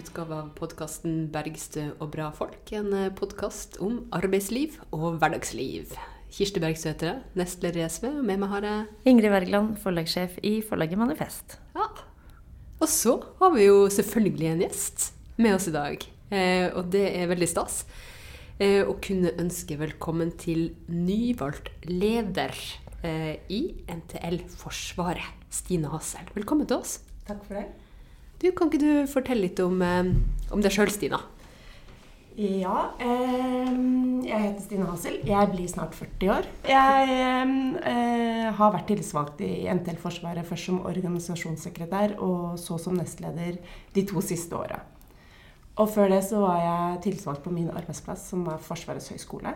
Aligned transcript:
utgave 0.00 0.32
av 0.32 0.52
podkasten 0.56 1.28
'Bergstø 1.32 1.90
og 2.00 2.12
bra 2.14 2.30
folk'. 2.32 2.72
En 2.78 3.12
podkast 3.16 3.76
om 3.84 4.06
arbeidsliv 4.16 4.78
og 4.96 5.18
hverdagsliv. 5.20 5.92
Kirsti 6.30 6.62
Bergstø 6.62 6.92
heter 6.92 7.08
jeg, 7.10 7.22
nestleder 7.36 7.82
i 7.82 7.88
SV, 7.88 8.06
og 8.20 8.24
med 8.24 8.40
meg 8.40 8.52
har 8.52 8.66
jeg 8.66 9.10
Ingrid 9.10 9.32
Wergeland, 9.34 9.74
forlagssjef 9.82 10.38
i 10.46 10.60
forlaget 10.64 11.00
Manifest. 11.00 11.58
Ja. 11.74 11.88
Og 12.80 12.88
så 12.88 13.16
har 13.40 13.52
vi 13.56 13.66
jo 13.66 13.90
selvfølgelig 13.92 14.48
en 14.52 14.62
gjest 14.64 15.10
med 15.36 15.58
oss 15.58 15.68
i 15.68 15.74
dag, 15.74 16.06
eh, 16.30 16.70
og 16.70 16.88
det 16.94 17.04
er 17.18 17.28
veldig 17.34 17.50
stas. 17.50 17.82
Eh, 18.60 18.80
å 18.86 18.96
kunne 19.02 19.34
ønske 19.42 19.76
velkommen 19.80 20.32
til 20.40 20.70
nyvalgt 20.88 21.72
leder 21.90 22.56
eh, 23.02 23.36
i 23.52 23.62
NTL 23.90 24.42
Forsvaret, 24.54 25.36
Stine 25.50 25.92
Hassel. 25.92 26.30
Velkommen 26.38 26.68
til 26.70 26.80
oss. 26.80 27.00
Takk 27.26 27.44
for 27.44 27.60
det. 27.60 27.89
Du, 28.40 28.48
Kan 28.56 28.70
ikke 28.70 28.80
du 28.80 28.92
fortelle 29.10 29.44
litt 29.44 29.60
om, 29.60 29.82
eh, 29.84 30.14
om 30.50 30.62
deg 30.64 30.72
sjøl, 30.72 30.88
Stina? 30.88 31.20
Ja, 32.40 32.94
eh, 32.98 33.72
jeg 34.24 34.40
heter 34.46 34.62
Stine 34.64 34.86
Hassel. 34.88 35.18
Jeg 35.28 35.50
blir 35.50 35.68
snart 35.68 35.92
40 35.92 36.30
år. 36.32 36.46
Jeg 36.64 37.10
eh, 37.84 38.46
har 38.56 38.72
vært 38.72 38.86
tillitsvalgt 38.88 39.42
i 39.44 39.66
NTL 39.68 39.98
Forsvaret, 40.00 40.46
først 40.48 40.70
som 40.70 40.80
organisasjonssekretær 40.88 42.14
og 42.16 42.56
så 42.62 42.78
som 42.80 42.96
nestleder 42.96 43.58
de 43.92 44.06
to 44.08 44.22
siste 44.24 44.56
åra. 44.56 44.80
Og 45.76 45.90
før 45.92 46.08
det 46.14 46.22
så 46.24 46.40
var 46.40 46.62
jeg 46.62 47.02
tillitsvalgt 47.04 47.44
på 47.44 47.52
min 47.52 47.68
arbeidsplass, 47.68 48.24
som 48.32 48.46
var 48.48 48.62
Forsvarets 48.64 49.10
høgskole. 49.12 49.52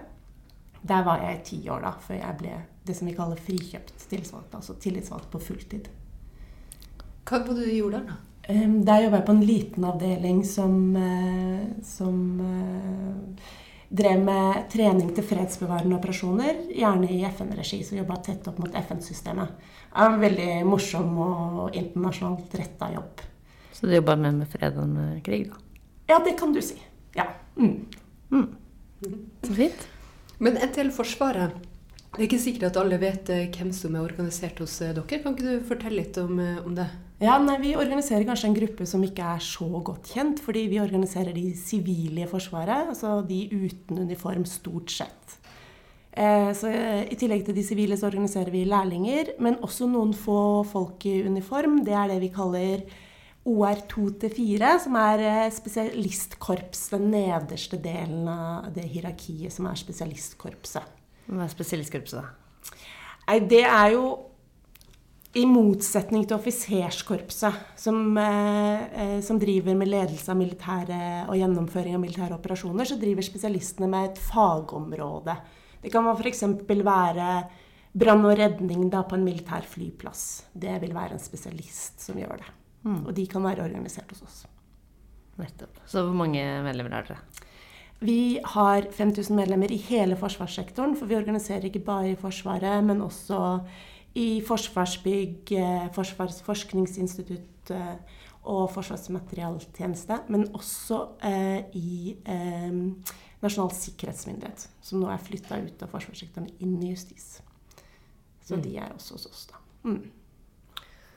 Der 0.85 1.09
var 1.09 1.25
jeg 1.25 1.39
i 1.39 1.45
ti 1.49 1.63
år 1.73 1.87
da, 1.87 1.95
før 2.05 2.21
jeg 2.21 2.39
ble 2.43 2.61
det 2.85 2.99
som 2.99 3.09
vi 3.09 3.17
kaller 3.17 3.41
frikjøpt 3.41 3.97
tillitsvalgt. 4.11 4.53
Altså 4.53 4.77
tillitsvalgt 4.77 5.33
på 5.33 5.41
fulltid. 5.41 5.89
Hva 7.25 7.41
var 7.41 7.57
det 7.57 7.65
du 7.65 7.77
gjorde 7.79 8.03
der, 8.03 8.13
da? 8.13 8.34
Der 8.49 9.05
jobba 9.05 9.21
jeg 9.21 9.25
på 9.25 9.33
en 9.33 9.45
liten 9.47 9.85
avdeling 9.89 10.43
som, 10.45 10.75
som 11.81 12.17
drev 13.89 14.25
med 14.25 14.67
trening 14.73 15.13
til 15.15 15.25
fredsbevarende 15.25 15.97
operasjoner, 15.97 16.65
gjerne 16.75 17.09
i 17.09 17.23
FN-regi, 17.29 17.81
så 17.87 17.97
jobba 17.97 18.19
tett 18.27 18.49
opp 18.51 18.59
mot 18.61 18.75
FN-systemet. 18.83 19.55
Det 19.89 20.01
var 20.01 20.13
en 20.13 20.25
veldig 20.25 20.49
morsom 20.67 21.13
og 21.25 21.79
internasjonalt 21.79 22.57
retta 22.59 22.91
jobb. 22.93 23.23
Så 23.73 23.87
du 23.87 23.95
jobba 23.95 24.17
mer 24.19 24.35
med 24.37 24.51
fred 24.51 24.77
enn 24.83 24.97
med 24.99 25.23
krig, 25.27 25.47
da? 25.51 25.63
Ja, 26.11 26.19
det 26.25 26.35
kan 26.41 26.53
du 26.53 26.61
si. 26.63 26.77
Ja. 27.15 27.29
Mm. 27.57 27.87
Mm. 28.31 28.49
Så 29.47 29.55
fint. 29.55 29.87
Men 30.43 30.59
til 30.75 30.91
Forsvaret, 30.93 31.55
det 32.15 32.21
er 32.21 32.27
ikke 32.29 32.43
sikkert 32.43 32.73
at 32.73 32.83
alle 32.83 32.99
vet 33.01 33.31
hvem 33.31 33.73
som 33.75 33.95
er 33.95 34.05
organisert 34.05 34.61
hos 34.63 34.75
dere. 34.83 35.07
Kan 35.09 35.33
ikke 35.33 35.47
du 35.47 35.67
fortelle 35.67 36.03
litt 36.03 36.19
om, 36.21 36.39
om 36.67 36.75
det? 36.77 36.91
Ja, 37.23 37.39
nei, 37.39 37.61
Vi 37.63 37.77
organiserer 37.79 38.27
kanskje 38.27 38.49
en 38.51 38.57
gruppe 38.57 38.87
som 38.87 39.03
ikke 39.07 39.23
er 39.37 39.43
så 39.45 39.69
godt 39.87 40.11
kjent. 40.15 40.43
Fordi 40.43 40.67
vi 40.73 40.83
organiserer 40.83 41.35
de 41.37 41.53
sivile 41.59 42.25
i 42.25 42.31
Forsvaret, 42.31 42.91
altså 42.91 43.21
de 43.27 43.47
uten 43.53 44.03
uniform 44.03 44.45
stort 44.45 44.91
sett. 44.91 45.39
Eh, 46.15 46.51
så 46.55 46.71
I 46.71 47.17
tillegg 47.19 47.47
til 47.47 47.57
de 47.57 47.65
sivile 47.67 47.97
så 47.99 48.07
organiserer 48.07 48.51
vi 48.55 48.67
lærlinger, 48.67 49.35
men 49.43 49.59
også 49.63 49.89
noen 49.91 50.15
få 50.15 50.65
folk 50.67 51.07
i 51.11 51.23
uniform. 51.27 51.83
Det 51.87 51.95
er 51.95 52.13
det 52.13 52.21
vi 52.23 52.35
kaller 52.35 52.85
OR2-4, 53.45 54.69
som 54.81 54.95
er 54.97 55.51
spesialistkorps, 55.53 56.87
den 56.95 57.11
nederste 57.13 57.77
delen 57.83 58.29
av 58.31 58.71
det 58.75 58.87
hierarkiet 58.89 59.53
som 59.53 59.67
er 59.69 59.77
spesialistkorpset. 59.77 61.03
Hva 61.27 61.45
er 61.45 61.53
spesialistkorpset, 61.53 62.23
da? 62.23 62.79
Nei, 63.25 63.41
det 63.49 63.65
er 63.65 63.91
jo 63.95 64.07
i 65.35 65.43
motsetning 65.51 66.23
til 66.29 66.37
offiserskorpset, 66.37 67.75
som, 67.81 68.17
eh, 68.19 69.19
som, 69.21 69.39
driver 69.39 69.75
med 69.75 69.91
ledelse 69.91 70.31
av 70.31 70.39
militære 70.39 71.01
og 71.27 71.35
gjennomføring 71.39 71.97
av 71.97 72.03
militære 72.03 72.37
operasjoner, 72.39 72.87
så 72.87 72.99
driver 73.01 73.27
spesialistene 73.27 73.89
med 73.91 74.11
et 74.13 74.21
fagområde. 74.23 75.37
Det 75.83 75.91
kan 75.93 76.07
f.eks. 76.15 76.43
være 76.69 77.29
brann 77.93 78.25
og 78.25 78.39
redning 78.39 78.89
da, 78.91 79.03
på 79.03 79.19
en 79.19 79.25
militær 79.27 79.67
flyplass. 79.67 80.47
Det 80.53 80.81
vil 80.83 80.95
være 80.95 81.19
en 81.19 81.23
spesialist 81.23 82.01
som 82.01 82.19
gjør 82.19 82.39
det. 82.39 82.51
Mm. 82.85 83.07
Og 83.07 83.15
de 83.15 83.27
kan 83.27 83.43
være 83.43 83.65
organisert 83.65 84.11
hos 84.15 84.23
oss. 84.23 84.45
Nettopp. 85.39 85.81
Så 85.87 86.05
hvor 86.05 86.15
mange 86.15 86.43
medlemmer 86.63 86.95
har 86.95 87.09
dere? 87.09 87.19
Vi 88.05 88.39
har 88.45 88.87
5000 88.93 89.35
medlemmer 89.35 89.73
i 89.73 89.81
hele 89.89 90.17
forsvarssektoren, 90.19 90.95
for 90.99 91.11
vi 91.11 91.17
organiserer 91.17 91.67
ikke 91.67 91.85
bare 91.87 92.13
i 92.13 92.19
Forsvaret, 92.19 92.85
men 92.85 93.01
også 93.03 93.39
i 94.15 94.29
Forsvarsbygg, 94.47 95.51
Forsvarets 95.95 96.43
forskningsinstitutt 96.47 97.73
og 98.45 98.71
Forsvarsmaterialtjeneste. 98.75 100.21
Men 100.29 100.47
også 100.55 101.01
eh, 101.25 101.75
i 101.77 102.15
eh, 102.29 102.77
Nasjonal 103.45 103.75
sikkerhetsmyndighet, 103.77 104.69
som 104.85 105.03
nå 105.03 105.11
er 105.13 105.21
flytta 105.21 105.59
ut 105.61 105.83
av 105.85 105.91
forsvarssektoren 105.93 106.49
inn 106.65 106.79
i 106.81 106.95
justis. 106.95 107.43
Så 108.45 108.57
mm. 108.57 108.63
de 108.65 108.75
er 108.81 108.95
også 108.95 109.19
hos 109.19 109.27
oss, 109.29 109.43
da. 109.51 109.61
Mm. 109.85 110.01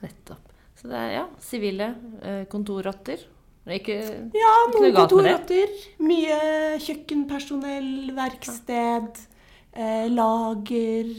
Nettopp. 0.02 0.52
Så 0.78 0.90
det 0.90 0.98
er 0.98 1.14
ja, 1.14 1.24
sivile 1.42 1.88
eh, 2.20 2.42
kontorrotter. 2.52 3.24
Ikke, 3.68 3.96
ja, 4.32 4.52
noen 4.72 4.94
kontorrotter. 4.96 5.72
Mye 6.00 6.36
kjøkkenpersonell, 6.84 8.12
verksted, 8.16 9.24
eh, 9.72 10.06
lager. 10.12 11.10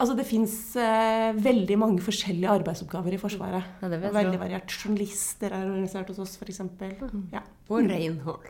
Altså 0.00 0.14
Det 0.16 0.24
fins 0.24 0.54
eh, 0.80 1.30
veldig 1.36 1.76
mange 1.80 2.04
forskjellige 2.04 2.54
arbeidsoppgaver 2.60 3.16
i 3.16 3.20
Forsvaret. 3.20 3.74
Ja, 3.82 3.90
veldig 3.92 4.40
variert. 4.40 4.72
Journalister 4.72 5.52
er 5.52 5.66
organisert 5.66 6.08
hos 6.08 6.22
oss, 6.24 6.38
f.eks. 6.40 6.62
Mm. 6.64 7.28
Ja. 7.34 7.44
Og 7.68 7.84
renhold. 7.84 8.48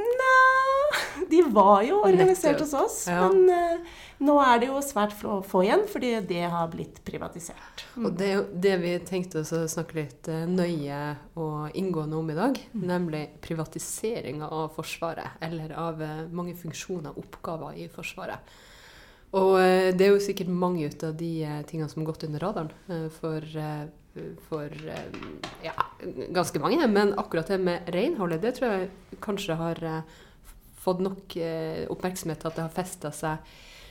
Nei 0.00 1.26
De 1.30 1.42
var 1.52 1.82
jo 1.86 2.00
organisert 2.02 2.60
hos 2.62 2.72
oss, 2.74 2.96
ja. 3.10 3.28
men 3.28 3.50
eh, 3.54 3.98
nå 4.26 4.34
er 4.42 4.60
det 4.60 4.70
jo 4.70 4.80
svært 4.82 5.12
få 5.14 5.62
igjen, 5.62 5.84
fordi 5.90 6.10
det 6.26 6.42
har 6.50 6.70
blitt 6.72 6.98
privatisert. 7.06 7.84
Mm. 7.94 8.06
Og 8.08 8.16
det 8.18 8.26
er 8.26 8.34
jo 8.34 8.46
det 8.66 8.72
vi 8.82 8.94
tenkte 9.06 9.44
å 9.44 9.60
snakke 9.70 10.00
litt 10.00 10.30
eh, 10.32 10.48
nøye 10.50 10.98
og 11.38 11.76
inngående 11.78 12.18
om 12.18 12.32
i 12.32 12.38
dag, 12.38 12.58
mm. 12.72 12.82
nemlig 12.90 13.22
privatiseringa 13.44 14.50
av 14.50 14.74
Forsvaret, 14.74 15.38
eller 15.46 15.76
av 15.78 16.02
eh, 16.02 16.26
mange 16.34 16.56
funksjoner 16.58 17.14
og 17.14 17.22
oppgaver 17.28 17.78
i 17.78 17.86
Forsvaret. 17.92 18.58
Og 19.38 19.54
eh, 19.60 19.90
det 19.94 20.06
er 20.06 20.14
jo 20.14 20.22
sikkert 20.22 20.50
mange 20.50 20.88
ut 20.90 21.04
av 21.06 21.14
de 21.18 21.30
eh, 21.46 21.60
tingene 21.68 21.90
som 21.90 22.02
har 22.02 22.10
gått 22.10 22.26
under 22.26 22.42
radaren 22.42 22.72
eh, 22.90 23.06
for, 23.14 23.46
for 24.48 24.74
ja, 25.62 25.74
ganske 26.34 26.62
mange. 26.62 26.88
Men 26.90 27.14
akkurat 27.20 27.52
det 27.52 27.60
med 27.62 27.90
renholdet, 27.94 28.42
det 28.42 28.56
tror 28.58 28.74
jeg 28.74 29.18
kanskje 29.22 29.58
har 29.60 29.82
fått 30.80 31.02
nok 31.04 31.34
oppmerksomhet 31.92 32.40
til 32.40 32.48
at 32.48 32.56
det 32.56 32.64
har 32.64 32.72
festa 32.72 33.10
seg 33.12 33.50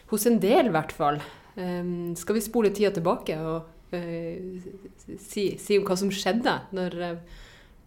hos 0.09 0.25
en 0.25 0.39
del, 0.41 0.71
i 0.71 0.73
hvert 0.73 0.91
fall. 0.95 1.19
Skal 2.17 2.35
vi 2.35 2.41
spole 2.41 2.71
tida 2.73 2.89
tilbake 2.95 3.35
og 3.45 3.93
si, 5.21 5.43
si 5.61 5.77
om 5.77 5.85
hva 5.85 5.97
som 6.01 6.09
skjedde 6.09 6.55
når 6.73 6.97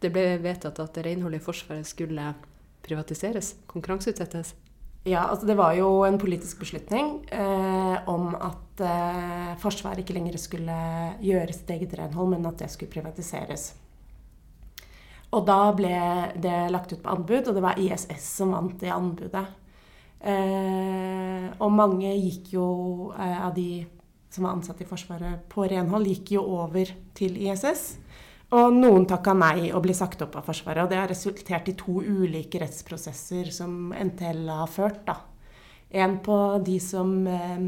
det 0.02 0.12
ble 0.14 0.38
vedtatt 0.44 0.78
at 0.84 1.02
renholdet 1.02 1.42
i 1.42 1.44
Forsvaret 1.48 1.88
skulle 1.88 2.30
privatiseres, 2.86 3.56
konkurranseutsettes? 3.74 4.54
Ja, 5.04 5.24
altså 5.26 5.46
Det 5.46 5.56
var 5.58 5.74
jo 5.74 6.04
en 6.06 6.18
politisk 6.18 6.60
beslutning 6.62 7.24
eh, 7.34 8.08
om 8.08 8.36
at 8.38 8.82
eh, 8.86 9.54
Forsvaret 9.58 10.04
ikke 10.04 10.14
lenger 10.14 10.38
skulle 10.38 10.76
gjøre 11.18 11.54
sitt 11.56 11.70
eget 11.74 11.96
renhold, 11.98 12.30
men 12.36 12.46
at 12.46 12.62
det 12.62 12.70
skulle 12.70 12.92
privatiseres. 12.92 13.72
Og 15.32 15.42
da 15.48 15.72
ble 15.74 15.96
det 16.44 16.70
lagt 16.70 16.92
ut 16.92 17.02
på 17.02 17.10
anbud, 17.16 17.48
og 17.48 17.56
det 17.56 17.64
var 17.64 17.80
ISS 17.80 18.28
som 18.36 18.52
vant 18.54 18.78
det 18.78 18.92
anbudet. 18.94 19.46
Eh, 20.22 21.48
og 21.58 21.74
mange 21.74 22.12
gikk 22.14 22.52
jo 22.54 22.66
eh, 23.16 23.38
av 23.42 23.56
de 23.56 23.82
som 24.32 24.46
var 24.46 24.54
ansatt 24.54 24.80
i 24.84 24.86
Forsvaret 24.88 25.42
på 25.50 25.66
renhold, 25.66 26.06
gikk 26.12 26.36
jo 26.36 26.44
over 26.62 26.94
til 27.18 27.42
ISS. 27.42 27.96
Og 28.52 28.74
noen 28.76 29.06
takka 29.08 29.32
nei 29.32 29.70
og 29.72 29.80
ble 29.86 29.94
sagt 29.96 30.20
opp 30.24 30.34
av 30.36 30.44
Forsvaret. 30.44 30.84
Og 30.84 30.90
det 30.92 30.98
har 31.00 31.08
resultert 31.08 31.70
i 31.72 31.76
to 31.78 32.02
ulike 32.04 32.60
rettsprosesser 32.60 33.48
som 33.54 33.94
NTL 33.96 34.44
har 34.52 34.68
ført. 34.68 35.06
da. 35.06 35.16
En 35.92 36.18
på 36.24 36.36
de 36.64 36.78
som 36.80 37.14
eh, 37.28 37.64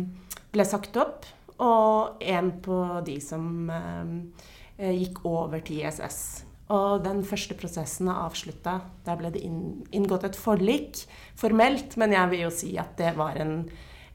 ble 0.53 0.65
sagt 0.69 0.97
opp, 1.01 1.25
og 1.65 2.21
en 2.21 2.51
på 2.65 2.81
de 3.07 3.19
som 3.21 3.71
eh, 3.71 4.93
gikk 4.93 5.23
over 5.29 5.65
til 5.65 5.85
ISS. 5.85 6.45
Og 6.75 7.05
den 7.05 7.21
første 7.29 7.57
prosessen 7.57 8.09
er 8.09 8.23
avslutta. 8.25 8.79
Der 9.05 9.19
ble 9.21 9.33
det 9.33 9.45
inngått 9.45 10.25
et 10.29 10.37
forlik 10.41 11.05
formelt, 11.37 11.97
men 12.01 12.17
jeg 12.17 12.33
vil 12.33 12.45
jo 12.47 12.53
si 12.53 12.75
at 12.81 12.97
det 13.01 13.13
var 13.17 13.37
en, 13.41 13.63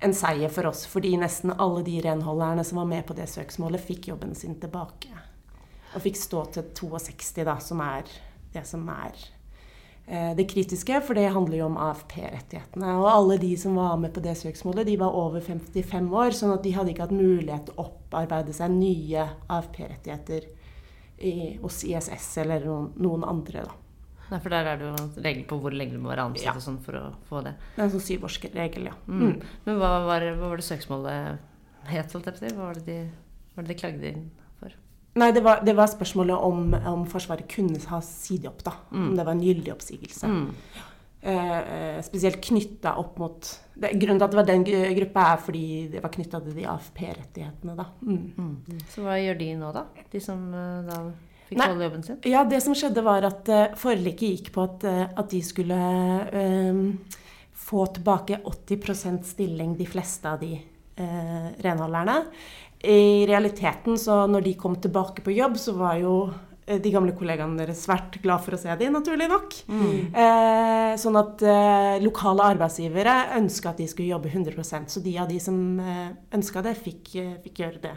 en 0.01 0.15
seier 0.17 0.53
for 0.53 0.69
oss. 0.69 0.85
Fordi 0.89 1.15
nesten 1.21 1.53
alle 1.57 1.85
de 1.85 1.97
renholderne 2.05 2.65
som 2.65 2.81
var 2.81 2.89
med 2.89 3.05
på 3.09 3.17
det 3.17 3.29
søksmålet, 3.29 3.85
fikk 3.85 4.09
jobben 4.13 4.33
sin 4.37 4.57
tilbake. 4.61 5.28
Og 5.95 6.01
fikk 6.05 6.17
stå 6.19 6.43
til 6.53 6.63
62, 6.77 7.43
da, 7.47 7.57
som 7.63 7.81
er 7.81 8.03
det 8.53 8.63
som 8.65 8.83
er 8.93 9.15
eh, 10.07 10.35
det 10.37 10.45
kritiske, 10.51 11.01
for 11.05 11.17
det 11.17 11.27
handler 11.33 11.57
jo 11.61 11.65
om 11.69 11.77
AFP-rettighetene. 11.81 12.93
Og 13.01 13.07
alle 13.09 13.37
de 13.41 13.51
som 13.57 13.75
var 13.77 13.97
med 14.01 14.13
på 14.13 14.21
det 14.25 14.35
søksmålet, 14.37 14.85
de 14.89 14.97
var 15.01 15.15
over 15.17 15.41
55 15.41 16.09
år, 16.13 16.31
sånn 16.37 16.53
at 16.53 16.63
de 16.65 16.73
hadde 16.77 16.93
ikke 16.93 17.07
hatt 17.07 17.15
mulighet 17.17 17.65
til 17.69 17.77
å 17.77 17.87
opparbeide 17.89 18.53
seg 18.53 18.73
nye 18.77 19.27
AFP-rettigheter 19.49 20.49
hos 21.61 21.81
ISS 21.83 22.29
eller 22.45 22.63
noen, 22.65 22.91
noen 22.95 23.25
andre. 23.27 23.65
da. 23.67 23.73
Nei, 24.29 24.37
for 24.39 24.53
der 24.53 24.67
er 24.69 24.77
det 24.77 24.85
jo 24.85 25.05
regler 25.25 25.45
på 25.49 25.57
hvor 25.59 25.73
lenge 25.73 25.97
du 25.97 26.01
må 26.03 26.11
være 26.11 26.27
ansatt 26.29 26.45
Ja. 26.45 26.53
og 26.53 26.61
sånn 26.61 26.77
for 26.85 26.93
å 26.99 27.05
få 27.27 27.41
det. 27.43 27.55
Det 27.75 27.81
er 27.81 27.87
en 27.87 27.93
sånn 27.95 28.05
syvårsregel, 28.05 28.85
ja. 28.85 28.93
Mm. 29.07 29.23
Mm. 29.25 29.41
Men 29.65 29.79
hva 29.81 29.89
var, 30.05 30.21
hva 30.37 30.51
var 30.51 30.61
det 30.61 30.67
søksmålet 30.67 31.39
het, 31.89 32.13
holdt 32.13 32.29
jeg 32.29 32.35
på 32.35 32.39
å 32.39 32.43
si? 32.45 32.53
Hva 32.55 32.67
var 32.67 32.77
det 32.77 33.71
de, 33.73 33.73
klagde 33.81 34.11
inn? 34.13 34.29
Nei, 35.19 35.31
det 35.35 35.43
var, 35.45 35.63
det 35.65 35.75
var 35.77 35.89
spørsmålet 35.91 36.45
om, 36.49 36.69
om 36.93 37.05
Forsvaret 37.09 37.49
kunne 37.51 37.79
ha 37.91 37.99
sidig 38.05 38.49
opp, 38.51 38.63
da. 38.65 38.75
Om 38.95 39.11
det 39.17 39.25
var 39.25 39.35
en 39.35 39.43
gyldig 39.43 39.73
oppsigelse. 39.75 40.29
Mm. 40.31 40.47
Eh, 41.21 41.57
eh, 41.57 42.01
spesielt 42.01 42.39
knytta 42.39 42.93
opp 42.95 43.17
mot 43.19 43.47
det, 43.75 43.89
Grunnen 43.99 44.21
til 44.21 44.23
at 44.23 44.31
det 44.31 44.37
var 44.39 44.45
den 44.47 44.63
gru- 44.63 44.93
gruppa, 44.95 45.25
er 45.33 45.41
fordi 45.43 45.63
det 45.91 46.03
var 46.03 46.13
knytta 46.13 46.39
til 46.45 46.55
de 46.55 46.63
AFP-rettighetene, 46.71 47.75
da. 47.75 47.85
Mm. 48.07 48.21
Mm. 48.37 48.77
Så 48.87 49.03
hva 49.03 49.17
gjør 49.19 49.39
de 49.41 49.49
nå, 49.59 49.73
da? 49.75 49.83
De 50.13 50.21
som 50.23 50.45
eh, 50.55 50.87
da 50.87 51.01
fikk 51.49 51.59
Nei. 51.59 51.67
beholde 51.67 51.87
jobben 51.89 52.07
sin? 52.07 52.21
Ja, 52.31 52.45
det 52.47 52.61
som 52.63 52.77
skjedde 52.77 53.03
var 53.03 53.27
at 53.27 53.51
uh, 53.51 53.75
forliket 53.79 54.31
gikk 54.37 54.51
på 54.55 54.63
at, 54.63 54.85
at 54.87 55.31
de 55.33 55.41
skulle 55.43 55.79
eh, 56.31 56.81
få 57.67 57.85
tilbake 57.97 58.39
80% 58.45 59.27
stilling, 59.27 59.75
de 59.75 59.89
fleste 59.91 60.29
av 60.31 60.39
de 60.39 60.55
uh, 60.99 61.49
renholderne. 61.63 62.23
I 62.79 63.25
realiteten, 63.27 63.97
så 63.99 64.21
når 64.27 64.45
de 64.45 64.53
kom 64.59 64.77
tilbake 64.79 65.23
på 65.23 65.33
jobb, 65.35 65.57
så 65.59 65.73
var 65.75 65.97
jo 65.99 66.13
eh, 66.63 66.77
de 66.79 66.93
gamle 66.93 67.11
kollegaene 67.11 67.59
deres 67.59 67.81
svært 67.83 68.15
glad 68.23 68.39
for 68.45 68.55
å 68.55 68.59
se 68.61 68.71
dem, 68.79 68.93
naturlig 68.95 69.27
nok. 69.27 69.57
Eh, 70.15 70.93
sånn 71.01 71.19
at 71.19 71.43
eh, 71.43 71.97
lokale 72.05 72.45
arbeidsgivere 72.53 73.17
ønska 73.35 73.73
at 73.73 73.83
de 73.83 73.89
skulle 73.91 74.13
jobbe 74.13 74.31
100% 74.31 74.95
så 74.95 75.03
de 75.03 75.17
av 75.19 75.27
de 75.27 75.41
som 75.43 75.59
eh, 75.83 76.15
ønska 76.39 76.63
det, 76.63 76.77
fikk, 76.79 77.11
eh, 77.19 77.35
fikk 77.43 77.61
gjøre 77.65 77.83
det. 77.89 77.93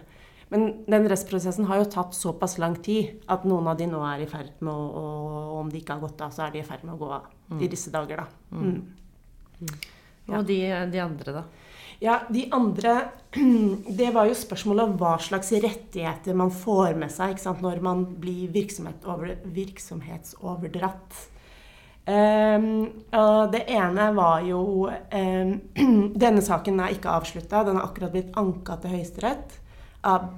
Men 0.50 0.66
den 0.90 1.06
restprosessen 1.08 1.70
har 1.70 1.78
jo 1.80 1.88
tatt 1.94 2.18
såpass 2.18 2.58
lang 2.60 2.74
tid 2.82 3.22
at 3.30 3.46
noen 3.48 3.70
av 3.70 3.78
de 3.78 3.86
nå 3.88 4.02
er 4.04 4.26
i 4.26 4.28
ferd 4.28 4.58
med 4.60 4.74
å 4.74 5.06
og 5.22 5.58
Om 5.62 5.70
de 5.70 5.78
ikke 5.78 5.94
har 5.94 6.02
gått 6.02 6.20
av, 6.26 6.34
så 6.34 6.48
er 6.48 6.56
de 6.56 6.58
i 6.58 6.66
ferd 6.66 6.82
med 6.82 6.96
å 6.96 6.98
gå 6.98 7.08
av 7.14 7.62
i 7.62 7.68
disse 7.70 7.92
dager, 7.94 8.24
da. 8.24 8.56
Mm. 8.58 8.80
Ja. 10.26 10.40
Og 10.40 10.46
de, 10.48 10.56
de 10.90 11.00
andre, 11.00 11.34
da? 11.38 11.42
Ja, 12.02 12.20
de 12.34 12.48
andre 12.50 12.96
Det 13.98 14.10
var 14.12 14.26
jo 14.26 14.34
spørsmålet 14.36 14.90
om 14.90 14.96
hva 15.00 15.14
slags 15.22 15.52
rettigheter 15.54 16.34
man 16.36 16.50
får 16.52 16.96
med 16.98 17.12
seg 17.14 17.38
sant, 17.40 17.62
når 17.62 17.78
man 17.84 18.02
blir 18.20 18.50
virksomhet 18.52 19.06
over, 19.08 19.36
virksomhetsoverdratt. 19.54 21.20
Um, 22.02 22.88
og 23.14 23.52
det 23.54 23.62
ene 23.70 24.08
var 24.16 24.42
jo 24.42 24.90
um, 24.90 25.52
Denne 26.24 26.42
saken 26.42 26.82
er 26.82 26.96
ikke 26.96 27.14
avslutta. 27.14 27.62
Den 27.68 27.78
har 27.78 27.86
akkurat 27.86 28.14
blitt 28.16 28.34
anka 28.36 28.80
til 28.82 28.96
Høyesterett 28.96 29.60
av 30.02 30.32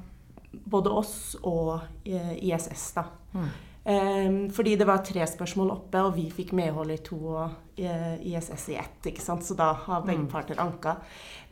både 0.52 0.92
oss 0.92 1.16
og 1.42 1.78
eh, 2.04 2.36
ISS. 2.44 2.84
da. 2.94 3.08
Ehm, 3.34 3.48
fordi 3.84 4.76
det 4.80 4.86
var 4.88 5.02
tre 5.04 5.26
spørsmål 5.28 5.70
oppe, 5.74 6.00
og 6.00 6.14
vi 6.16 6.30
fikk 6.32 6.54
medhold 6.56 6.94
i 6.94 7.02
to 7.04 7.18
og 7.34 7.76
eh, 7.76 8.14
ISS 8.30 8.70
i 8.72 8.78
ett. 8.80 9.10
ikke 9.10 9.20
sant? 9.20 9.44
Så 9.44 9.56
da 9.58 9.72
har 9.76 10.06
begge 10.06 10.24
parter 10.30 10.60
anka. 10.62 10.96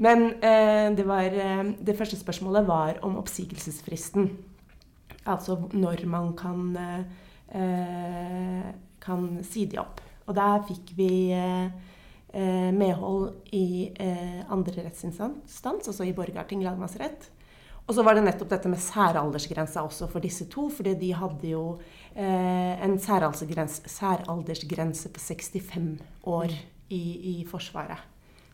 Men 0.01 0.31
eh, 0.41 0.89
det, 0.97 1.05
var, 1.05 1.29
eh, 1.29 1.75
det 1.77 1.97
første 1.99 2.17
spørsmålet 2.17 2.67
var 2.69 3.03
om 3.05 3.19
oppsigelsesfristen. 3.21 4.31
Altså 5.29 5.59
når 5.73 6.07
man 6.11 6.33
kan, 6.35 6.73
kan 9.05 9.29
si 9.47 9.67
de 9.71 9.79
opp. 9.79 10.01
Og 10.27 10.35
der 10.35 10.65
fikk 10.67 10.97
vi 10.97 11.13
medhold 12.73 13.53
i 13.53 13.93
eh, 14.01 14.41
andre 14.51 14.87
rettsinstans, 14.87 15.61
altså 15.87 16.03
i 16.03 16.15
Borgarting 16.17 16.65
lagmannsrett. 16.65 17.29
Og 17.87 17.97
så 17.97 18.05
var 18.07 18.15
det 18.15 18.23
nettopp 18.25 18.53
dette 18.53 18.71
med 18.71 18.81
særaldersgrensa 18.81 19.83
også 19.83 20.07
for 20.11 20.23
disse 20.23 20.47
to. 20.51 20.69
fordi 20.71 20.95
de 21.01 21.13
hadde 21.19 21.49
jo 21.51 21.65
eh, 22.15 22.85
en 22.85 22.99
særaldersgrense, 22.99 23.83
særaldersgrense 23.91 25.11
på 25.13 25.21
65 25.21 25.99
år 26.31 26.55
i, 26.91 27.03
i 27.33 27.47
Forsvaret. 27.49 27.99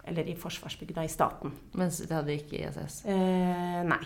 Eller 0.08 0.30
i 0.32 0.36
Forsvarsbygda 0.36 1.04
i 1.04 1.12
staten. 1.12 1.52
Mens 1.76 2.00
det 2.00 2.16
hadde 2.16 2.38
ikke 2.38 2.62
ISS. 2.62 3.02
Eh, 3.04 3.82
nei. 3.84 4.00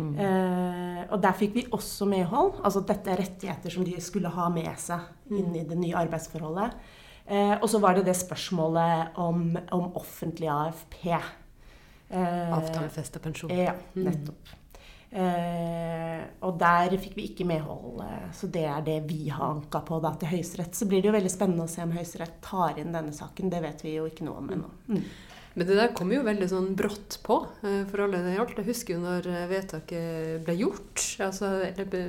Mm. 0.00 0.14
Eh, 0.16 1.02
og 1.12 1.20
der 1.22 1.36
fikk 1.36 1.54
vi 1.54 1.66
også 1.70 2.08
medhold. 2.08 2.58
Altså 2.64 2.82
dette 2.88 3.12
er 3.12 3.20
rettigheter 3.20 3.70
som 3.70 3.86
de 3.86 3.94
skulle 4.02 4.32
ha 4.32 4.48
med 4.52 4.72
seg 4.80 5.06
inn 5.30 5.54
i 5.54 5.66
det 5.68 5.78
nye 5.78 5.98
arbeidsforholdet. 6.00 6.74
Eh, 7.30 7.54
og 7.60 7.68
så 7.70 7.78
var 7.78 7.94
det 7.94 8.08
det 8.08 8.16
spørsmålet 8.18 9.18
om, 9.22 9.52
om 9.76 9.92
offentlig 10.00 10.50
AFP. 10.50 11.04
Eh, 12.10 12.52
Avtalefesta 12.56 13.22
pensjon. 13.22 13.52
Ja, 13.54 13.76
nettopp. 13.94 14.56
Eh, 15.10 16.20
og 16.46 16.54
der 16.60 16.94
fikk 17.02 17.16
vi 17.18 17.24
ikke 17.32 17.46
medhold, 17.48 17.98
eh, 18.04 18.28
så 18.36 18.46
det 18.46 18.62
er 18.70 18.84
det 18.86 19.00
vi 19.08 19.24
har 19.28 19.56
anka 19.56 19.80
på 19.86 19.98
da, 20.02 20.12
til 20.18 20.30
Høyesterett. 20.36 20.76
Så 20.78 20.86
blir 20.86 21.02
det 21.02 21.10
jo 21.10 21.16
veldig 21.16 21.32
spennende 21.32 21.66
å 21.66 21.70
se 21.70 21.82
om 21.82 21.94
Høyesterett 21.94 22.38
tar 22.46 22.78
inn 22.78 22.94
denne 22.94 23.14
saken. 23.14 23.50
Det 23.50 23.62
vet 23.64 23.82
vi 23.86 23.96
jo 23.96 24.06
ikke 24.10 24.26
noe 24.28 24.38
om 24.38 24.54
ennå. 24.54 24.70
Mm. 24.86 25.02
Men 25.54 25.66
det 25.66 25.80
der 25.80 25.90
kom 25.98 26.12
jo 26.14 26.22
veldig 26.22 26.46
sånn 26.50 26.70
brått 26.78 27.18
på 27.26 27.40
eh, 27.66 27.82
for 27.90 28.04
alle 28.04 28.22
det 28.22 28.36
gjaldt. 28.36 28.60
Jeg 28.62 28.70
husker 28.70 28.94
jo 28.94 29.02
når 29.02 29.26
eh, 29.32 29.48
vedtaket 29.50 30.46
ble 30.46 30.56
gjort, 30.60 31.06
altså 31.26 31.50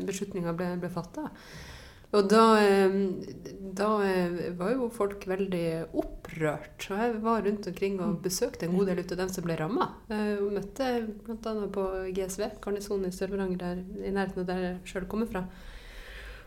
beslutninga 0.05 0.53
ble, 0.57 0.75
ble 0.83 0.91
fatta. 0.93 1.25
Og 2.11 2.27
da, 2.27 2.45
eh, 2.59 2.95
da 3.77 3.89
eh, 4.03 4.39
var 4.59 4.73
jo 4.73 4.89
folk 4.91 5.23
veldig 5.31 5.67
opprørt. 5.95 6.87
Og 6.91 7.03
jeg 7.03 7.19
var 7.23 7.45
rundt 7.45 7.69
omkring 7.71 7.99
og 8.03 8.21
besøkte 8.25 8.67
en 8.67 8.75
god 8.75 8.91
del 8.91 9.03
av 9.05 9.19
dem 9.21 9.31
som 9.31 9.45
ble 9.47 9.55
ramma. 9.59 9.87
Og 10.11 10.49
møtte 10.57 10.89
bl.a. 11.25 11.53
på 11.71 11.85
GSV, 12.17 12.49
garnisonen 12.63 13.07
i 13.07 13.15
Sør-Varanger, 13.15 13.85
i 14.03 14.11
nærheten 14.11 14.43
av 14.43 14.49
der 14.49 14.65
jeg 14.65 14.81
sjøl 14.91 15.07
kommer 15.11 15.31
fra. 15.31 15.45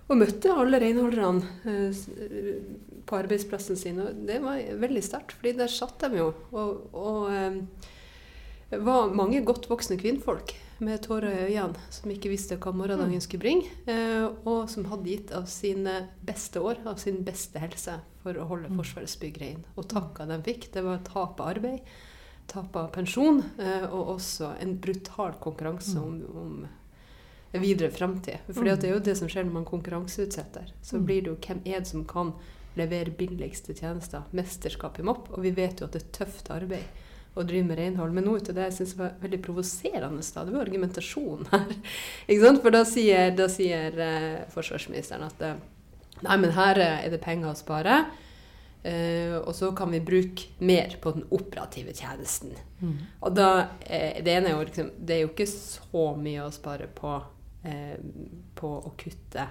Og 0.05 0.19
møtte 0.21 0.53
alle 0.53 0.81
renholderne 0.83 1.47
eh, 1.71 2.01
eh, 2.27 2.57
på 3.09 3.17
arbeidsplassen 3.17 3.79
sin. 3.81 4.03
Og 4.05 4.25
det 4.29 4.41
var 4.45 4.61
veldig 4.83 5.05
sterkt, 5.05 5.37
fordi 5.39 5.55
der 5.63 5.73
satt 5.73 5.97
de 6.05 6.21
jo. 6.21 6.29
Og, 6.53 6.83
og 6.93 7.31
eh, 7.33 8.77
var 8.85 9.15
mange 9.17 9.41
godt 9.47 9.71
voksne 9.71 9.97
kvinnfolk 10.01 10.53
med 10.79 11.03
tårer 11.03 11.33
i 11.33 11.55
øynene 11.55 11.81
som 11.93 12.11
ikke 12.11 12.33
visste 12.33 12.59
hva 12.61 12.73
morgendagen 12.75 13.23
skulle 13.23 13.45
bringe, 13.45 13.71
eh, 13.91 14.27
og 14.45 14.69
som 14.71 14.87
hadde 14.91 15.11
gitt 15.11 15.35
av 15.37 15.47
sine 15.51 16.09
beste 16.25 16.63
år, 16.63 16.83
av 16.89 16.99
sin 17.03 17.23
beste 17.27 17.61
helse, 17.63 17.99
for 18.25 18.39
å 18.41 18.47
holde 18.49 18.73
Forsvarets 18.73 19.19
bygg 19.21 19.41
rein. 19.43 19.63
Og 19.77 19.89
takka 19.91 20.27
de 20.27 20.41
fikk, 20.45 20.71
det 20.75 20.85
var 20.87 21.05
tap 21.07 21.41
av 21.41 21.53
arbeid, 21.53 21.85
tap 22.51 22.77
av 22.77 22.91
pensjon, 22.95 23.43
eh, 23.59 23.87
og 23.91 24.17
også 24.17 24.55
en 24.61 24.75
brutal 24.81 25.37
konkurranse 25.45 26.01
om, 26.01 26.19
om 26.35 26.67
videre 27.61 27.93
framtid. 27.95 28.43
For 28.51 28.67
det 28.67 28.89
er 28.89 28.97
jo 28.97 29.05
det 29.05 29.17
som 29.21 29.31
skjer 29.31 29.47
når 29.47 29.59
man 29.61 29.69
konkurranseutsetter. 29.69 30.73
Så 30.83 30.99
blir 30.99 31.23
det 31.23 31.33
jo 31.33 31.39
hvem 31.39 31.63
er 31.65 31.85
det 31.85 31.93
som 31.93 32.05
kan 32.09 32.35
levere 32.75 33.15
billigste 33.15 33.77
tjenester. 33.79 34.25
Mesterskap 34.35 34.99
i 34.99 35.07
mopp. 35.07 35.29
Og 35.31 35.45
vi 35.45 35.55
vet 35.55 35.79
jo 35.79 35.87
at 35.87 35.95
det 35.95 36.03
er 36.03 36.15
tøft 36.25 36.51
arbeid 36.51 37.05
å 37.35 37.45
drive 37.47 37.67
med 37.69 37.81
renhold. 37.81 38.15
Men 38.15 38.29
noe 38.29 38.43
av 38.43 38.55
det 38.55 38.69
jeg 38.69 38.77
syns 38.79 38.97
var 38.99 39.15
veldig 39.23 39.41
provoserende, 39.43 40.23
da, 40.35 40.45
det 40.45 40.55
var 40.55 40.67
argumentasjonen 40.67 41.49
her. 41.53 41.73
Ikke 42.29 42.43
sant? 42.45 42.63
For 42.65 42.75
da 42.75 42.85
sier, 42.89 43.33
da 43.37 43.49
sier 43.53 44.03
eh, 44.09 44.45
forsvarsministeren 44.55 45.27
at 45.27 45.43
eh, 45.43 45.57
nei, 46.23 46.37
men 46.37 46.55
her 46.55 46.81
eh, 46.83 47.01
er 47.07 47.15
det 47.15 47.23
penger 47.25 47.53
å 47.53 47.59
spare. 47.59 48.05
Eh, 48.85 49.39
og 49.39 49.55
så 49.57 49.71
kan 49.73 49.89
vi 49.91 50.01
bruke 50.05 50.51
mer 50.59 50.99
på 51.01 51.15
den 51.17 51.25
operative 51.33 51.95
tjenesten. 51.97 52.53
Og 53.25 53.33
da, 53.33 53.69
eh, 53.81 54.21
det 54.23 54.35
ene 54.35 54.51
er 54.51 54.59
jo 54.59 54.67
liksom 54.69 54.91
Det 54.99 55.15
er 55.15 55.21
jo 55.23 55.31
ikke 55.31 55.47
så 55.49 56.03
mye 56.21 56.45
å 56.45 56.53
spare 56.53 56.87
på, 56.87 57.23
eh, 57.65 57.97
på 58.55 58.69
å 58.69 58.93
kutte 58.97 59.49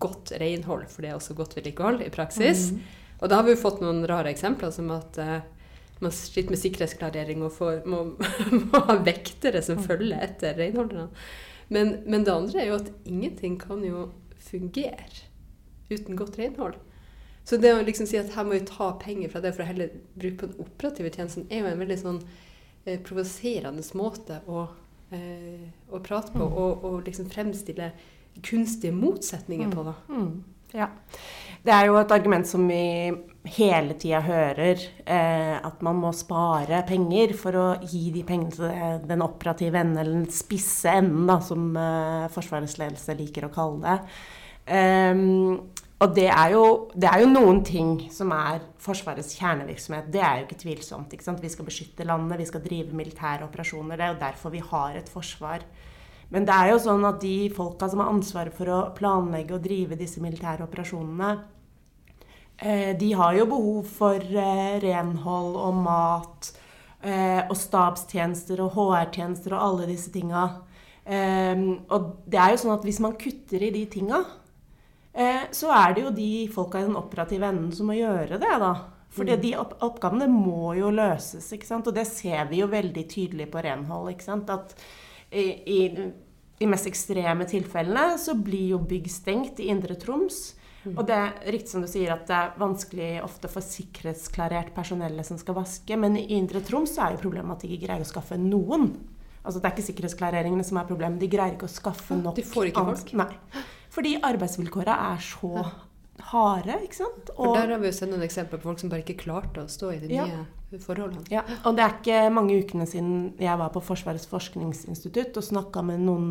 godt 0.00 0.32
renhold, 0.40 0.88
for 0.90 1.02
det 1.02 1.10
er 1.10 1.14
også 1.14 1.34
godt 1.36 1.54
vedlikehold 1.54 2.02
i 2.02 2.10
praksis. 2.10 2.72
Og 3.20 3.28
da 3.28 3.36
har 3.36 3.44
vi 3.44 3.52
jo 3.52 3.60
fått 3.60 3.80
noen 3.80 4.04
rare 4.04 4.32
eksempler, 4.32 4.72
som 4.72 4.90
at 4.90 5.14
man 6.02 6.14
sliter 6.14 6.54
med 6.54 6.60
sikkerhetsklarering 6.60 7.44
og 7.46 7.52
får, 7.54 7.84
må, 7.88 8.02
må 8.70 8.80
ha 8.88 8.96
vektere 9.06 9.62
som 9.64 9.82
følger 9.82 10.22
etter 10.24 10.56
renholderne. 10.58 11.10
Men, 11.72 11.94
men 12.04 12.26
det 12.26 12.34
andre 12.34 12.60
er 12.60 12.72
jo 12.72 12.80
at 12.80 12.90
ingenting 13.08 13.56
kan 13.60 13.84
jo 13.86 14.08
fungere 14.44 15.24
uten 15.90 16.18
godt 16.18 16.38
renhold. 16.38 16.76
Så 17.44 17.58
det 17.60 17.74
å 17.74 17.82
liksom 17.84 18.08
si 18.08 18.16
at 18.16 18.32
her 18.34 18.46
må 18.46 18.56
vi 18.56 18.64
ta 18.68 18.88
penger 19.00 19.32
fra 19.32 19.42
det 19.44 19.52
for 19.54 19.64
å 19.64 19.68
heller 19.68 19.92
bruke 20.16 20.38
på 20.40 20.48
den 20.50 20.64
operative 20.64 21.12
tjenesten, 21.12 21.46
er 21.52 21.60
jo 21.60 21.70
en 21.72 21.82
veldig 21.82 21.98
sånn 22.00 22.20
eh, 22.86 22.98
provoserende 23.04 23.84
måte 23.98 24.40
å, 24.48 24.64
eh, 25.12 25.66
å 25.92 26.00
prate 26.04 26.32
på, 26.32 26.44
og, 26.44 26.86
og 26.88 27.08
liksom 27.08 27.28
fremstille 27.32 27.90
kunstige 28.44 28.96
motsetninger 28.96 29.70
på. 29.74 29.84
da. 29.90 29.94
Mm. 30.08 30.32
Ja. 30.74 30.90
Det 31.64 31.72
er 31.72 31.86
jo 31.88 31.96
et 31.96 32.12
argument 32.12 32.48
som 32.48 32.66
vi 32.68 32.82
hele 33.54 33.94
tida 34.00 34.20
hører, 34.24 34.80
eh, 35.04 35.54
at 35.56 35.82
man 35.84 35.96
må 36.00 36.10
spare 36.16 36.82
penger 36.88 37.32
for 37.36 37.56
å 37.56 37.66
gi 37.84 38.10
de 38.12 38.24
pengene 38.26 38.52
til 38.52 39.06
den 39.08 39.24
operative 39.24 39.80
enden, 39.80 40.00
eller 40.00 40.18
den 40.18 40.32
spisse 40.32 40.92
enden, 41.00 41.24
da, 41.28 41.38
som 41.44 41.70
eh, 41.76 42.26
Forsvarets 42.32 42.76
ledelse 42.80 43.16
liker 43.16 43.48
å 43.48 43.52
kalle 43.54 43.80
det. 43.84 44.18
Ehm, 44.76 45.56
og 46.04 46.12
det 46.16 46.26
er, 46.28 46.52
jo, 46.52 46.64
det 46.92 47.08
er 47.08 47.22
jo 47.22 47.32
noen 47.32 47.62
ting 47.64 47.96
som 48.12 48.32
er 48.36 48.60
Forsvarets 48.84 49.32
kjernevirksomhet. 49.38 50.10
Det 50.12 50.20
er 50.20 50.40
jo 50.40 50.46
ikke 50.48 50.60
tvilsomt. 50.60 51.16
Ikke? 51.16 51.36
Vi 51.40 51.52
skal 51.52 51.68
beskytte 51.68 52.08
landet, 52.08 52.40
vi 52.42 52.48
skal 52.48 52.64
drive 52.64 52.96
militære 52.96 53.46
operasjoner. 53.46 53.96
Det 53.96 54.04
er 54.04 54.12
jo 54.12 54.22
derfor 54.24 54.52
vi 54.52 54.64
har 54.64 54.98
et 54.98 55.08
forsvar. 55.12 55.64
Men 56.32 56.46
det 56.48 56.54
er 56.54 56.72
jo 56.72 56.82
sånn 56.82 57.04
at 57.06 57.20
de 57.22 57.48
folka 57.54 57.88
som 57.90 58.02
har 58.02 58.12
ansvaret 58.12 58.54
for 58.56 58.70
å 58.72 58.80
planlegge 58.96 59.56
og 59.56 59.64
drive 59.64 59.98
disse 59.98 60.22
militære 60.22 60.66
operasjonene, 60.66 61.32
eh, 62.58 62.92
de 62.98 63.10
har 63.14 63.34
jo 63.38 63.48
behov 63.50 63.90
for 63.98 64.20
eh, 64.20 64.78
renhold 64.82 65.58
og 65.60 65.82
mat 65.84 66.52
eh, 67.02 67.42
og 67.44 67.56
stabstjenester 67.58 68.62
og 68.64 68.78
HR-tjenester 68.78 69.54
og 69.54 69.66
alle 69.68 69.90
disse 69.92 70.14
tinga. 70.14 70.46
Og 71.04 72.04
det 72.24 72.38
er 72.40 72.54
jo 72.54 72.60
sånn 72.62 72.78
at 72.78 72.84
hvis 72.88 73.02
man 73.04 73.18
kutter 73.20 73.60
i 73.60 73.68
de 73.74 73.82
tinga, 73.92 74.22
så 75.52 75.68
er 75.76 75.92
det 75.92 76.00
jo 76.00 76.12
de 76.16 76.28
folka 76.50 76.80
i 76.80 76.86
den 76.86 76.96
operative 76.96 77.44
enden 77.44 77.68
som 77.76 77.90
må 77.92 77.98
gjøre 77.98 78.38
det, 78.40 78.54
da. 78.62 78.72
For 79.14 79.28
mm. 79.28 79.36
de 79.42 79.52
oppgavene 79.60 80.26
må 80.30 80.74
jo 80.78 80.90
løses, 80.94 81.46
ikke 81.54 81.68
sant. 81.68 81.86
Og 81.90 81.94
det 81.96 82.06
ser 82.10 82.48
vi 82.50 82.62
jo 82.62 82.70
veldig 82.70 83.04
tydelig 83.10 83.46
på 83.52 83.62
renhold, 83.62 84.10
ikke 84.10 84.26
sant. 84.26 84.50
At 84.50 84.74
i, 85.34 85.46
i 85.66 85.80
de 86.58 86.68
mest 86.70 86.86
ekstreme 86.88 87.46
tilfellene 87.50 88.18
så 88.20 88.36
blir 88.38 88.74
jo 88.74 88.82
bygg 88.88 89.08
stengt 89.10 89.62
i 89.62 89.70
Indre 89.72 89.96
Troms. 90.00 90.54
Mm. 90.84 90.98
Og 90.98 91.06
det 91.08 91.16
er 91.16 91.52
riktig 91.54 91.72
som 91.72 91.84
du 91.84 91.88
sier 91.88 92.12
at 92.12 92.26
det 92.28 92.36
er 92.36 92.58
vanskelig 92.60 93.08
ofte 93.24 93.48
for 93.50 93.64
sikkerhetsklarert 93.64 94.74
personellet 94.76 95.26
som 95.26 95.40
skal 95.40 95.56
vaske, 95.56 95.96
men 95.96 96.18
i 96.20 96.26
Indre 96.36 96.60
Troms 96.64 96.94
så 96.96 97.06
er 97.06 97.16
jo 97.16 97.22
problemet 97.24 97.56
at 97.56 97.64
de 97.64 97.72
ikke 97.72 97.88
greier 97.88 98.04
å 98.04 98.08
skaffe 98.08 98.38
noen. 98.40 98.92
Altså 99.44 99.60
Det 99.60 99.68
er 99.68 99.74
ikke 99.74 99.88
sikkerhetsklareringene 99.90 100.64
som 100.64 100.78
er 100.80 100.88
problemet, 100.88 101.20
de 101.20 101.30
greier 101.32 101.56
ikke 101.56 101.68
å 101.68 101.72
skaffe 101.72 102.16
nok. 102.16 102.36
De 102.38 102.46
får 102.48 102.70
ikke 102.70 102.84
folk? 102.90 103.14
Nei. 103.20 103.64
Fordi 103.94 104.14
arbeidsvilkåra 104.26 104.96
er 105.12 105.20
så 105.24 105.66
harde, 106.22 106.76
ikke 106.84 106.98
sant. 107.00 107.30
Og, 107.34 107.40
For 107.40 107.56
der 107.58 107.74
har 107.74 107.80
vi 107.82 107.90
jo 107.90 107.96
sett 107.96 108.10
noen 108.12 108.26
eksempler 108.26 108.60
på 108.60 108.70
folk 108.70 108.82
som 108.82 108.92
bare 108.92 109.04
ikke 109.04 109.18
klarte 109.24 109.64
å 109.64 109.70
stå 109.70 109.94
i 109.94 110.00
de 110.02 110.12
ja. 110.14 110.26
nye 110.28 110.82
forholdene. 110.82 111.26
Ja, 111.32 111.44
og 111.64 111.76
det 111.76 111.84
er 111.84 111.96
ikke 111.98 112.20
mange 112.34 112.58
ukene 112.62 112.86
siden 112.90 113.34
jeg 113.40 113.60
var 113.60 113.72
på 113.74 113.82
Forsvarets 113.84 114.28
forskningsinstitutt 114.30 115.36
og 115.40 115.46
snakka 115.46 115.84
med 115.86 116.04
noen 116.06 116.28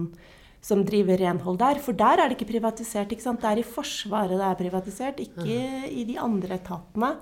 som 0.64 0.84
driver 0.88 1.20
renhold 1.20 1.60
der. 1.60 1.82
For 1.84 1.96
der 2.00 2.22
er 2.22 2.30
det 2.30 2.38
ikke 2.38 2.54
privatisert. 2.54 3.12
ikke 3.12 3.26
sant? 3.26 3.42
Det 3.44 3.52
er 3.52 3.64
i 3.64 3.68
Forsvaret 3.68 4.40
det 4.40 4.48
er 4.48 4.62
privatisert, 4.62 5.20
ikke 5.20 5.90
i 5.92 6.06
de 6.08 6.20
andre 6.22 6.60
etatene 6.62 7.18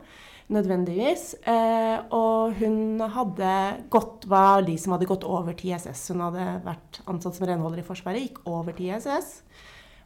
nødvendigvis. 0.51 1.31
Eh, 1.47 1.97
og 2.13 2.57
hun 2.59 3.01
hadde 3.15 3.53
gått, 3.93 4.27
var 4.29 4.65
de 4.67 4.75
som 4.77 4.93
hadde 4.93 5.09
gått 5.09 5.25
over 5.25 5.57
til 5.57 5.73
ISS. 5.73 6.11
Hun 6.13 6.25
hadde 6.27 6.47
vært 6.67 7.01
ansatt 7.09 7.37
som 7.37 7.47
renholder 7.49 7.81
i 7.81 7.87
Forsvaret, 7.87 8.29
gikk 8.29 8.43
over 8.49 8.75
til 8.77 8.91
ISS 8.91 9.39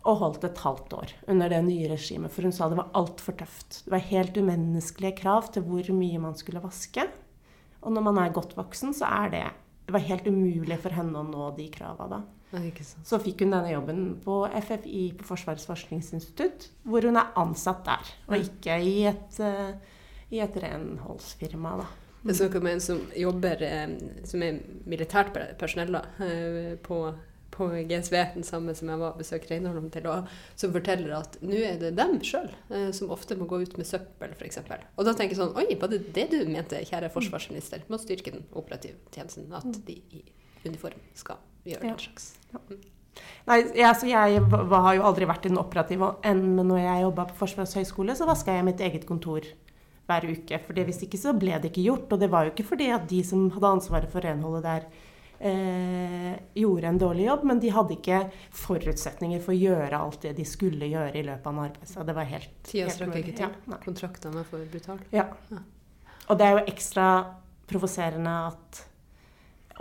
og 0.06 0.20
holdt 0.22 0.46
et 0.46 0.62
halvt 0.62 0.94
år 0.94 1.14
under 1.34 1.50
det 1.50 1.62
nye 1.66 1.90
regimet. 1.90 2.34
For 2.34 2.46
hun 2.46 2.54
sa 2.54 2.70
det 2.70 2.78
var 2.80 2.94
altfor 2.98 3.38
tøft. 3.40 3.82
Det 3.86 3.94
var 3.94 4.06
helt 4.12 4.38
umenneskelige 4.38 5.18
krav 5.24 5.50
til 5.54 5.66
hvor 5.66 5.90
mye 5.98 6.22
man 6.22 6.38
skulle 6.38 6.64
vaske. 6.64 7.08
Og 7.82 7.94
når 7.94 8.06
man 8.06 8.22
er 8.22 8.34
godt 8.34 8.56
voksen, 8.58 8.94
så 8.98 9.10
er 9.10 9.30
det 9.34 9.46
Det 9.86 9.94
var 9.94 10.02
helt 10.02 10.26
umulig 10.26 10.80
for 10.82 10.90
henne 10.90 11.20
å 11.20 11.28
nå 11.28 11.52
de 11.58 11.68
krava 11.70 12.08
da. 12.10 12.24
Så 13.06 13.20
fikk 13.22 13.44
hun 13.44 13.52
denne 13.54 13.70
jobben 13.70 14.00
på 14.24 14.40
FFI, 14.50 15.02
på 15.20 15.28
Forsvarets 15.28 15.68
forskningsinstitutt, 15.70 16.70
hvor 16.90 17.06
hun 17.06 17.20
er 17.20 17.36
ansatt 17.38 17.84
der, 17.86 18.10
og 18.26 18.48
ikke 18.48 18.80
i 18.82 18.96
et, 19.12 19.38
uh, 19.38 19.78
i 20.34 20.42
et 20.42 20.58
renholdsfirma, 20.64 21.76
da. 21.84 21.88
Jeg 22.26 22.40
snakker 22.40 22.64
med 22.66 22.78
en 22.78 22.82
som 22.82 23.02
jobber 23.14 23.62
eh, 23.62 23.92
som 24.26 24.42
er 24.42 24.56
militært 24.90 25.36
personell 25.60 25.94
da, 25.94 26.02
eh, 26.26 26.72
på 26.82 27.04
på 27.56 27.68
GSV, 27.90 28.16
den 28.36 28.48
samme 28.48 28.76
som 28.78 28.92
jeg 28.92 29.02
var 29.02 29.18
besøkte 29.20 29.54
renholderen 29.54 29.92
til, 29.94 30.08
og 30.12 30.32
som 30.60 30.74
forteller 30.76 31.16
at 31.18 31.38
nå 31.46 31.60
er 31.66 31.80
det 31.82 31.94
dem 31.98 32.18
sjøl 32.26 32.50
eh, 32.70 32.90
som 32.96 33.14
ofte 33.16 33.38
må 33.40 33.48
gå 33.50 33.62
ut 33.64 33.78
med 33.80 33.90
søppel, 33.90 34.36
f.eks. 34.38 34.62
Og 34.62 35.08
da 35.08 35.14
tenker 35.14 35.36
jeg 35.36 35.42
sånn 35.42 35.56
Oi, 35.60 35.68
var 35.82 35.92
det 35.94 36.02
det 36.16 36.30
du 36.34 36.40
mente, 36.50 36.84
kjære 36.88 37.12
forsvarsminister, 37.14 37.86
med 37.88 38.00
å 38.00 38.04
styrke 38.04 38.36
den 38.36 38.46
operative 38.54 39.00
tjenesten? 39.16 39.48
At 39.56 39.70
mm. 39.70 39.82
de 39.88 40.00
i 40.20 40.26
uniform 40.66 41.02
skal 41.18 41.42
gjøre 41.66 41.88
den 41.88 42.00
slags 42.02 42.34
ja. 42.52 42.62
Mm. 42.70 42.84
Nei, 43.48 43.60
altså 43.86 44.10
jeg 44.10 44.42
har 44.50 44.96
jo 44.98 45.06
aldri 45.08 45.28
vært 45.30 45.46
i 45.48 45.52
den 45.52 45.62
operative 45.62 46.16
men 46.26 46.66
når 46.68 46.82
jeg 46.82 47.04
jobba 47.06 47.28
på 47.30 47.38
Forsvarets 47.40 47.78
høgskole, 47.78 48.16
så 48.18 48.28
vaska 48.28 48.58
jeg 48.58 48.68
mitt 48.68 48.82
eget 48.84 49.06
kontor 49.08 49.48
hver 50.10 50.28
uke. 50.30 50.60
For 50.66 50.86
hvis 50.88 51.04
ikke 51.06 51.20
så 51.20 51.34
ble 51.38 51.58
det 51.62 51.72
ikke 51.72 51.86
gjort. 51.86 52.14
Og 52.14 52.22
det 52.22 52.32
var 52.34 52.46
jo 52.46 52.54
ikke 52.54 52.68
fordi 52.74 52.92
at 52.94 53.08
de 53.10 53.22
som 53.26 53.48
hadde 53.56 53.74
ansvaret 53.78 54.12
for 54.12 54.26
renholdet 54.26 54.66
der, 54.66 54.88
eh, 55.39 56.34
gjorde 56.54 56.88
en 56.88 57.00
dårlig 57.01 57.27
jobb, 57.27 57.46
men 57.51 57.62
de 57.63 57.72
hadde 57.75 57.96
ikke 57.98 58.22
forutsetninger 58.56 59.44
for 59.44 59.56
å 59.56 59.60
gjøre 59.60 60.00
alt 60.00 60.25
det 60.25 60.36
de 60.39 60.48
skulle 60.48 60.89
gjøre 60.92 61.20
i 61.20 61.25
løpet 61.27 61.50
av 61.50 61.54
en 61.54 61.63
arbeidsdag. 61.68 62.08
Det 62.10 62.18
var 62.18 62.30
helt 62.32 62.58
Tida 62.70 62.94
strakk 62.94 63.20
ikke 63.22 63.38
til. 63.42 63.56
Ja, 63.72 63.80
Kontraktene 63.84 64.39
var 64.39 64.50
for 64.50 64.72
brutale. 64.72 65.08
Ja. 65.15 65.30
ja. 65.51 65.63
Og 66.30 66.39
det 66.39 66.48
er 66.48 66.58
jo 66.58 66.65
ekstra 66.72 67.10
provoserende 67.70 68.36
at 68.51 68.82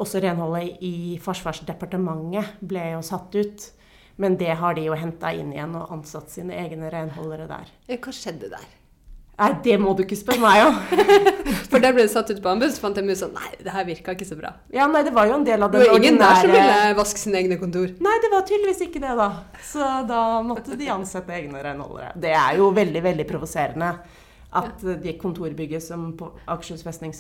også 0.03 0.21
renholdet 0.25 0.83
i 0.83 1.17
Forsvarsdepartementet 1.23 2.59
ble 2.67 2.91
jo 2.97 3.03
satt 3.07 3.35
ut. 3.39 3.71
Men 4.17 4.37
det 4.39 4.53
har 4.61 4.77
de 4.77 4.85
jo 4.87 4.95
henta 4.99 5.33
inn 5.35 5.51
igjen 5.55 5.75
og 5.75 5.91
ansatt 5.95 6.31
sine 6.31 6.55
egne 6.55 6.91
renholdere 6.93 7.49
der. 7.51 7.71
Hva 7.91 8.15
skjedde 8.15 8.51
der? 8.53 8.67
Nei, 9.35 9.51
det 9.65 9.75
må 9.83 9.93
du 9.99 10.05
ikke 10.05 10.19
spørre 10.19 10.43
meg 10.43 10.61
om. 10.63 10.77
For 11.71 11.83
der 11.83 11.95
ble 11.97 12.05
det 12.05 12.13
satt 12.13 12.29
ut 12.31 12.39
på 12.43 12.51
anbud, 12.53 12.71
så 12.71 12.85
fant 12.85 12.99
jeg 13.01 13.09
ut 13.09 13.19
sånn 13.19 13.33
Nei, 13.35 13.49
det 13.67 13.73
her 13.75 13.87
virka 13.89 14.15
ikke 14.15 14.29
så 14.29 14.37
bra. 14.39 14.53
Ja, 14.75 14.87
nei, 14.91 15.03
det 15.07 15.15
var 15.17 15.27
jo 15.27 15.39
en 15.41 15.47
del 15.47 15.65
av 15.67 15.73
den 15.73 15.83
ordinære 15.83 15.91
Det 15.91 15.99
var 15.99 16.07
ingen 16.07 16.21
der 16.21 16.37
som 16.39 16.53
ville 16.55 16.99
vaske 17.01 17.23
sine 17.25 17.41
egne 17.41 17.59
kontor? 17.59 17.95
Nei, 18.07 18.15
det 18.23 18.31
var 18.31 18.45
tydeligvis 18.47 18.85
ikke 18.87 19.03
det, 19.03 19.17
da. 19.19 19.31
Så 19.73 19.89
da 20.07 20.21
måtte 20.47 20.79
de 20.79 20.91
ansette 20.95 21.35
egne 21.35 21.65
renholdere. 21.67 22.13
Det 22.23 22.31
er 22.39 22.61
jo 22.61 22.71
veldig, 22.77 23.03
veldig 23.09 23.27
provoserende 23.33 23.91
at 24.55 24.87
de 25.03 25.17
kontorbygget 25.19 25.83
som 25.83 26.13
på 26.15 26.31
Akershus 26.47 26.85
festning 26.87 27.15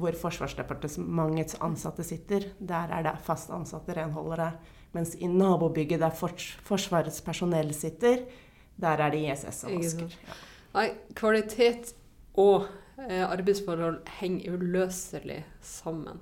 hvor 0.00 0.16
Forsvarsdepartementets 0.16 1.58
ansatte 1.60 2.06
sitter, 2.06 2.48
der 2.58 2.96
er 2.96 3.04
det 3.04 3.16
fast 3.28 3.52
ansatte 3.52 3.92
renholdere. 3.98 4.54
Mens 4.96 5.12
i 5.20 5.28
nabobygget 5.28 6.00
der 6.00 6.16
Forsvarets 6.16 7.20
personell 7.20 7.74
sitter, 7.76 8.22
der 8.80 9.04
er 9.04 9.12
det 9.12 9.20
ISS 9.26 9.66
som 9.66 9.74
vasker. 9.76 10.14
Ja. 10.24 10.44
Nei, 10.76 10.88
kvalitet 11.16 11.94
og 12.38 12.68
eh, 13.08 13.24
arbeidsforhold 13.24 14.02
henger 14.20 14.58
uløselig 14.58 15.42
sammen. 15.64 16.20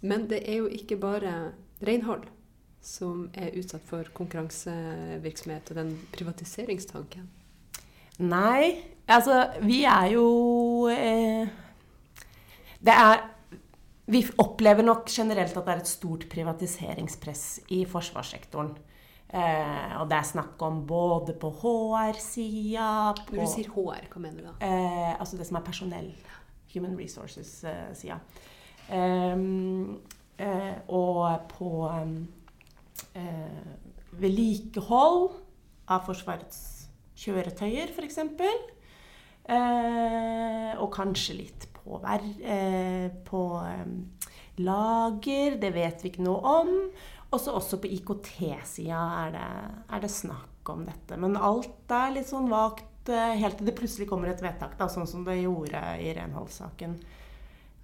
Men 0.00 0.28
det 0.30 0.44
er 0.46 0.60
jo 0.62 0.68
ikke 0.70 1.00
bare 1.00 1.34
renhold 1.84 2.28
som 2.84 3.26
er 3.36 3.56
utsatt 3.58 3.84
for 3.88 4.08
konkurransevirksomhet 4.14 5.72
og 5.72 5.80
den 5.80 5.90
privatiseringstanken. 6.14 7.26
Nei, 8.18 8.78
altså 9.06 9.44
vi 9.62 9.84
er 9.86 10.08
jo 10.10 10.28
eh, 10.90 11.46
Det 12.82 12.94
er 12.94 13.20
Vi 14.10 14.24
opplever 14.42 14.82
nok 14.82 15.10
generelt 15.12 15.56
at 15.56 15.66
det 15.66 15.74
er 15.74 15.82
et 15.82 15.90
stort 15.90 16.24
privatiseringspress 16.32 17.60
i 17.76 17.84
forsvarssektoren. 17.84 18.72
Eh, 19.28 19.90
og 20.00 20.06
det 20.08 20.16
er 20.16 20.24
snakk 20.24 20.62
om 20.64 20.78
både 20.88 21.34
på 21.36 21.50
HR-sida 21.60 22.84
Når 23.28 23.42
du 23.42 23.50
sier 23.50 23.68
HR, 23.74 24.06
hva 24.08 24.22
mener 24.24 24.40
du 24.40 24.46
da? 24.46 24.54
Eh, 24.64 25.20
altså 25.20 25.36
det 25.36 25.46
som 25.48 25.58
er 25.60 25.66
personell. 25.66 26.08
Human 26.72 26.96
resources-sida. 26.96 28.16
Eh, 28.88 29.36
eh, 30.46 30.74
og 30.88 31.44
på 31.52 31.72
eh, 33.12 33.60
vedlikehold 34.16 35.28
av 35.92 36.08
Forsvarets 36.08 36.88
kjøretøyer, 37.18 37.92
f.eks. 37.92 38.18
Eh, 39.48 40.72
og 40.78 40.88
kanskje 40.94 41.36
litt 41.42 41.68
på, 41.76 42.00
på 43.28 43.44
lager. 44.64 45.60
Det 45.60 45.72
vet 45.76 46.04
vi 46.04 46.12
ikke 46.12 46.24
noe 46.24 46.58
om. 46.62 46.74
Også, 47.28 47.52
også 47.52 47.76
på 47.82 47.90
IKT-sida 47.92 48.98
er, 49.26 49.34
er, 49.84 50.00
det 50.00 50.08
snakk 50.08 50.70
om 50.72 50.86
dette. 50.88 51.16
Men 51.20 51.36
alt 51.36 51.92
er 51.92 52.14
litt 52.14 52.30
sånn 52.30 52.48
vagt 52.48 53.10
eh, 53.12 53.34
helt 53.40 53.58
til 53.60 53.68
det 53.68 53.74
plutselig 53.76 54.08
kommer 54.08 54.30
et 54.32 54.40
vedtak, 54.40 54.78
da, 54.80 54.88
sånn 54.88 55.08
som 55.08 55.26
det 55.26 55.36
gjorde 55.42 55.82
i 56.00 56.14
renholdssaken. 56.16 56.96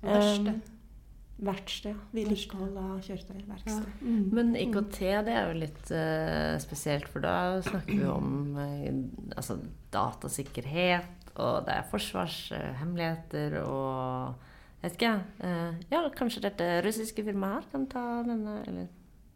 Verksted. 0.05 0.49
Um, 0.49 1.45
verksted. 1.45 2.01
Vedlikehold 2.17 2.81
av 2.81 2.97
kjøretøy. 3.05 3.45
Verksted. 3.51 3.85
Ja. 3.85 4.07
Mm. 4.07 4.25
Men 4.33 4.57
IKT 4.63 4.99
det 5.29 5.37
er 5.37 5.51
jo 5.51 5.61
litt 5.61 5.93
uh, 5.93 6.57
spesielt, 6.65 7.13
for 7.13 7.25
da 7.25 7.37
snakker 7.69 8.01
vi 8.01 8.09
om 8.09 8.57
uh, 8.57 8.91
altså, 9.37 9.61
datasikkerhet, 9.93 11.33
og 11.35 11.65
det 11.69 11.79
er 11.83 11.89
forsvarshemmeligheter 11.93 13.61
uh, 13.61 13.69
og 13.69 14.51
jeg 14.81 14.89
vet 14.89 15.01
ikke, 15.01 15.15
uh, 15.45 15.89
Ja, 15.93 16.05
kanskje 16.17 16.47
dette 16.49 16.75
russiske 16.85 17.25
firmaet 17.29 17.61
her 17.61 17.73
kan 17.73 17.91
ta 17.93 18.05
denne 18.25 18.61
eller 18.65 18.93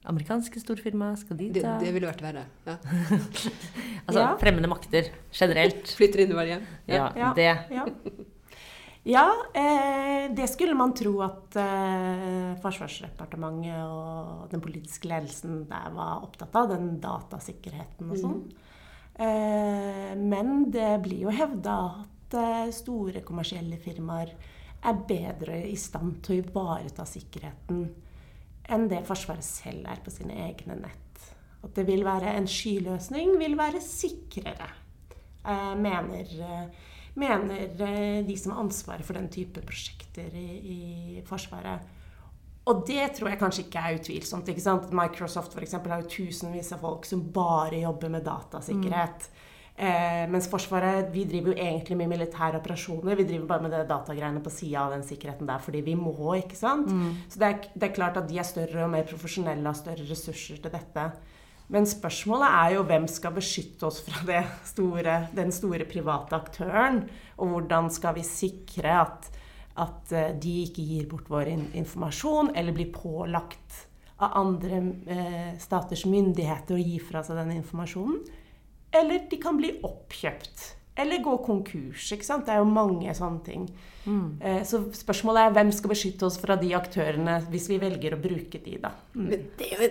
Amerikanske 0.07 0.61
storfirma, 0.63 1.11
skal 1.19 1.37
de 1.37 1.51
ta 1.53 1.61
Det, 1.61 1.75
det 1.83 1.93
ville 1.97 2.09
vært 2.09 2.23
verre. 2.23 2.45
Ja. 2.69 2.77
altså 4.07 4.21
ja. 4.21 4.29
fremmede 4.41 4.71
makter 4.71 5.11
generelt. 5.35 5.91
Flytter 5.99 6.25
inn 6.25 6.33
i 6.33 6.39
hver 6.39 6.51
hjem. 6.53 6.67
Ja, 6.87 7.09
ja, 7.19 7.33
det. 7.37 7.49
Ja, 7.75 7.87
ja 9.17 9.27
eh, 9.59 10.31
det 10.39 10.47
skulle 10.53 10.79
man 10.79 10.95
tro 10.97 11.17
at 11.27 11.59
eh, 11.61 12.55
Forsvarsdepartementet 12.63 13.83
og 13.85 14.49
den 14.55 14.65
politiske 14.65 15.11
ledelsen 15.11 15.65
der 15.69 15.93
var 15.99 16.25
opptatt 16.29 16.57
av. 16.57 16.71
Den 16.73 16.97
datasikkerheten 17.03 18.15
og 18.15 18.23
sånn. 18.23 18.41
Mm. 18.47 18.75
Eh, 19.19 20.13
men 20.17 20.69
det 20.71 20.93
blir 21.03 21.27
jo 21.27 21.35
hevda 21.35 21.79
at 22.05 22.39
eh, 22.39 22.69
store 22.71 23.27
kommersielle 23.27 23.81
firmaer 23.83 24.31
er 24.87 25.01
bedre 25.09 25.65
i 25.67 25.75
stand 25.75 26.21
til 26.23 26.39
å 26.39 26.45
ivareta 26.45 27.03
sikkerheten 27.09 27.89
enn 28.69 28.89
det 28.91 29.05
Forsvaret 29.09 29.47
selv 29.47 29.89
er 29.89 30.01
på 30.05 30.13
sine 30.13 30.37
egne 30.47 30.77
nett. 30.83 31.31
At 31.65 31.75
det 31.75 31.87
vil 31.89 32.05
være 32.07 32.37
en 32.39 32.47
skyløsning 32.49 33.35
vil 33.41 33.57
være 33.59 33.81
sikrere, 33.83 34.69
eh, 35.45 35.75
mener, 35.75 36.35
eh, 36.47 36.91
mener 37.19 37.65
eh, 37.67 38.25
de 38.27 38.37
som 38.39 38.53
har 38.55 38.63
ansvaret 38.63 39.05
for 39.05 39.19
den 39.19 39.29
type 39.29 39.65
prosjekter 39.67 40.35
i, 40.35 40.49
i 41.19 41.23
Forsvaret. 41.27 41.95
Og 42.69 42.85
det 42.87 43.15
tror 43.17 43.31
jeg 43.33 43.41
kanskje 43.41 43.65
ikke 43.65 43.81
er 43.81 43.99
utvilsomt. 43.99 44.49
ikke 44.49 44.61
sant? 44.61 44.93
Microsoft 44.93 45.55
for 45.57 45.65
eksempel, 45.65 45.93
har 45.93 46.03
jo 46.03 46.13
tusenvis 46.13 46.73
av 46.77 46.83
folk 46.85 47.07
som 47.09 47.25
bare 47.33 47.81
jobber 47.81 48.13
med 48.13 48.27
datasikkerhet. 48.29 49.29
Mm. 49.29 49.47
Eh, 49.79 50.25
mens 50.27 50.49
Forsvaret 50.51 51.07
vi 51.15 51.23
driver 51.29 51.53
jo 51.53 51.61
egentlig 51.63 51.95
med 52.01 52.11
militære 52.11 52.59
operasjoner. 52.59 53.15
Vi 53.21 53.27
driver 53.29 53.47
bare 53.47 53.63
med 53.63 53.75
det 53.77 53.85
datagreiene 53.87 54.43
på 54.43 54.51
sida 54.51 54.83
av 54.83 54.95
den 54.97 55.05
sikkerheten 55.07 55.47
der 55.47 55.63
fordi 55.63 55.85
vi 55.87 55.95
må. 55.95 56.35
ikke 56.35 56.59
sant? 56.59 56.91
Mm. 56.91 57.13
Så 57.31 57.39
det 57.39 57.47
er, 57.47 57.59
det 57.75 57.87
er, 57.87 57.95
klart 57.95 58.19
at 58.19 58.27
de 58.27 58.41
er 58.43 58.49
større 58.49 58.85
og 58.85 58.91
mer 58.91 59.07
profesjonelle 59.07 59.63
og 59.63 59.71
har 59.71 59.79
større 59.79 60.07
ressurser 60.09 60.59
til 60.65 60.75
dette. 60.75 61.05
Men 61.71 61.87
spørsmålet 61.87 62.57
er 62.59 62.75
jo 62.75 62.87
hvem 62.89 63.07
skal 63.13 63.37
beskytte 63.37 63.87
oss 63.87 64.01
fra 64.03 64.41
store, 64.67 65.19
den 65.37 65.55
store 65.55 65.87
private 65.87 66.35
aktøren? 66.35 67.05
Og 67.39 67.53
hvordan 67.53 67.91
skal 67.95 68.17
vi 68.19 68.27
sikre 68.27 68.97
at, 69.05 69.31
at 69.79 70.11
eh, 70.17 70.35
de 70.43 70.57
ikke 70.65 70.89
gir 70.91 71.07
bort 71.07 71.31
vår 71.31 71.53
informasjon, 71.55 72.51
eller 72.59 72.75
blir 72.75 72.91
pålagt 72.91 73.85
av 74.19 74.35
andre 74.43 74.83
eh, 75.07 75.55
staters 75.63 76.03
myndigheter 76.11 76.75
å 76.75 76.83
gi 76.83 76.99
fra 76.99 77.23
seg 77.23 77.39
den 77.45 77.61
informasjonen? 77.61 78.47
Eller 78.95 79.25
de 79.31 79.39
kan 79.41 79.59
bli 79.59 79.75
oppkjøpt. 79.85 80.67
Eller 80.99 81.23
gå 81.23 81.37
konkurs. 81.45 82.09
ikke 82.13 82.27
sant? 82.27 82.47
Det 82.47 82.57
er 82.57 82.63
jo 82.63 82.71
mange 82.71 83.13
sånne 83.15 83.43
ting. 83.47 83.69
Mm. 84.09 84.39
Eh, 84.41 84.61
så 84.67 84.83
spørsmålet 84.97 85.45
er 85.45 85.57
hvem 85.57 85.73
skal 85.77 85.93
beskytte 85.93 86.27
oss 86.27 86.39
fra 86.43 86.57
de 86.59 86.73
aktørene, 86.75 87.39
hvis 87.53 87.69
vi 87.71 87.79
velger 87.83 88.17
å 88.17 88.23
bruke 88.23 88.61
de, 88.65 88.79
da. 88.83 88.95
Mm. 89.15 89.27
Men 89.29 89.49
det 89.61 89.69
er 89.69 89.83
jo 89.83 89.91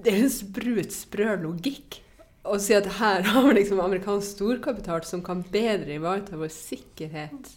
det 0.00 0.12
er 0.14 0.22
en 0.24 0.32
sprut, 0.32 0.94
sprø 0.96 1.34
logikk 1.42 2.00
å 2.48 2.56
si 2.62 2.72
at 2.72 2.86
her 2.96 3.26
har 3.28 3.46
vi 3.46 3.58
liksom 3.58 3.82
amerikansk 3.84 4.38
storkapital 4.38 5.04
som 5.04 5.22
kan 5.24 5.42
bedre 5.52 5.98
ivareta 5.98 6.38
vår 6.40 6.52
sikkerhet 6.54 7.50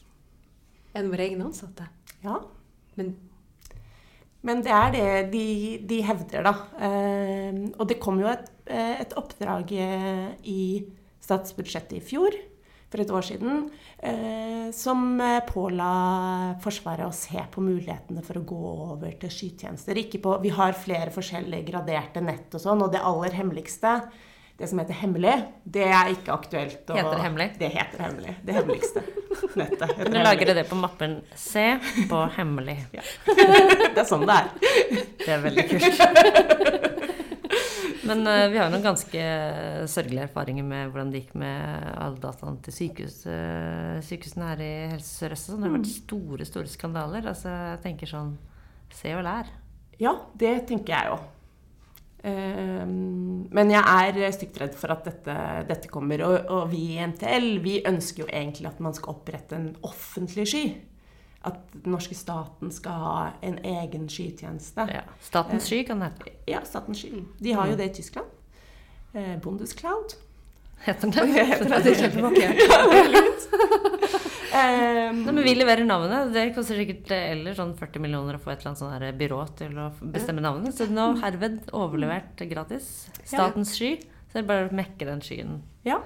enn 0.94 1.12
våre 1.12 1.30
egne 1.30 1.48
ansatte. 1.48 1.88
Ja. 2.26 2.42
Men 3.00 3.16
men 4.44 4.60
det 4.60 4.74
er 4.76 4.90
det 4.92 5.04
de, 5.32 5.46
de 5.88 6.02
hevder, 6.04 6.44
da. 6.44 6.52
Eh, 6.84 7.62
og 7.80 7.88
det 7.88 7.96
kom 8.04 8.18
jo 8.20 8.28
et, 8.28 8.50
et, 8.66 9.14
oppdrag 9.20 9.72
eh, 9.76 10.28
i 10.50 10.64
statsbudsjettet 11.24 11.98
i 12.00 12.04
fjor, 12.04 12.36
for 12.94 13.02
et 13.02 13.10
år 13.10 13.26
siden, 13.26 13.64
eh, 13.98 14.68
som 14.76 15.16
eh, 15.22 15.40
påla 15.48 15.88
Forsvaret 16.62 17.08
å 17.08 17.16
se 17.16 17.42
på 17.52 17.64
mulighetene 17.66 18.22
for 18.26 18.38
å 18.38 18.46
gå 18.46 18.60
over 18.94 19.16
til 19.22 19.34
skytjenester. 19.34 19.98
vi 20.42 20.50
har 20.54 20.78
flere 20.78 21.10
forskjellige 21.10 21.66
graderte 21.72 22.22
nett 22.22 22.54
og 22.54 22.62
sånn, 22.62 22.86
og 22.86 22.94
det 22.94 23.02
aller 23.02 23.34
hemmeligste 23.34 23.98
det 24.58 24.68
som 24.70 24.80
heter 24.80 24.94
hemmelig, 24.94 25.34
det 25.66 25.88
er 25.90 26.12
ikke 26.14 26.34
aktuelt. 26.36 26.84
Å, 26.86 26.94
heter 26.94 27.16
det 27.18 27.24
hemmelig? 27.24 27.48
Det 27.58 27.70
heter 27.74 28.04
hemmelig. 28.06 28.36
Det 28.46 28.54
hemmeligste 28.54 29.02
nettet. 29.60 29.96
Du 30.14 30.20
lager 30.20 30.54
det 30.54 30.64
på 30.70 30.78
mappen 30.78 31.22
'Se 31.36 31.80
på 32.10 32.20
hemmelig'. 32.38 32.86
Ja. 32.94 33.02
Det 33.96 33.98
er 33.98 34.06
sånn 34.06 34.28
det 34.30 34.38
er. 34.38 34.54
Det 35.26 35.32
er 35.34 35.42
veldig 35.48 35.66
kult. 35.72 37.00
Men 38.04 38.26
uh, 38.28 38.48
vi 38.52 38.60
har 38.60 38.68
jo 38.68 38.74
noen 38.74 38.86
ganske 38.86 39.26
sørgelige 39.92 40.28
erfaringer 40.28 40.66
med 40.68 40.90
hvordan 40.92 41.12
det 41.14 41.24
gikk 41.24 41.38
med 41.40 41.92
alle 41.94 42.20
dataene 42.24 42.60
til 42.66 42.76
sykehus, 42.76 43.22
uh, 43.30 44.00
sykehusene 44.04 44.50
her 44.50 44.64
i 44.64 44.72
Helse 44.92 45.14
Sør-Øst. 45.22 45.54
Det 45.54 45.64
har 45.64 45.76
vært 45.78 45.88
mm. 45.88 45.94
store, 46.02 46.48
store 46.50 46.72
skandaler. 46.72 47.30
Altså, 47.32 47.54
jeg 47.74 47.84
tenker 47.86 48.12
sånn 48.12 48.34
Se 48.94 49.10
og 49.18 49.24
lær. 49.26 49.48
Ja, 49.98 50.12
det 50.38 50.52
tenker 50.70 50.94
jeg 50.94 51.16
òg. 51.16 51.30
Men 52.24 53.72
jeg 53.74 53.82
er 53.84 54.36
stygt 54.36 54.60
redd 54.62 54.76
for 54.80 54.94
at 54.94 55.08
dette, 55.10 55.34
dette 55.68 55.90
kommer. 55.92 56.22
Og, 56.24 56.36
og, 56.46 56.68
vi 56.72 56.94
i 56.94 57.08
NTL 57.10 57.58
vi 57.64 57.74
ønsker 57.90 58.24
jo 58.24 58.30
egentlig 58.30 58.70
at 58.70 58.80
man 58.86 58.94
skal 58.96 59.18
opprette 59.18 59.58
en 59.58 59.72
offentlig 59.84 60.46
sky. 60.54 60.62
At 61.44 61.60
den 61.74 61.92
norske 61.92 62.16
staten 62.16 62.72
skal 62.72 63.02
ha 63.04 63.16
en 63.44 63.58
egen 63.68 64.08
skytjeneste. 64.12 64.86
Ja, 64.88 65.04
statens 65.24 65.68
sky 65.68 65.82
kan 65.88 66.00
det 66.00 66.14
hete. 66.14 66.36
Ja, 66.48 66.62
statens 66.68 67.04
sky. 67.04 67.26
De 67.44 67.56
har 67.58 67.68
jo 67.68 67.76
det 67.80 67.90
i 67.92 67.96
Tyskland. 68.00 68.30
Eh, 69.14 69.36
Bundescloud. 69.44 70.16
Heter 70.84 71.12
det? 71.12 71.26
Heter 71.32 71.70
det? 71.70 71.82
det 71.84 71.92
er 71.92 72.00
kjempevakkert. 72.02 72.58
Um, 74.54 75.20
men 75.28 75.44
vi 75.46 75.54
leverer 75.56 75.86
navnet. 75.88 76.34
Det 76.34 76.48
koster 76.56 76.80
sikkert 76.80 77.12
eller 77.16 77.56
sånn 77.58 77.76
40 77.80 78.04
millioner 78.04 78.40
å 78.40 78.42
få 78.42 78.52
et 78.52 78.64
eller 78.64 78.74
annet 78.74 78.82
sånn 78.82 79.22
byrå 79.22 79.44
til 79.60 79.78
å 79.80 79.92
bestemme 80.16 80.44
navnet. 80.44 80.76
Så 80.76 80.90
nå 80.92 81.14
herved 81.22 81.70
overlevert 81.76 82.44
gratis. 82.52 82.90
Statens 83.22 83.76
sky. 83.78 83.96
Så 84.28 84.40
det 84.40 84.44
er 84.44 84.50
bare 84.50 84.68
å 84.68 84.76
mekke 84.76 85.08
den 85.08 85.24
skyen. 85.24 85.62
Ja, 85.88 86.02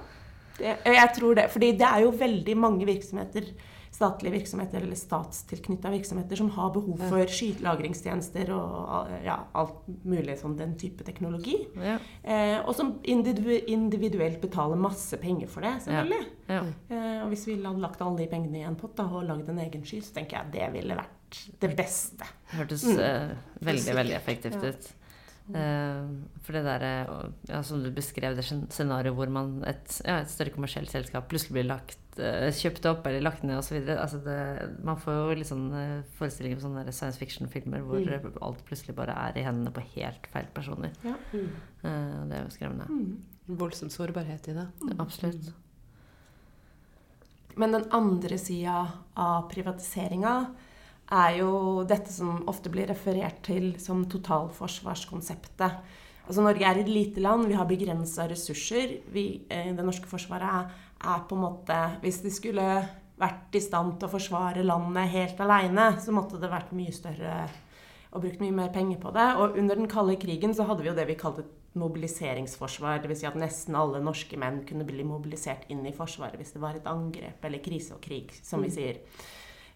det, 0.58 0.76
jeg 0.84 1.10
tror 1.16 1.38
det. 1.38 1.48
Fordi 1.54 1.72
det 1.80 1.88
er 1.88 2.04
jo 2.04 2.14
veldig 2.26 2.56
mange 2.60 2.86
virksomheter 2.86 3.50
statlige 3.98 4.36
virksomheter 4.36 4.84
eller 4.84 4.98
statstilknytta 4.98 5.90
virksomheter 5.90 6.38
som 6.38 6.50
har 6.54 6.70
behov 6.74 7.00
for 7.10 7.32
skytelagringstjenester 7.38 8.52
og 8.54 9.10
ja, 9.24 9.40
alt 9.58 9.88
mulig 10.06 10.36
sånn 10.38 10.54
den 10.58 10.76
type 10.78 11.06
teknologi. 11.06 11.56
Ja. 11.74 11.96
Eh, 12.22 12.56
og 12.60 12.76
som 12.78 12.94
individu 13.02 13.56
individuelt 13.66 14.38
betaler 14.42 14.78
masse 14.78 15.18
penger 15.18 15.50
for 15.50 15.66
det, 15.66 15.74
selvfølgelig. 15.86 16.30
Ja. 16.46 16.62
Eh, 16.94 17.18
og 17.24 17.32
hvis 17.32 17.46
vi 17.48 17.58
hadde 17.58 17.82
lagt 17.82 18.02
alle 18.04 18.22
de 18.22 18.30
pengene 18.30 18.62
i 18.62 18.66
en 18.68 18.78
pott 18.78 18.94
da, 18.98 19.08
og 19.10 19.26
lagd 19.26 19.50
en 19.50 19.62
egen 19.66 19.86
sky, 19.86 20.00
så 20.04 20.14
tenker 20.20 20.38
jeg 20.38 20.54
det 20.54 20.70
ville 20.78 20.98
vært 20.98 21.42
det 21.60 21.74
beste. 21.76 22.28
Hørtes 22.54 22.86
mm. 22.86 23.02
uh, 23.02 23.58
veldig, 23.66 23.94
veldig 23.98 24.16
effektivt 24.16 24.62
ut. 24.62 24.92
Uh, 25.48 26.26
for 26.44 26.56
det 26.56 26.62
der, 26.66 26.82
ja, 27.48 27.62
som 27.64 27.80
du 27.80 27.88
beskrev, 27.94 28.34
det 28.36 28.44
scenarioet 28.44 29.16
hvor 29.16 29.30
man 29.32 29.54
et, 29.68 29.94
ja, 30.04 30.18
et, 30.20 30.32
større 30.32 30.52
kommersielt 30.52 30.92
selskap 30.92 31.30
plutselig 31.30 31.56
blir 31.56 31.68
lagt, 31.70 32.02
uh, 32.20 32.50
kjøpt 32.52 32.88
opp 32.90 33.08
eller 33.08 33.24
lagt 33.24 33.46
ned 33.48 33.60
osv. 33.60 33.78
Altså 33.94 34.20
man 34.84 35.00
får 35.00 35.16
jo 35.16 35.38
litt 35.40 35.50
sånn 35.50 35.70
uh, 35.72 36.02
forestillinger 36.18 36.60
om 36.60 36.66
sånne 36.66 36.92
science 36.92 37.20
fiction-filmer 37.20 37.86
hvor 37.86 38.04
mm. 38.04 38.36
alt 38.44 38.60
plutselig 38.68 38.96
bare 38.98 39.16
er 39.28 39.40
i 39.40 39.46
hendene 39.46 39.72
på 39.72 39.86
helt 39.96 40.28
feil 40.34 40.52
personer. 40.54 40.92
Ja. 41.06 41.16
Mm. 41.32 41.48
det 42.28 42.36
er 42.36 42.44
jo 42.44 42.52
skremmende. 42.52 42.90
Mm. 42.92 43.56
Voldsom 43.58 43.88
sårbarhet 43.92 44.50
i 44.52 44.58
det. 44.58 44.68
Absolutt. 44.98 45.52
Men 47.58 47.72
den 47.72 47.88
andre 47.96 48.36
sida 48.38 48.82
av 49.18 49.48
privatiseringa 49.50 50.34
er 51.14 51.38
jo 51.40 51.50
dette 51.88 52.12
som 52.12 52.42
ofte 52.50 52.70
blir 52.72 52.88
referert 52.90 53.40
til 53.46 53.72
som 53.80 54.04
totalforsvarskonseptet. 54.10 55.78
Altså 56.28 56.44
Norge 56.44 56.66
er 56.68 56.82
et 56.82 56.90
lite 56.92 57.22
land, 57.24 57.46
vi 57.48 57.56
har 57.56 57.68
begrensa 57.68 58.26
ressurser. 58.28 58.98
Vi, 59.12 59.46
eh, 59.48 59.72
det 59.74 59.84
norske 59.84 60.08
forsvaret 60.10 60.48
er, 60.48 60.74
er, 61.00 61.22
på 61.28 61.36
en 61.36 61.44
måte 61.46 61.78
Hvis 62.02 62.20
de 62.20 62.30
skulle 62.30 62.66
vært 63.18 63.56
i 63.56 63.62
stand 63.64 63.96
til 63.98 64.08
å 64.08 64.12
forsvare 64.12 64.66
landet 64.66 65.08
helt 65.08 65.40
aleine, 65.40 65.96
så 66.00 66.12
måtte 66.12 66.38
det 66.38 66.52
vært 66.52 66.76
mye 66.76 66.92
større 66.92 67.48
og 68.12 68.22
brukt 68.22 68.40
mye 68.40 68.54
mer 68.54 68.68
penger 68.72 69.00
på 69.00 69.12
det. 69.12 69.28
Og 69.40 69.56
under 69.58 69.76
den 69.76 69.88
kalde 69.88 70.16
krigen 70.20 70.54
så 70.54 70.68
hadde 70.68 70.84
vi 70.84 70.90
jo 70.90 70.96
det 70.96 71.08
vi 71.08 71.16
kalte 71.18 71.44
mobiliseringsforsvar. 71.78 73.02
Dvs. 73.02 73.20
Si 73.22 73.28
at 73.28 73.36
nesten 73.38 73.76
alle 73.76 74.00
norske 74.04 74.38
menn 74.40 74.62
kunne 74.68 74.86
bli 74.88 75.04
mobilisert 75.06 75.68
inn 75.72 75.84
i 75.86 75.94
Forsvaret 75.96 76.40
hvis 76.40 76.54
det 76.54 76.62
var 76.62 76.78
et 76.78 76.88
angrep 76.88 77.44
eller 77.44 77.64
krise 77.64 77.96
og 77.96 78.02
krig, 78.04 78.32
som 78.42 78.64
vi 78.64 78.72
mm. 78.72 78.74
sier. 78.74 79.02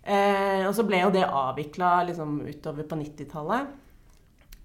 Eh, 0.02 0.66
og 0.66 0.74
så 0.74 0.84
ble 0.86 1.04
jo 1.04 1.12
det 1.14 1.22
avvikla 1.28 2.02
liksom, 2.08 2.40
utover 2.48 2.86
på 2.88 2.98
90-tallet. 2.98 3.72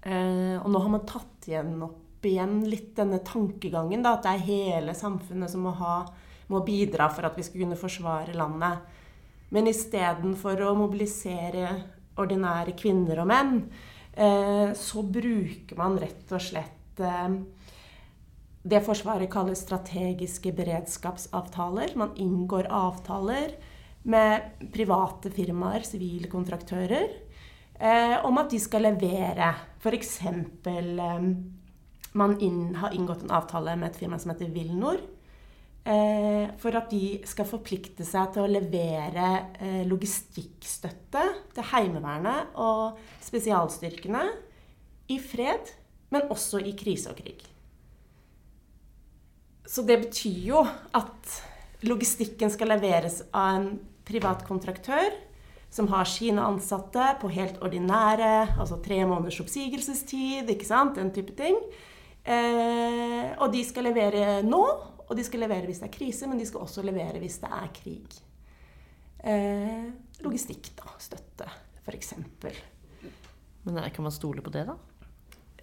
Eh, 0.02 0.56
og 0.58 0.68
nå 0.70 0.82
har 0.82 0.92
man 0.94 1.06
tatt 1.08 1.48
igjen 1.50 1.76
opp 1.86 2.26
igjen 2.26 2.64
litt 2.66 2.96
denne 2.96 3.20
tankegangen, 3.22 4.02
da, 4.02 4.16
at 4.16 4.24
det 4.26 4.32
er 4.32 4.48
hele 4.48 4.94
samfunnet 4.96 5.52
som 5.52 5.62
må, 5.68 5.74
ha, 5.78 6.00
må 6.50 6.64
bidra 6.66 7.06
for 7.14 7.28
at 7.28 7.38
vi 7.38 7.44
skal 7.46 7.62
kunne 7.62 7.78
forsvare 7.78 8.34
landet. 8.34 8.96
Men 9.54 9.70
istedenfor 9.70 10.60
å 10.66 10.74
mobilisere 10.76 11.70
ordinære 12.18 12.74
kvinner 12.78 13.22
og 13.22 13.30
menn, 13.30 13.54
eh, 14.12 14.74
så 14.74 15.04
bruker 15.06 15.78
man 15.78 15.96
rett 16.02 16.34
og 16.34 16.42
slett 16.42 17.00
eh, 17.00 17.38
det 18.68 18.82
Forsvaret 18.84 19.30
kaller 19.32 19.56
strategiske 19.56 20.52
beredskapsavtaler. 20.58 21.94
Man 21.96 22.12
inngår 22.20 22.66
avtaler 22.74 23.54
med 24.08 24.68
private 24.74 25.32
firmaer, 25.34 25.84
sivile 25.86 26.30
kontraktører, 26.32 27.12
eh, 27.78 28.16
om 28.24 28.40
at 28.40 28.50
de 28.50 28.60
skal 28.62 28.86
levere. 28.88 29.52
F.eks. 29.82 30.16
Eh, 30.24 31.28
man 32.18 32.34
inn, 32.40 32.74
har 32.80 32.96
inngått 32.96 33.22
en 33.26 33.36
avtale 33.36 33.76
med 33.76 33.90
et 33.90 34.00
firma 34.00 34.18
som 34.18 34.32
heter 34.32 34.50
Vilnor. 34.54 35.00
Eh, 35.88 36.48
for 36.60 36.76
at 36.76 36.90
de 36.92 37.20
skal 37.28 37.46
forplikte 37.48 38.04
seg 38.04 38.34
til 38.34 38.44
å 38.44 38.50
levere 38.50 39.28
eh, 39.56 39.84
logistikkstøtte 39.88 41.22
til 41.56 41.68
Heimevernet 41.70 42.58
og 42.60 42.98
spesialstyrkene 43.24 44.24
i 45.08 45.16
fred, 45.22 45.70
men 46.12 46.28
også 46.32 46.60
i 46.60 46.74
krise 46.76 47.12
og 47.12 47.22
krig. 47.22 47.40
Så 49.68 49.84
det 49.88 50.00
betyr 50.02 50.42
jo 50.50 50.60
at 50.96 51.38
logistikken 51.88 52.52
skal 52.52 52.72
leveres 52.74 53.22
av 53.32 53.48
en 53.54 53.70
privat 54.08 54.44
kontraktør 54.48 55.12
som 55.70 55.88
har 55.92 56.08
sine 56.08 56.42
ansatte 56.44 57.10
på 57.20 57.30
helt 57.32 57.60
ordinære, 57.64 58.58
altså 58.58 58.78
tre 58.84 59.02
måneders 59.04 59.40
oppsigelsestid, 59.42 60.48
ikke 60.48 60.68
sant, 60.68 60.96
den 60.96 61.12
type 61.12 61.34
ting. 61.36 61.58
Eh, 62.24 63.34
og 63.36 63.52
de 63.52 63.60
skal 63.64 63.88
levere 63.90 64.40
nå, 64.46 64.62
og 65.08 65.12
de 65.16 65.24
skal 65.24 65.44
levere 65.44 65.68
hvis 65.68 65.82
det 65.82 65.90
er 65.90 65.94
krise, 65.94 66.28
men 66.28 66.40
de 66.40 66.48
skal 66.48 66.64
også 66.64 66.84
levere 66.86 67.20
hvis 67.20 67.38
det 67.44 67.52
er 67.52 67.68
krig. 67.76 68.18
Eh, 69.28 69.88
logistikk, 70.24 70.72
da. 70.78 70.92
Støtte, 71.00 71.48
f.eks. 71.84 72.14
Men 73.68 73.82
kan 73.92 74.06
man 74.06 74.14
stole 74.14 74.44
på 74.44 74.52
det, 74.54 74.64
da? 74.68 74.76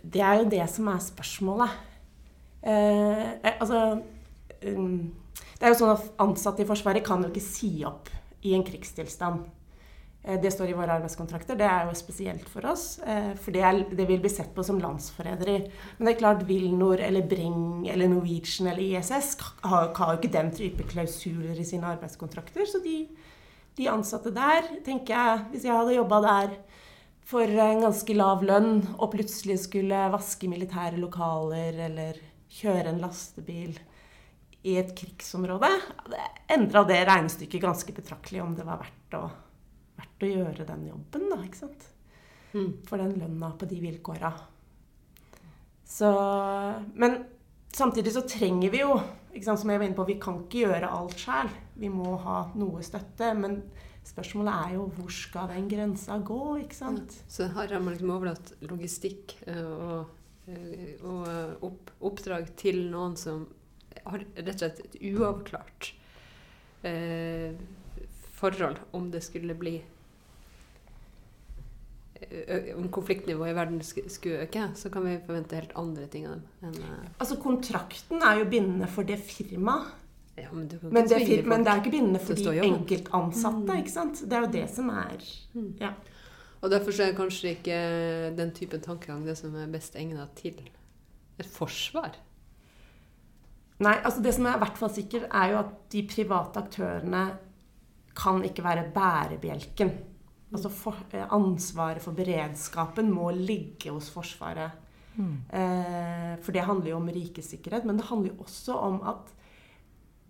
Det 0.06 0.22
er 0.22 0.42
jo 0.42 0.50
det 0.54 0.66
som 0.70 0.90
er 0.92 1.02
spørsmålet. 1.02 1.78
Eh, 2.66 3.24
eh, 3.42 3.56
altså 3.60 4.02
um, 4.66 5.14
Det 5.36 5.66
er 5.66 5.74
jo 5.74 5.78
sånn 5.78 5.94
at 5.94 6.22
ansatte 6.24 6.64
i 6.64 6.68
Forsvaret 6.70 7.06
kan 7.06 7.22
jo 7.22 7.30
ikke 7.30 7.44
si 7.46 7.70
opp 7.86 8.10
i 8.46 8.54
en 8.56 8.66
krigstilstand. 8.66 9.46
Eh, 10.26 10.42
det 10.42 10.52
står 10.52 10.72
i 10.72 10.78
våre 10.78 10.98
arbeidskontrakter. 10.98 11.58
Det 11.58 11.68
er 11.70 11.90
jo 11.90 11.98
spesielt 11.98 12.50
for 12.50 12.66
oss. 12.72 13.00
Eh, 13.06 13.34
for 13.38 13.56
det, 13.56 13.62
er, 13.66 13.82
det 13.90 14.08
vil 14.10 14.22
bli 14.24 14.32
sett 14.32 14.54
på 14.56 14.66
som 14.66 14.80
landsforræderi. 14.82 15.58
Men 15.98 16.08
det 16.08 16.16
er 16.16 16.22
klart 16.22 16.46
Wilnor 16.50 17.02
eller 17.02 17.28
Bring 17.30 17.88
eller 17.92 18.10
Norwegian 18.12 18.72
eller 18.72 18.84
ISS 18.84 19.36
har, 19.64 19.92
har 19.96 20.14
jo 20.14 20.20
ikke 20.20 20.36
den 20.38 20.52
type 20.56 20.88
klausuler 20.90 21.58
i 21.60 21.68
sine 21.68 21.90
arbeidskontrakter. 21.94 22.66
Så 22.70 22.82
de, 22.84 23.04
de 23.78 23.90
ansatte 23.92 24.34
der, 24.34 24.72
tenker 24.86 25.14
jeg 25.14 25.46
Hvis 25.52 25.68
jeg 25.68 25.78
hadde 25.78 26.00
jobba 26.00 26.22
der 26.26 26.56
for 27.26 27.50
en 27.50 27.82
ganske 27.82 28.14
lav 28.14 28.44
lønn 28.46 28.84
og 29.00 29.12
plutselig 29.16 29.58
skulle 29.64 30.04
vaske 30.14 30.50
militære 30.50 31.00
lokaler 31.02 31.74
eller 31.88 32.20
kjøre 32.54 32.92
en 32.92 33.02
lastebil 33.02 33.74
i 34.66 34.78
et 34.82 34.94
krigsområde, 34.98 35.70
det 36.10 36.22
endra 36.56 36.82
det 36.90 37.04
regnestykket 37.06 37.62
ganske 37.62 37.94
betraktelig 37.94 38.42
om 38.42 38.56
det 38.58 38.66
var 38.66 38.82
verdt 38.82 39.18
å 39.20 39.26
verdt 39.96 40.26
å 40.26 40.32
gjøre 40.32 40.68
den 40.68 40.88
jobben, 40.90 41.30
da, 41.32 41.40
ikke 41.44 41.62
sant. 41.66 41.88
Mm. 42.56 42.72
For 42.88 43.02
den 43.02 43.16
lønna 43.20 43.52
på 43.60 43.68
de 43.70 43.80
vilkåra. 43.84 44.32
Så 45.86 46.10
Men 46.96 47.26
samtidig 47.72 48.14
så 48.16 48.24
trenger 48.28 48.72
vi 48.72 48.82
jo, 48.82 48.96
sant, 49.44 49.60
som 49.60 49.70
jeg 49.70 49.80
var 49.80 49.88
inne 49.88 49.98
på, 49.98 50.08
vi 50.08 50.20
kan 50.20 50.42
ikke 50.44 50.66
gjøre 50.66 50.92
alt 50.92 51.18
sjæl. 51.20 51.52
Vi 51.76 51.92
må 51.92 52.16
ha 52.24 52.46
noe 52.56 52.84
støtte. 52.84 53.34
Men 53.36 53.60
spørsmålet 54.06 54.54
er 54.54 54.76
jo 54.78 54.88
hvor 54.96 55.12
skal 55.12 55.52
den 55.52 55.68
grensa 55.70 56.18
gå, 56.24 56.42
ikke 56.64 56.78
sant. 56.78 57.20
Ja. 57.20 57.32
Så 57.38 57.50
her 57.52 57.76
har 57.76 57.84
man 57.84 57.96
liksom 57.96 58.14
overlatt 58.16 58.54
logistikk 58.64 59.36
eh, 59.48 59.66
og, 59.66 60.16
eh, 60.48 60.96
og 61.04 61.28
eh, 61.28 61.54
opp, 61.68 61.92
oppdrag 62.08 62.54
til 62.60 62.86
noen 62.94 63.20
som 63.20 63.48
har 64.04 64.24
rett 64.36 64.54
og 64.54 64.62
slett 64.62 64.82
et 64.84 64.98
uavklart 65.14 65.92
eh, 66.88 67.58
forhold 68.36 68.82
om 68.96 69.12
det 69.14 69.24
skulle 69.26 69.58
bli 69.58 69.80
om 72.76 72.88
konfliktnivået 72.90 73.52
i 73.52 73.56
verden 73.56 73.82
skulle 73.84 74.46
øke, 74.46 74.70
så 74.76 74.90
kan 74.90 75.04
vi 75.06 75.18
forvente 75.26 75.58
helt 75.60 75.74
andre 75.78 76.08
ting 76.08 76.26
av 76.26 76.38
dem. 76.38 76.46
Enn, 76.64 76.78
uh... 76.80 77.10
Altså 77.20 77.38
Kontrakten 77.42 78.24
er 78.24 78.40
jo 78.40 78.48
bindende 78.50 78.88
for 78.90 79.08
det 79.08 79.20
firmaet. 79.20 79.92
Ja, 80.36 80.50
men, 80.52 80.66
men, 80.68 81.08
det 81.08 81.46
men, 81.48 81.64
det 81.64 81.72
er 81.72 81.80
ikke 81.80 81.94
bindende 81.94 82.20
for 82.20 82.36
de 82.36 82.56
enkeltansatte. 82.66 83.70
Mm. 83.70 83.78
ikke 83.80 83.94
sant? 83.94 84.24
Det 84.24 84.36
er 84.36 84.44
jo 84.44 84.52
det 84.52 84.66
som 84.72 84.90
er 84.92 85.22
mm. 85.54 85.70
ja. 85.80 85.94
Og 86.60 86.72
derfor 86.72 86.98
er 87.04 87.16
kanskje 87.16 87.54
ikke 87.56 87.78
den 88.36 88.52
typen 88.56 88.82
tankegang 88.84 89.24
det 89.28 89.38
som 89.40 89.56
er 89.56 89.70
best 89.72 89.96
egnet 89.96 90.34
til 90.40 90.58
et 91.40 91.48
forsvar. 91.48 92.18
Nei, 93.84 93.98
altså 94.08 94.22
det 94.24 94.32
som 94.38 94.48
er 94.48 94.56
i 94.56 94.64
hvert 94.64 94.78
fall 94.80 94.92
sikkert, 94.96 95.28
er 95.36 95.52
jo 95.52 95.62
at 95.64 95.72
de 95.92 96.04
private 96.08 96.62
aktørene 96.62 97.24
kan 98.16 98.44
ikke 98.48 98.64
være 98.64 98.90
bærebjelken 98.96 99.96
Altså 100.56 100.70
for, 100.72 100.96
eh, 101.12 101.26
ansvaret 101.34 102.02
for 102.04 102.16
beredskapen 102.16 103.12
må 103.12 103.32
ligge 103.36 103.92
hos 103.92 104.10
Forsvaret. 104.14 104.72
Mm. 105.16 105.38
Eh, 105.50 106.36
for 106.44 106.52
det 106.52 106.64
handler 106.64 106.92
jo 106.92 107.00
om 107.00 107.10
rikets 107.10 107.50
sikkerhet. 107.52 107.86
Men 107.86 107.98
det 107.98 108.06
handler 108.06 108.32
jo 108.32 108.44
også 108.44 108.78
om 108.80 109.02
at 109.04 109.34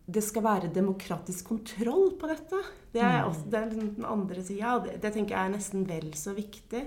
det 0.05 0.23
skal 0.23 0.43
være 0.45 0.73
demokratisk 0.73 1.47
kontroll 1.49 2.13
på 2.19 2.29
dette. 2.29 2.61
Det 2.93 3.01
er, 3.01 3.21
mm. 3.21 3.29
også, 3.29 3.43
det 3.49 3.59
er 3.59 3.69
den 3.69 4.05
andre 4.05 4.43
sida. 4.43 4.79
Det, 4.83 5.01
det, 5.01 5.13
tenker 5.13 5.35
jeg 5.35 5.45
er 5.45 5.55
nesten 5.57 5.85
vel 5.89 6.13
så 6.13 6.33
viktig. 6.33 6.85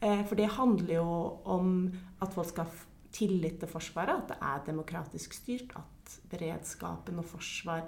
Eh, 0.00 0.24
for 0.24 0.34
det 0.36 0.48
handler 0.56 0.94
jo 0.94 1.38
om 1.44 1.92
at 2.22 2.32
folk 2.32 2.48
skal 2.48 2.66
tillit 3.12 3.60
til 3.62 3.70
Forsvaret. 3.70 4.24
At 4.24 4.30
det 4.32 4.38
er 4.40 4.62
demokratisk 4.68 5.34
styrt. 5.36 5.74
At 5.78 6.16
beredskapen 6.32 7.20
og 7.22 7.28
forsvar 7.28 7.86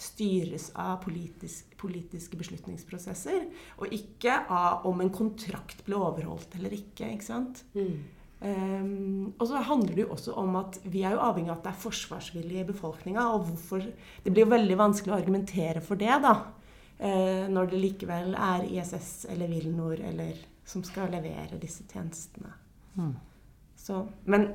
styres 0.00 0.70
av 0.80 1.02
politisk, 1.04 1.74
politiske 1.80 2.38
beslutningsprosesser, 2.40 3.44
og 3.80 3.92
ikke 3.92 4.38
av 4.48 4.86
om 4.88 5.02
en 5.04 5.12
kontrakt 5.12 5.84
ble 5.84 5.98
overholdt 6.00 6.56
eller 6.56 6.72
ikke. 6.78 7.10
ikke 7.10 7.26
sant? 7.26 7.62
Mm. 7.76 7.98
Um, 8.40 9.34
og 9.36 9.44
så 9.50 9.60
handler 9.68 9.92
det 9.92 10.06
jo 10.06 10.14
også 10.14 10.32
om 10.40 10.54
at 10.62 10.78
vi 10.88 11.02
er 11.04 11.12
jo 11.12 11.20
avhengig 11.20 11.52
av 11.52 11.58
at 11.58 11.66
det 11.66 11.72
er 11.74 11.82
forsvarsvilje 11.82 12.62
i 12.62 12.68
befolkninga. 12.70 13.26
Og 13.34 13.50
hvorfor 13.50 13.84
Det 14.24 14.32
blir 14.32 14.46
jo 14.46 14.54
veldig 14.54 14.78
vanskelig 14.80 15.12
å 15.12 15.18
argumentere 15.18 15.84
for 15.84 16.00
det, 16.00 16.14
da. 16.24 16.34
Uh, 17.00 17.48
når 17.52 17.70
det 17.70 17.80
likevel 17.84 18.34
er 18.36 18.64
ISS 18.68 19.26
eller 19.32 19.52
Wilnor 19.52 20.00
eller 20.00 20.40
som 20.64 20.84
skal 20.84 21.12
levere 21.12 21.60
disse 21.60 21.84
tjenestene. 21.88 22.52
Mm. 22.96 23.14
Så, 23.80 24.04
men 24.28 24.50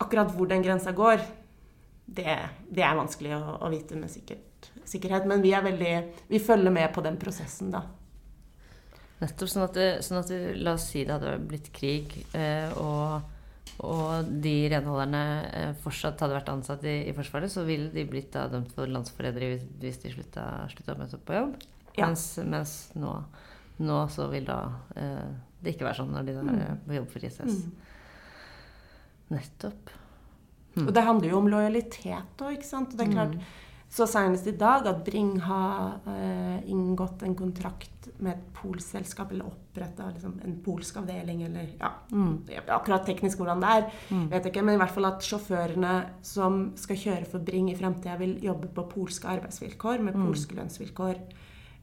akkurat 0.00 0.32
hvor 0.34 0.48
den 0.50 0.64
grensa 0.64 0.92
går, 0.96 1.22
det, 2.10 2.36
det 2.72 2.82
er 2.82 2.98
vanskelig 2.98 3.36
å, 3.36 3.42
å 3.62 3.70
vite 3.70 3.98
med 3.98 4.10
sikkert 4.10 4.70
sikkerhet. 4.90 5.26
Men 5.30 5.42
vi 5.42 5.54
veldig 5.54 5.94
Vi 6.28 6.38
følger 6.38 6.70
med 6.70 6.92
på 6.94 7.02
den 7.04 7.18
prosessen, 7.20 7.70
da. 7.70 7.84
Nettopp. 9.20 9.50
Sånn 9.52 9.66
at, 9.66 9.76
det, 9.76 9.88
sånn 10.04 10.22
at 10.22 10.32
det, 10.32 10.40
La 10.60 10.74
oss 10.78 10.88
si 10.92 11.04
det 11.04 11.14
hadde 11.14 11.36
blitt 11.44 11.68
krig, 11.76 12.14
eh, 12.36 12.72
og, 12.80 13.20
og, 13.84 14.30
de 14.44 14.54
renholderne 14.72 15.24
eh, 15.50 15.74
fortsatt 15.82 16.20
hadde 16.24 16.38
vært 16.38 16.52
ansatt 16.52 16.86
i, 16.88 16.96
i, 17.10 17.14
Forsvaret, 17.16 17.52
så 17.52 17.66
ville 17.68 17.90
de 17.92 18.06
blitt 18.08 18.32
da, 18.36 18.46
dømt 18.52 18.72
for 18.76 18.90
landsforræderi 18.90 19.52
hvis, 19.54 19.68
hvis, 19.82 20.00
de 20.04 20.14
slutta, 20.16 20.46
slutta 20.72 20.96
å 20.96 21.02
møte 21.02 21.20
opp 21.20 21.28
på 21.28 21.36
jobb. 21.36 21.54
Ja. 21.98 22.06
Mens, 22.06 22.24
mens 22.48 22.74
nå, 22.96 23.12
nå, 23.84 24.00
så 24.14 24.30
vil 24.32 24.48
da 24.48 24.60
eh, 24.96 25.30
det 25.60 25.74
ikke 25.74 25.90
være 25.90 26.00
sånn 26.00 26.14
når 26.16 26.28
de 26.28 26.36
er 26.38 26.50
mm. 26.50 26.84
på 26.86 26.96
jobb 26.96 27.10
for 27.12 27.28
ISS. 27.28 27.60
Mm. 27.60 27.89
Nettopp. 29.30 29.96
Mm. 30.76 30.86
Og 30.86 30.94
det 30.94 31.02
handler 31.06 31.32
jo 31.32 31.40
om 31.40 31.50
lojalitet 31.50 32.44
òg, 32.44 32.54
ikke 32.54 32.68
sant. 32.68 32.94
Og 32.94 33.00
det 33.00 33.08
er 33.08 33.16
klart, 33.16 33.34
mm 33.34 33.66
så 33.90 34.06
senest 34.06 34.46
i 34.46 34.54
dag 34.54 34.86
at 34.86 35.00
Bring 35.02 35.32
har 35.42 35.96
eh, 36.06 36.58
inngått 36.70 37.24
en 37.26 37.34
kontrakt 37.34 38.06
med 38.22 38.36
et 38.36 38.44
polselskap, 38.54 39.32
eller 39.32 39.48
oppretta 39.50 40.06
liksom, 40.12 40.36
en 40.46 40.54
polsk 40.62 41.00
avdeling, 41.00 41.42
eller 41.48 41.72
ja, 41.80 41.90
mm. 42.12 42.36
Akkurat 42.70 43.02
teknisk 43.08 43.40
hvordan 43.40 43.64
det 43.64 43.72
er, 43.80 43.88
mm. 44.12 44.28
vet 44.30 44.46
jeg 44.46 44.52
ikke, 44.52 44.64
men 44.68 44.78
i 44.78 44.80
hvert 44.84 44.94
fall 44.94 45.08
at 45.10 45.26
sjåførene 45.26 45.94
som 46.22 46.60
skal 46.78 47.00
kjøre 47.02 47.26
for 47.32 47.42
Bring 47.42 47.72
i 47.72 47.74
fremtida, 47.80 48.14
vil 48.20 48.36
jobbe 48.44 48.70
på 48.76 48.86
polske 48.92 49.26
arbeidsvilkår, 49.32 50.06
med 50.06 50.14
mm. 50.14 50.22
polske 50.28 50.60
lønnsvilkår. 50.60 51.20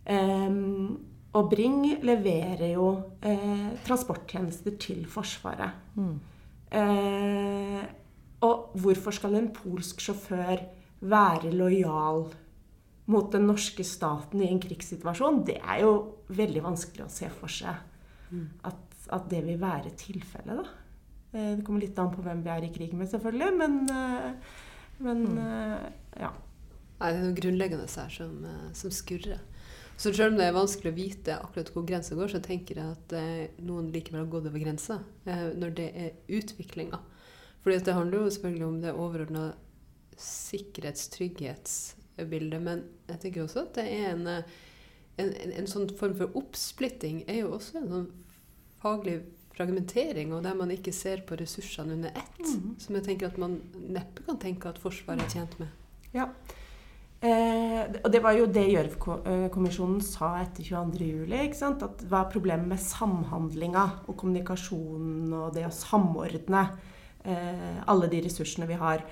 Um, 0.07 0.95
og 1.35 1.51
Bring 1.51 1.83
leverer 2.07 2.71
jo 2.71 2.87
eh, 3.19 3.67
transporttjenester 3.83 4.79
til 4.79 5.03
Forsvaret. 5.11 5.83
Uh, 6.67 7.83
og 8.45 8.73
hvorfor 8.77 9.15
skal 9.15 9.37
en 9.37 9.51
polsk 9.55 10.01
sjåfør 10.03 10.65
være 11.07 11.53
lojal 11.55 12.25
mot 13.07 13.29
den 13.33 13.47
norske 13.47 13.85
staten 13.87 14.41
i 14.43 14.49
en 14.51 14.59
krigssituasjon, 14.61 15.45
det 15.47 15.61
er 15.61 15.85
jo 15.85 15.93
veldig 16.27 16.65
vanskelig 16.65 17.05
å 17.05 17.11
se 17.11 17.29
for 17.31 17.51
seg 17.51 17.71
at, 18.67 18.83
at 19.15 19.29
det 19.31 19.39
vil 19.45 19.61
være 19.61 19.93
tilfellet. 19.95 20.59
da. 20.59 20.87
Eh, 21.31 21.53
det 21.57 21.65
kommer 21.65 21.83
litt 21.83 21.99
an 21.99 22.11
på 22.13 22.23
hvem 22.25 22.43
vi 22.43 22.51
er 22.53 22.65
i 22.65 22.73
krig 22.73 22.93
med, 22.97 23.09
selvfølgelig, 23.11 23.53
men, 23.59 23.79
eh, 23.91 24.57
men 25.03 25.23
mm. 25.27 25.39
Eh, 25.45 25.87
ja. 26.23 26.33
Nei, 26.97 27.11
det 27.13 27.17
er 27.17 27.23
noe 27.27 27.37
grunnleggende 27.37 27.87
her 27.93 28.09
som, 28.09 28.37
som, 28.73 28.93
skurrer. 28.93 29.41
Så 29.97 30.13
selv 30.13 30.31
om 30.31 30.37
det 30.37 30.45
er 30.45 30.53
vanskelig 30.53 30.91
å 30.91 30.97
vite 30.97 31.39
akkurat 31.41 31.71
hvor 31.73 31.85
grensa 31.89 32.15
går, 32.17 32.27
så 32.29 32.39
tenker 32.45 32.77
jeg 32.77 32.87
at 32.93 33.13
eh, 33.17 33.47
noen 33.65 33.87
likevel 33.93 34.21
har 34.21 34.29
gått 34.29 34.47
over 34.49 34.59
grensa 34.61 34.95
eh, 35.25 35.47
når 35.57 35.69
det 35.79 35.87
er 35.97 36.11
utviklinga. 36.37 36.99
Fordi 37.63 37.75
det 37.83 37.97
handler 37.97 38.17
jo 38.21 38.33
selvfølgelig 38.35 38.67
om 38.67 38.81
det 38.83 38.91
overordna 38.93 39.43
sikkerhetstrygghetsbildet, 40.21 42.61
Men 42.61 42.83
jeg 43.09 43.19
tenker 43.21 43.43
også 43.43 43.59
at 43.65 43.75
det 43.77 43.85
er 43.93 44.05
en, 44.11 44.27
en, 44.27 44.43
en, 45.17 45.51
en 45.61 45.67
sånn 45.69 45.89
form 45.97 46.15
for 46.17 46.27
oppsplitting 46.39 47.23
er 47.27 47.37
jo 47.41 47.47
også 47.57 47.77
en 47.81 47.91
sånn 47.91 48.09
faglig 48.81 49.17
fragmentering, 49.57 50.33
og 50.33 50.43
der 50.45 50.55
man 50.57 50.71
ikke 50.73 50.93
ser 50.93 51.21
på 51.25 51.35
ressursene 51.39 51.93
under 51.97 52.11
ett. 52.13 52.45
Mm. 52.45 52.75
Som 52.81 52.95
jeg 52.99 53.05
tenker 53.09 53.25
at 53.31 53.39
man 53.41 53.53
neppe 53.73 54.19
kan 54.27 54.37
tenke 54.41 54.69
at 54.69 54.81
Forsvaret 54.81 55.23
er 55.25 55.33
tjent 55.33 55.53
med. 55.61 55.69
Ja. 56.13 56.25
Eh, 57.17 57.81
og 58.03 58.11
det 58.13 58.19
var 58.21 58.35
jo 58.37 58.45
det 58.45 58.67
Gjørv-kommisjonen 58.69 60.03
sa 60.05 60.35
etter 60.43 60.67
22.07. 60.67 61.63
At 61.65 62.03
det 62.03 62.09
var 62.11 62.29
problemet 62.33 62.69
med 62.69 62.83
samhandlinga 62.83 63.85
og 64.05 64.17
kommunikasjonen 64.19 65.33
og 65.33 65.55
det 65.55 65.65
å 65.65 65.73
samordne 65.73 66.67
eh, 67.25 67.79
alle 67.89 68.11
de 68.11 68.21
ressursene 68.27 68.69
vi 68.69 68.77
har. 68.77 69.05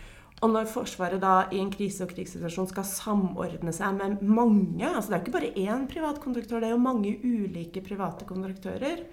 Og 0.44 0.52
når 0.52 0.68
Forsvaret 0.68 1.22
da 1.24 1.46
i 1.56 1.62
en 1.64 1.72
krise- 1.72 2.04
og 2.06 2.12
krigssituasjon 2.12 2.68
skal 2.70 2.86
samordne 2.90 3.72
seg 3.74 3.96
med 3.96 4.20
mange 4.28 4.84
altså 4.90 5.10
Det 5.10 5.16
er 5.16 5.22
jo 5.22 5.26
ikke 5.26 5.38
bare 5.38 5.54
én 5.56 5.86
privat 5.90 6.20
kontraktør, 6.22 6.60
det 6.60 6.70
er 6.70 6.76
jo 6.76 6.84
mange 6.84 7.16
ulike 7.24 7.82
private 7.86 8.28
kontraktører. 8.28 9.06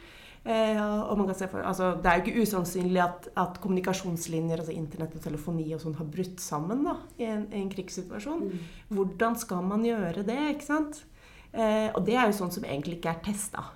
Eh, 0.43 0.79
og 0.81 1.15
man 1.21 1.29
kan 1.29 1.37
se 1.39 1.47
for, 1.51 1.63
altså, 1.63 1.93
det 2.03 2.11
er 2.11 2.19
jo 2.19 2.25
ikke 2.25 2.47
usannsynlig 2.47 3.03
at, 3.05 3.29
at 3.39 3.61
kommunikasjonslinjer, 3.63 4.59
altså 4.59 4.75
internett 4.75 5.15
og 5.15 5.23
telefoni 5.23 5.69
og 5.77 5.85
sånn, 5.85 5.95
har 6.01 6.09
brutt 6.17 6.43
sammen 6.43 6.83
da, 6.89 6.97
i 7.21 7.29
en, 7.31 7.47
i 7.53 7.61
en 7.61 7.71
krigssituasjon. 7.71 8.49
Mm. 8.49 8.65
Hvordan 8.97 9.39
skal 9.39 9.63
man 9.69 9.87
gjøre 9.87 10.27
det? 10.27 10.41
ikke 10.57 10.67
sant? 10.67 11.05
Eh, 11.53 11.93
og 11.93 12.03
det 12.09 12.19
er 12.19 12.27
jo 12.27 12.41
sånn 12.41 12.55
som 12.55 12.67
egentlig 12.67 12.99
ikke 12.99 13.15
er 13.15 13.23
testa. 13.29 13.69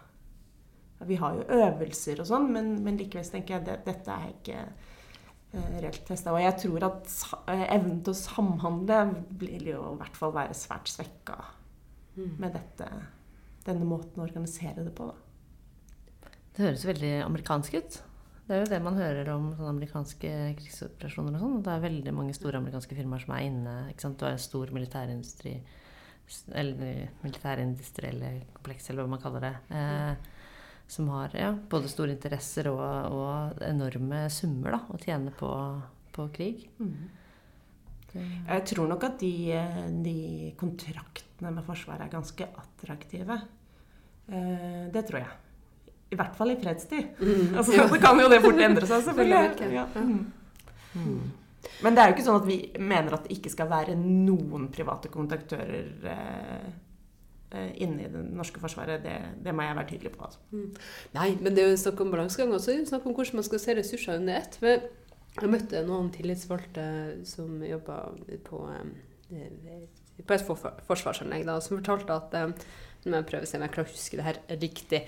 Vi 1.06 1.20
har 1.20 1.36
jo 1.36 1.46
øvelser 1.52 2.24
og 2.24 2.28
sånn, 2.30 2.50
men, 2.54 2.76
men 2.82 2.98
likevel 2.98 3.26
tenker 3.30 3.58
jeg 3.58 3.66
at 3.68 3.86
dette 3.86 4.14
er 4.16 4.30
ikke 4.32 4.60
Eh, 5.56 5.76
reelt 5.80 6.02
testa. 6.06 6.32
Og 6.34 6.42
jeg 6.42 6.56
tror 6.64 6.86
at 6.88 7.12
eh, 7.52 7.66
evnen 7.76 8.00
til 8.04 8.12
å 8.12 8.18
samhandle 8.18 9.02
vil 9.40 9.70
jo 9.70 9.82
i 9.92 10.00
hvert 10.00 10.18
fall 10.18 10.34
være 10.34 10.56
svært 10.58 10.90
svekka 10.90 11.36
mm. 12.16 12.32
med 12.42 12.56
dette, 12.56 12.88
denne 13.68 13.86
måten 13.88 14.20
å 14.20 14.26
organisere 14.26 14.84
det 14.84 14.92
på. 14.96 15.08
Da. 15.08 15.25
Det 16.56 16.64
høres 16.64 16.86
veldig 16.88 17.14
amerikansk 17.26 17.74
ut. 17.76 17.98
Det 18.46 18.54
er 18.54 18.62
jo 18.62 18.68
det 18.70 18.78
man 18.80 18.96
hører 18.96 19.28
om 19.34 19.48
amerikanske 19.68 20.30
krigsoperasjoner 20.60 21.34
og 21.36 21.42
sånn. 21.42 21.58
Det 21.66 21.72
er 21.72 21.82
veldig 21.82 22.14
mange 22.14 22.36
store 22.36 22.60
amerikanske 22.62 22.96
firmaer 22.96 23.24
som 23.24 23.34
er 23.36 23.48
inne. 23.48 23.74
ikke 23.90 24.06
sant? 24.06 24.16
Du 24.16 24.24
har 24.24 24.36
en 24.36 24.40
stor 24.40 24.70
militærindustri 24.72 25.56
eller 26.58 27.10
militærindustrielle 27.22 28.30
kompleks, 28.56 28.88
eller 28.90 29.04
hva 29.04 29.12
man 29.12 29.22
kaller 29.22 29.44
det. 29.46 29.52
Eh, 29.76 30.32
som 30.90 31.10
har 31.10 31.34
ja, 31.34 31.52
både 31.70 31.90
store 31.90 32.14
interesser 32.14 32.70
og, 32.70 32.82
og 33.14 33.62
enorme 33.66 34.24
summer 34.30 34.76
da, 34.76 34.80
å 34.90 35.00
tjene 35.02 35.34
på, 35.34 35.52
på 36.14 36.28
krig. 36.34 36.66
Mm. 36.78 37.06
Jeg 38.16 38.62
tror 38.70 38.88
nok 38.88 39.02
at 39.10 39.18
de, 39.20 39.32
de, 40.06 40.18
kontraktene 40.56 41.50
med 41.52 41.66
Forsvaret 41.66 42.06
er 42.06 42.14
ganske 42.14 42.46
attraktive. 42.62 43.40
Eh, 44.30 44.86
det 44.94 45.02
tror 45.10 45.20
jeg. 45.20 45.34
I 46.10 46.18
hvert 46.18 46.36
fall 46.38 46.52
i 46.52 46.58
fredstid. 46.60 47.18
Mm. 47.18 47.56
Altså, 47.56 47.74
ja. 47.74 47.88
Så 47.92 48.00
kan 48.02 48.20
jo 48.22 48.30
det 48.30 48.40
fort 48.44 48.62
endre 48.62 48.86
seg, 48.86 49.04
selvfølgelig. 49.08 49.74
Ja. 49.74 49.88
Mm. 49.94 50.22
mm. 50.94 51.20
Men 51.82 51.96
det 51.96 52.02
er 52.02 52.08
jo 52.08 52.14
ikke 52.14 52.24
sånn 52.24 52.40
at 52.40 52.46
vi 52.46 52.58
mener 52.78 53.16
at 53.16 53.24
det 53.26 53.34
ikke 53.34 53.50
skal 53.50 53.68
være 53.68 53.96
noen 53.98 54.68
private 54.72 55.10
kontaktører 55.12 55.88
eh, 56.12 56.68
Eh, 57.50 57.82
inne 57.82 58.02
i 58.02 58.08
det 58.10 58.20
norske 58.34 58.58
forsvaret, 58.58 59.04
det, 59.04 59.14
det, 59.44 59.52
må 59.54 59.62
jeg 59.62 59.76
være 59.78 59.88
tydelig 59.92 60.10
på. 60.16 60.24
Altså. 60.26 60.40
Mm. 60.50 60.72
Nei, 61.14 61.28
men 61.38 61.54
det 61.54 61.62
er 61.62 61.68
jo 61.70 61.76
snakk 61.78 62.00
om 62.02 62.10
balansegang 62.10 62.54
også. 62.56 62.74
Snakk 62.88 63.06
om 63.06 63.14
hvordan 63.14 63.38
man 63.38 63.46
skal 63.46 63.62
se 63.62 63.76
ressurser 63.78 64.18
under 64.18 64.40
ett. 64.40 64.58
For 64.58 64.72
jeg 65.44 65.52
møtte 65.52 65.84
noen 65.86 66.10
tillitsvalgte 66.14 66.86
som 67.28 67.62
jobba 67.62 68.00
på, 68.48 68.64
eh, 69.30 69.86
på 70.26 70.36
et 70.36 70.46
forsvarsanlegg, 70.88 71.46
da, 71.46 71.60
som 71.62 71.78
fortalte 71.78 72.18
at 72.18 72.36
Nå 73.06 73.12
må 73.12 73.18
jeg 73.20 73.26
prøver 73.28 73.46
å 73.46 73.46
se 73.46 73.54
om 73.54 73.62
jeg 73.62 73.70
klarer 73.70 73.86
å 73.86 73.94
huske 73.94 74.16
det 74.18 74.24
her 74.26 74.38
riktig. 74.58 74.98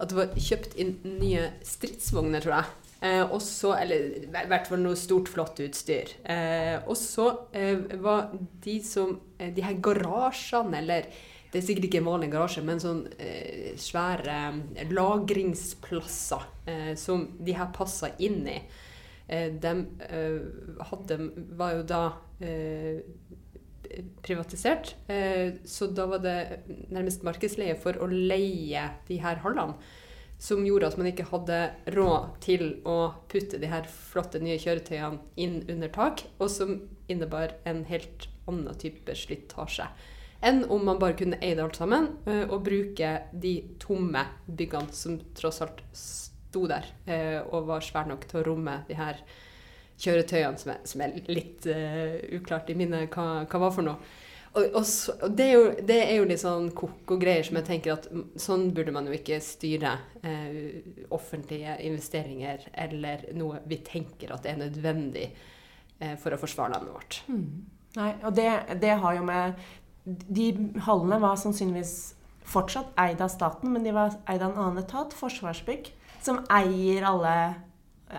At 0.00 0.10
det 0.10 0.16
var 0.16 0.36
kjøpt 0.36 0.76
inn 0.80 0.94
nye 1.20 1.50
stridsvogner, 1.66 2.44
tror 2.44 2.56
jeg. 2.56 2.76
Eh, 3.00 3.22
også, 3.32 3.74
eller 3.80 4.24
i 4.26 4.48
hvert 4.48 4.68
fall 4.68 4.82
noe 4.82 4.96
stort, 4.98 5.28
flott 5.32 5.60
utstyr. 5.64 6.14
Eh, 6.24 6.76
og 6.84 6.96
så 7.00 7.30
eh, 7.56 7.86
var 8.00 8.32
de 8.64 8.78
som 8.84 9.18
De 9.40 9.62
her 9.64 9.78
garasjene, 9.80 10.82
eller 10.82 11.06
det 11.50 11.58
er 11.58 11.64
sikkert 11.66 11.88
ikke 11.88 11.98
en 12.02 12.10
vanlig 12.10 12.28
garasje, 12.30 12.62
men 12.62 12.78
sånn 12.82 13.00
eh, 13.18 13.72
svære 13.80 14.36
eh, 14.76 14.92
lagringsplasser 14.94 16.44
eh, 16.70 16.92
som 17.00 17.24
de 17.40 17.56
her 17.56 17.72
passa 17.74 18.12
inn 18.22 18.44
i. 18.46 18.58
Eh, 19.26 19.48
de 19.62 19.72
eh, 20.06 20.84
hadde, 20.92 21.18
var 21.58 21.74
jo 21.74 21.88
da 21.90 22.02
eh, 22.44 23.00
privatisert. 24.22 24.94
så 25.64 25.86
da 25.90 26.06
var 26.06 26.22
det 26.22 26.36
nærmest 26.92 27.24
markedsleie 27.26 27.74
for 27.80 27.98
å 27.98 28.06
leie 28.10 28.84
de 29.08 29.18
her 29.22 29.42
hallene. 29.44 29.74
Som 30.40 30.62
gjorde 30.64 30.88
at 30.88 30.96
man 30.96 31.10
ikke 31.10 31.26
hadde 31.28 31.58
råd 31.92 32.30
til 32.40 32.62
å 32.88 33.12
putte 33.28 33.58
de 33.60 33.68
her 33.68 33.84
flotte 33.90 34.40
nye 34.40 34.56
kjøretøyene 34.62 35.20
inn 35.36 35.58
under 35.68 35.92
tak, 35.92 36.24
og 36.38 36.48
som 36.48 36.78
innebar 37.12 37.58
en 37.68 37.82
helt 37.90 38.30
annen 38.48 38.78
type 38.80 39.12
slitasje 39.18 39.90
enn 40.40 40.64
om 40.72 40.84
man 40.84 40.98
bare 41.00 41.16
kunne 41.18 41.38
eie 41.42 41.54
det 41.56 41.64
alt 41.64 41.78
sammen 41.78 42.08
uh, 42.26 42.46
og 42.48 42.64
bruke 42.66 43.12
de 43.32 43.54
tomme 43.82 44.24
byggene 44.46 44.96
som 44.96 45.18
tross 45.36 45.60
alt 45.64 45.82
sto 45.96 46.66
der 46.70 46.88
uh, 47.08 47.40
og 47.52 47.68
var 47.68 47.84
svære 47.84 48.12
nok 48.12 48.26
til 48.28 48.40
å 48.40 48.46
romme 48.48 48.80
de 48.88 48.96
her 48.98 49.20
kjøretøyene, 49.20 49.46
som 50.00 50.72
er, 50.72 50.80
som 50.88 51.04
er 51.04 51.14
litt 51.28 51.68
uh, 51.68 52.16
uklart 52.38 52.70
i 52.72 52.76
minnet 52.78 53.12
hva, 53.12 53.44
hva 53.44 53.62
var 53.66 53.74
for 53.74 53.86
noe. 53.86 54.18
Og, 54.50 54.64
og, 54.74 54.84
så, 54.86 55.14
og 55.22 55.34
det, 55.38 55.44
er 55.46 55.52
jo, 55.52 55.66
det, 55.86 55.96
er 56.02 56.16
jo, 56.18 56.26
litt 56.26 56.42
sånn 56.42 56.72
koko-greier 56.74 57.46
som 57.46 57.60
jeg 57.60 57.68
tenker 57.68 57.92
at 57.94 58.08
sånn 58.40 58.72
burde 58.74 58.94
man 58.94 59.06
jo 59.06 59.14
ikke 59.14 59.38
styre 59.44 59.92
eh, 60.26 60.80
offentlige 61.14 61.76
investeringer 61.86 62.64
eller 62.82 63.28
noe 63.38 63.60
vi 63.70 63.78
tenker 63.86 64.32
at 64.34 64.48
er 64.50 64.58
nødvendig 64.58 65.28
eh, 65.28 66.16
for 66.18 66.34
å 66.34 66.40
forsvare 66.40 66.74
landet 66.74 66.96
vårt. 66.96 67.20
Mm. 67.30 67.46
Nei, 68.00 68.10
og 68.26 68.34
det, 68.34 68.48
det, 68.82 68.96
har 69.04 69.20
jo 69.20 69.22
med 69.28 69.62
de 70.02 70.48
hallene 70.82 71.22
var 71.22 71.38
sannsynligvis 71.38 71.94
fortsatt 72.50 72.90
eid 72.98 73.22
av 73.22 73.30
staten, 73.30 73.70
men 73.70 73.86
de 73.86 73.94
var 73.94 74.18
eid 74.26 74.42
av 74.42 74.50
en 74.50 74.62
annen 74.64 74.82
etat, 74.82 75.14
Forsvarsbygg, 75.14 75.92
som 76.26 76.42
eier 76.50 77.06
alle 77.06 77.34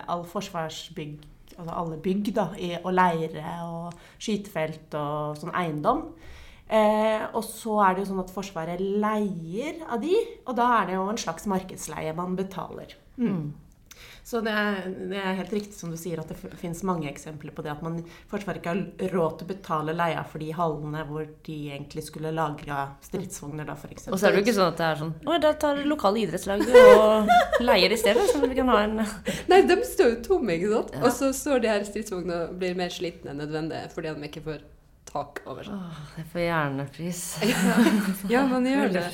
all 0.08 0.24
forsvarsbygg, 0.28 1.20
altså 1.56 1.78
alle 1.82 1.98
bygg, 2.02 2.32
da, 2.36 2.48
og 2.82 2.92
leire 2.94 3.56
og 3.66 4.04
skytefelt 4.18 4.96
og 4.98 5.40
sånn 5.40 5.54
eiendom. 5.58 6.06
Eh, 6.72 7.24
og 7.36 7.42
så 7.44 7.76
er 7.84 7.94
det 7.94 8.04
jo 8.04 8.10
sånn 8.12 8.22
at 8.22 8.32
Forsvaret 8.32 8.80
leier 8.80 9.82
av 9.92 10.00
de, 10.00 10.14
og 10.46 10.56
da 10.56 10.68
er 10.78 10.88
det 10.88 10.96
jo 10.96 11.08
en 11.10 11.20
slags 11.20 11.48
markedsleie 11.50 12.14
man 12.16 12.38
betaler. 12.38 12.94
Mm. 13.20 13.50
Så 14.24 14.40
det 14.44 14.52
er, 14.54 14.84
det 15.10 15.18
er, 15.18 15.34
helt 15.40 15.52
riktig 15.52 15.74
som 15.74 15.90
du 15.90 15.98
sier 15.98 16.20
at 16.22 16.30
det 16.30 16.36
finnes 16.60 16.82
mange 16.86 17.08
eksempler 17.10 17.54
på 17.54 17.64
det. 17.64 17.72
At 17.74 17.82
man 17.82 17.98
Forsvaret 18.30 18.60
ikke 18.60 18.74
har 18.74 19.12
råd 19.12 19.38
til 19.38 19.48
å 19.48 19.50
betale 19.50 19.94
leia 19.96 20.22
for 20.28 20.42
de 20.42 20.52
hallene 20.54 21.02
hvor 21.08 21.26
de 21.48 21.56
egentlig 21.74 22.04
skulle 22.06 22.30
lagra 22.34 22.84
stridsvogner, 23.02 23.66
da, 23.68 23.74
f.eks. 23.74 24.08
Og 24.12 24.18
så 24.18 24.28
er 24.28 24.36
det 24.36 24.42
jo 24.42 24.46
ikke 24.46 24.56
sånn 24.60 24.70
at 24.70 24.82
det 24.82 24.88
er 24.88 25.00
sånn 25.02 25.14
Å, 25.26 25.38
da 25.42 25.52
tar 25.64 25.82
lokale 25.88 26.22
idrettslag 26.22 26.62
og 26.68 27.32
leier 27.66 27.94
i 27.94 27.98
stedet, 27.98 28.28
så 28.30 28.42
vi 28.42 28.58
kan 28.58 28.70
ha 28.70 28.82
en 28.86 29.00
Nei, 29.50 29.62
de 29.66 29.78
står 29.86 30.14
jo 30.14 30.20
tomme, 30.28 30.54
ikke 30.56 30.70
sant. 30.76 30.94
Ja. 30.94 31.02
Og 31.08 31.16
så 31.16 31.32
står 31.36 31.64
de 31.64 31.72
her 31.72 31.88
stridsvognene 31.88 32.44
og 32.46 32.60
blir 32.62 32.78
mer 32.78 32.94
slitne 32.94 33.34
enn 33.34 33.42
nødvendig 33.42 33.88
fordi 33.92 34.14
de 34.14 34.30
ikke 34.30 34.46
får 34.46 34.62
tak 35.08 35.42
over 35.48 35.66
seg. 35.66 35.74
Åh, 35.74 36.04
det 36.16 36.24
får 36.32 36.44
hjernepris. 36.44 37.24
ja, 38.32 38.44
man 38.48 38.68
gjør 38.68 38.94
det. 38.94 39.08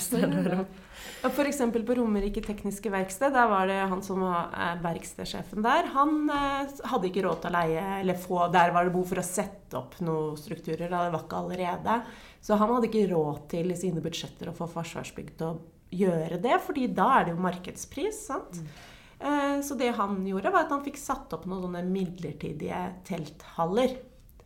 F.eks. 1.28 1.58
på 1.74 1.94
Romerike 1.98 2.42
tekniske 2.44 2.90
verksted. 2.94 3.32
Der 3.34 3.48
var 3.50 3.66
det 3.70 3.78
han 3.90 4.02
som 4.06 4.22
var 4.22 4.52
eh, 4.54 4.76
verkstedsjefen 4.84 5.64
der. 5.64 5.88
Han 5.94 6.28
eh, 6.30 6.76
hadde 6.92 7.10
ikke 7.10 7.24
råd 7.26 7.40
til 7.42 7.50
å 7.50 7.56
leie 7.56 7.86
eller 8.02 8.20
få 8.20 8.44
Der 8.54 8.74
var 8.74 8.86
det 8.86 8.94
behov 8.94 9.10
for 9.10 9.22
å 9.22 9.26
sette 9.26 9.80
opp 9.80 9.98
noen 10.04 10.38
strukturer. 10.38 10.86
Det 10.86 11.00
var 11.14 11.24
ikke 11.24 11.40
allerede. 11.42 11.98
Så 12.40 12.58
han 12.60 12.70
hadde 12.74 12.90
ikke 12.90 13.08
råd 13.10 13.48
til 13.50 13.74
i 13.74 13.78
sine 13.78 14.04
budsjetter 14.04 14.52
å 14.52 14.56
få 14.56 14.70
Forsvarsbygg 14.70 15.34
til 15.40 15.50
å 15.50 15.58
gjøre 15.88 16.38
det, 16.44 16.58
fordi 16.62 16.86
da 16.92 17.08
er 17.16 17.26
det 17.26 17.34
jo 17.34 17.42
markedspris. 17.42 18.22
sant? 18.28 18.60
Mm. 18.60 18.70
Eh, 19.18 19.60
så 19.66 19.74
det 19.74 19.90
han 19.98 20.20
gjorde, 20.26 20.52
var 20.54 20.66
at 20.66 20.74
han 20.74 20.84
fikk 20.84 21.00
satt 21.00 21.32
opp 21.34 21.48
noen 21.48 21.66
sånne 21.66 21.82
midlertidige 21.88 22.82
telthaller. 23.08 23.96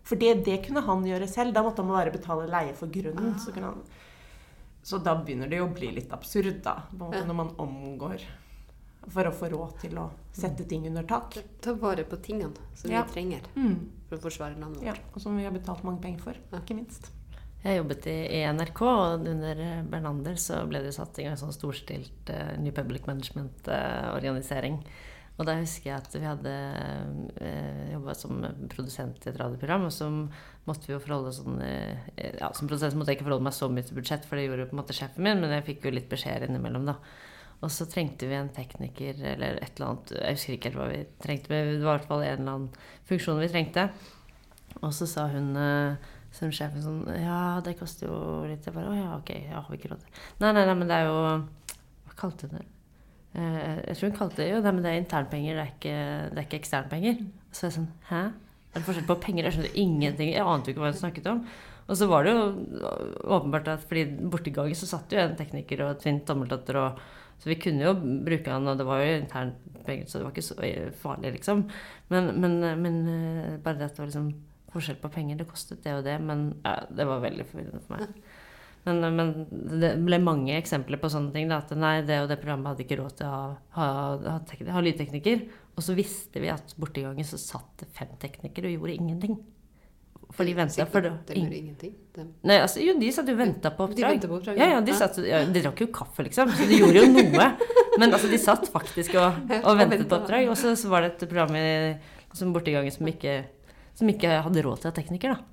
For 0.02 0.18
det, 0.18 0.34
det 0.46 0.60
kunne 0.66 0.82
han 0.86 1.04
gjøre 1.06 1.28
selv. 1.30 1.54
Da 1.54 1.62
måtte 1.62 1.84
han 1.84 1.92
bare 1.94 2.14
betale 2.14 2.48
leie 2.50 2.74
for 2.78 2.90
grunnen. 2.92 3.34
Ah. 3.36 3.42
så 3.42 3.54
kunne 3.54 3.74
han 3.74 3.84
så 4.82 4.98
da 4.98 5.14
begynner 5.14 5.46
det 5.46 5.60
jo 5.60 5.68
å 5.68 5.74
bli 5.74 5.92
litt 5.94 6.10
absurd, 6.10 6.56
da. 6.64 6.80
Når 6.98 7.36
man 7.38 7.52
omgår 7.62 8.24
for 9.10 9.26
å 9.26 9.32
få 9.34 9.50
råd 9.52 9.76
til 9.82 9.98
å 9.98 10.08
sette 10.34 10.66
ting 10.68 10.86
under 10.88 11.06
tak. 11.06 11.38
Ta 11.62 11.74
vare 11.78 12.04
på 12.06 12.18
tingene 12.22 12.54
som 12.78 12.90
ja. 12.90 13.04
vi 13.06 13.14
trenger 13.16 13.46
mm. 13.54 13.76
for 14.08 14.18
å 14.18 14.24
forsvare 14.26 14.58
landet 14.58 14.82
vårt. 14.82 14.88
Ja, 14.90 15.10
og 15.14 15.22
som 15.22 15.38
vi 15.38 15.46
har 15.46 15.54
betalt 15.54 15.84
mange 15.86 16.02
penger 16.02 16.24
for, 16.26 16.38
ja. 16.50 16.62
ikke 16.62 16.78
minst. 16.78 17.10
Jeg 17.62 17.78
jobbet 17.78 18.08
i, 18.10 18.16
i 18.40 18.42
NRK, 18.50 18.82
og 18.82 19.28
under 19.30 19.62
Bernander 19.90 20.38
så 20.42 20.64
ble 20.66 20.82
det 20.82 20.94
satt 20.96 21.18
i 21.22 21.26
gang 21.26 21.36
en 21.36 21.42
sånn 21.44 21.54
storstilt 21.54 22.30
uh, 22.34 22.54
New 22.58 22.74
Public 22.74 23.06
Management-organisering. 23.06 24.80
Uh, 24.82 25.11
og 25.40 25.46
da 25.48 25.56
husker 25.56 25.90
jeg 25.90 25.96
at 25.96 26.14
vi 26.14 26.26
hadde 26.26 26.52
eh, 27.40 27.92
jobba 27.94 28.14
som 28.16 28.42
produsent 28.70 29.24
i 29.24 29.30
et 29.30 29.38
radioprogram, 29.40 29.86
og 29.88 29.94
så 29.94 30.08
måtte 30.68 30.86
vi 30.86 30.94
jo 30.94 31.00
forholde 31.02 31.32
sånn 31.34 31.58
eh, 31.64 32.08
ja, 32.36 32.52
Som 32.54 32.68
produsent 32.70 32.94
måtte 32.98 33.14
jeg 33.14 33.18
ikke 33.18 33.26
forholde 33.30 33.48
meg 33.48 33.56
så 33.56 33.68
mye 33.72 33.86
til 33.88 33.96
budsjett, 33.98 34.26
for 34.28 34.38
det 34.38 34.46
gjorde 34.46 34.68
på 34.68 34.76
en 34.76 34.82
måte 34.82 34.96
sjefen 34.96 35.24
min, 35.24 35.40
men 35.42 35.54
jeg 35.56 35.66
fikk 35.70 35.88
jo 35.88 35.94
litt 35.96 36.10
beskjeder 36.12 36.50
innimellom, 36.50 36.90
da. 36.92 36.98
Og 37.62 37.70
så 37.70 37.86
trengte 37.86 38.26
vi 38.26 38.34
en 38.34 38.50
tekniker 38.52 39.20
eller 39.32 39.60
et 39.62 39.76
eller 39.76 39.92
annet 39.92 40.12
Jeg 40.16 40.36
husker 40.36 40.56
ikke 40.56 40.70
helt 40.72 40.80
hva 40.80 40.88
vi 40.90 41.02
trengte, 41.22 41.52
men 41.52 41.70
det 41.70 41.86
var 41.86 41.94
i 41.94 42.00
hvert 42.00 42.10
fall 42.10 42.24
en 42.26 42.32
eller 42.32 42.56
annen 42.56 42.88
funksjon 43.08 43.38
vi 43.38 43.50
trengte. 43.52 43.86
Og 44.80 44.90
så 44.96 45.06
sa 45.06 45.28
hun 45.30 45.52
eh, 45.58 46.10
som 46.34 46.52
sjefen 46.54 46.82
sånn 46.82 47.02
Ja, 47.22 47.60
det 47.64 47.76
koster 47.78 48.08
jo 48.08 48.18
litt. 48.48 48.66
Jeg 48.66 48.74
bare 48.74 48.90
Å 48.90 48.98
ja, 48.98 49.08
ok, 49.18 49.34
jeg 49.36 49.54
har 49.54 49.78
ikke 49.78 49.92
råd 49.92 50.04
til 50.04 50.22
Nei, 50.42 50.52
nei, 50.56 50.64
nei, 50.66 50.76
men 50.80 50.90
det 50.90 51.00
er 51.00 51.10
jo 51.10 51.18
Hva 52.08 52.16
kalte 52.24 52.48
hun 52.48 52.58
det? 52.58 52.66
Eh, 53.32 53.80
jeg 53.88 53.96
tror 53.96 54.10
hun 54.10 54.16
kalte 54.18 54.42
det 54.42 54.48
jo 54.50 54.62
det, 54.64 54.72
men 54.74 54.84
det 54.84 54.92
er 54.92 55.00
internpenger, 55.00 55.56
det 55.56 55.62
er 55.64 55.74
ikke, 55.74 55.98
det 56.30 56.40
er 56.40 56.46
ikke 56.48 56.60
eksternpenger. 56.60 57.20
Så 57.52 57.66
jeg 57.68 57.76
sånn 57.78 57.90
Hæ? 58.10 58.22
Er 58.72 58.80
det 58.80 58.86
forskjell 58.86 59.08
på 59.08 59.18
penger? 59.20 59.46
Jeg 59.46 59.56
skjønte 59.56 59.80
ingenting. 59.80 60.30
Jeg 60.32 60.44
ante 60.48 60.70
jo 60.70 60.74
ikke 60.74 60.84
hva 60.84 60.92
hun 60.92 61.00
snakket 61.02 61.26
om. 61.28 61.42
Og 61.90 61.98
så 61.98 62.06
var 62.08 62.24
det 62.24 62.32
jo 62.32 62.44
åpenbart 63.36 63.68
at 63.68 63.82
fordi 63.88 64.06
borti 64.32 64.52
gangen 64.54 64.78
så 64.78 64.88
satt 64.88 65.12
jo 65.12 65.20
en 65.20 65.34
tekniker 65.36 65.82
og 65.84 65.98
tvinn 66.00 66.22
tommeltotter 66.24 66.78
og 66.80 67.02
Så 67.42 67.50
vi 67.50 67.56
kunne 67.58 67.82
jo 67.82 67.92
bruke 67.98 68.52
han, 68.52 68.68
og 68.70 68.78
det 68.78 68.84
var 68.86 69.00
jo 69.02 69.16
internt 69.18 69.56
penger, 69.82 70.06
så 70.06 70.20
det 70.20 70.26
var 70.28 70.30
ikke 70.30 70.44
så 70.46 70.54
farlig, 71.00 71.32
liksom. 71.34 71.64
Men, 72.12 72.28
men, 72.38 72.52
men 72.78 72.98
eh, 73.10 73.56
bare 73.58 73.80
det 73.80 73.88
at 73.88 73.96
det 73.96 73.98
var 73.98 74.10
liksom 74.12 74.28
forskjell 74.70 75.00
på 75.02 75.10
penger, 75.10 75.40
det 75.40 75.48
kostet 75.50 75.82
det 75.82 75.96
og 75.96 76.04
det, 76.06 76.14
men 76.22 76.44
ja, 76.62 76.76
det 76.86 77.06
var 77.08 77.24
veldig 77.24 77.46
forvirrende 77.48 77.82
for 77.82 77.96
meg. 77.96 78.30
Men, 78.82 79.14
men, 79.14 79.28
det 79.78 79.92
ble 80.02 80.18
mange 80.18 80.56
eksempler 80.58 80.98
på 80.98 81.10
sånne 81.12 81.30
ting. 81.34 81.50
Da, 81.50 81.60
at 81.62 81.70
nei, 81.78 82.00
det 82.06 82.18
og 82.24 82.28
det 82.32 82.40
programmet 82.42 82.72
hadde 82.72 82.86
ikke 82.86 82.98
råd 82.98 83.16
til 83.20 83.28
å 83.28 83.32
ha, 83.32 83.48
ha, 83.78 83.88
ha, 84.26 84.36
ha 84.74 84.82
lydtekniker. 84.82 85.44
Og 85.76 85.86
så 85.86 85.94
visste 85.96 86.42
vi 86.42 86.50
at 86.52 86.74
borti 86.80 87.04
gangen 87.04 87.26
så 87.26 87.38
satt 87.40 87.84
det 87.84 87.90
fem 87.96 88.10
teknikere 88.22 88.70
og 88.70 88.80
gjorde 88.80 88.96
ingenting. 88.98 89.38
For 90.32 90.48
de 90.48 90.54
venta 90.56 90.86
for 90.88 91.04
det. 91.04 91.12
De 91.28 91.36
gjorde 91.36 91.58
ingenting? 91.58 91.94
De. 92.16 92.24
Nei, 92.48 92.56
altså, 92.64 92.80
jo, 92.82 92.94
de 92.98 93.10
satt 93.12 93.28
jo 93.28 93.36
og 93.36 93.42
venta 93.42 93.72
på 93.76 93.84
De 93.84 93.92
oppdrag. 93.92 94.14
ventet 94.16 94.30
på 94.32 94.38
oppdrag, 94.38 94.60
ja, 94.60 94.68
ja, 94.72 94.80
de, 94.84 94.94
satt, 94.96 95.18
ja, 95.28 95.42
de 95.44 95.62
drakk 95.64 95.82
jo 95.84 95.88
kaffe, 95.92 96.24
liksom. 96.24 96.52
Så 96.56 96.68
de 96.70 96.78
gjorde 96.80 97.02
jo 97.04 97.10
noe. 97.18 97.48
Men 98.00 98.08
altså, 98.08 98.30
de 98.32 98.40
satt 98.40 98.66
faktisk 98.72 99.18
og, 99.20 99.42
og 99.60 99.80
ventet 99.80 100.06
på 100.08 100.18
oppdrag. 100.18 100.48
Og 100.48 100.56
så, 100.58 100.72
så 100.78 100.90
var 100.92 101.04
det 101.04 101.14
et 101.14 101.26
program 101.26 101.54
i, 101.60 101.66
som 102.36 102.54
borti 102.54 102.74
gangen 102.74 102.94
som 102.94 103.08
ikke, 103.12 103.42
som 103.98 104.08
ikke 104.10 104.40
hadde 104.46 104.64
råd 104.64 104.82
til 104.82 104.88
å 104.88 104.94
ha 104.94 104.98
tekniker, 105.02 105.36
da. 105.36 105.51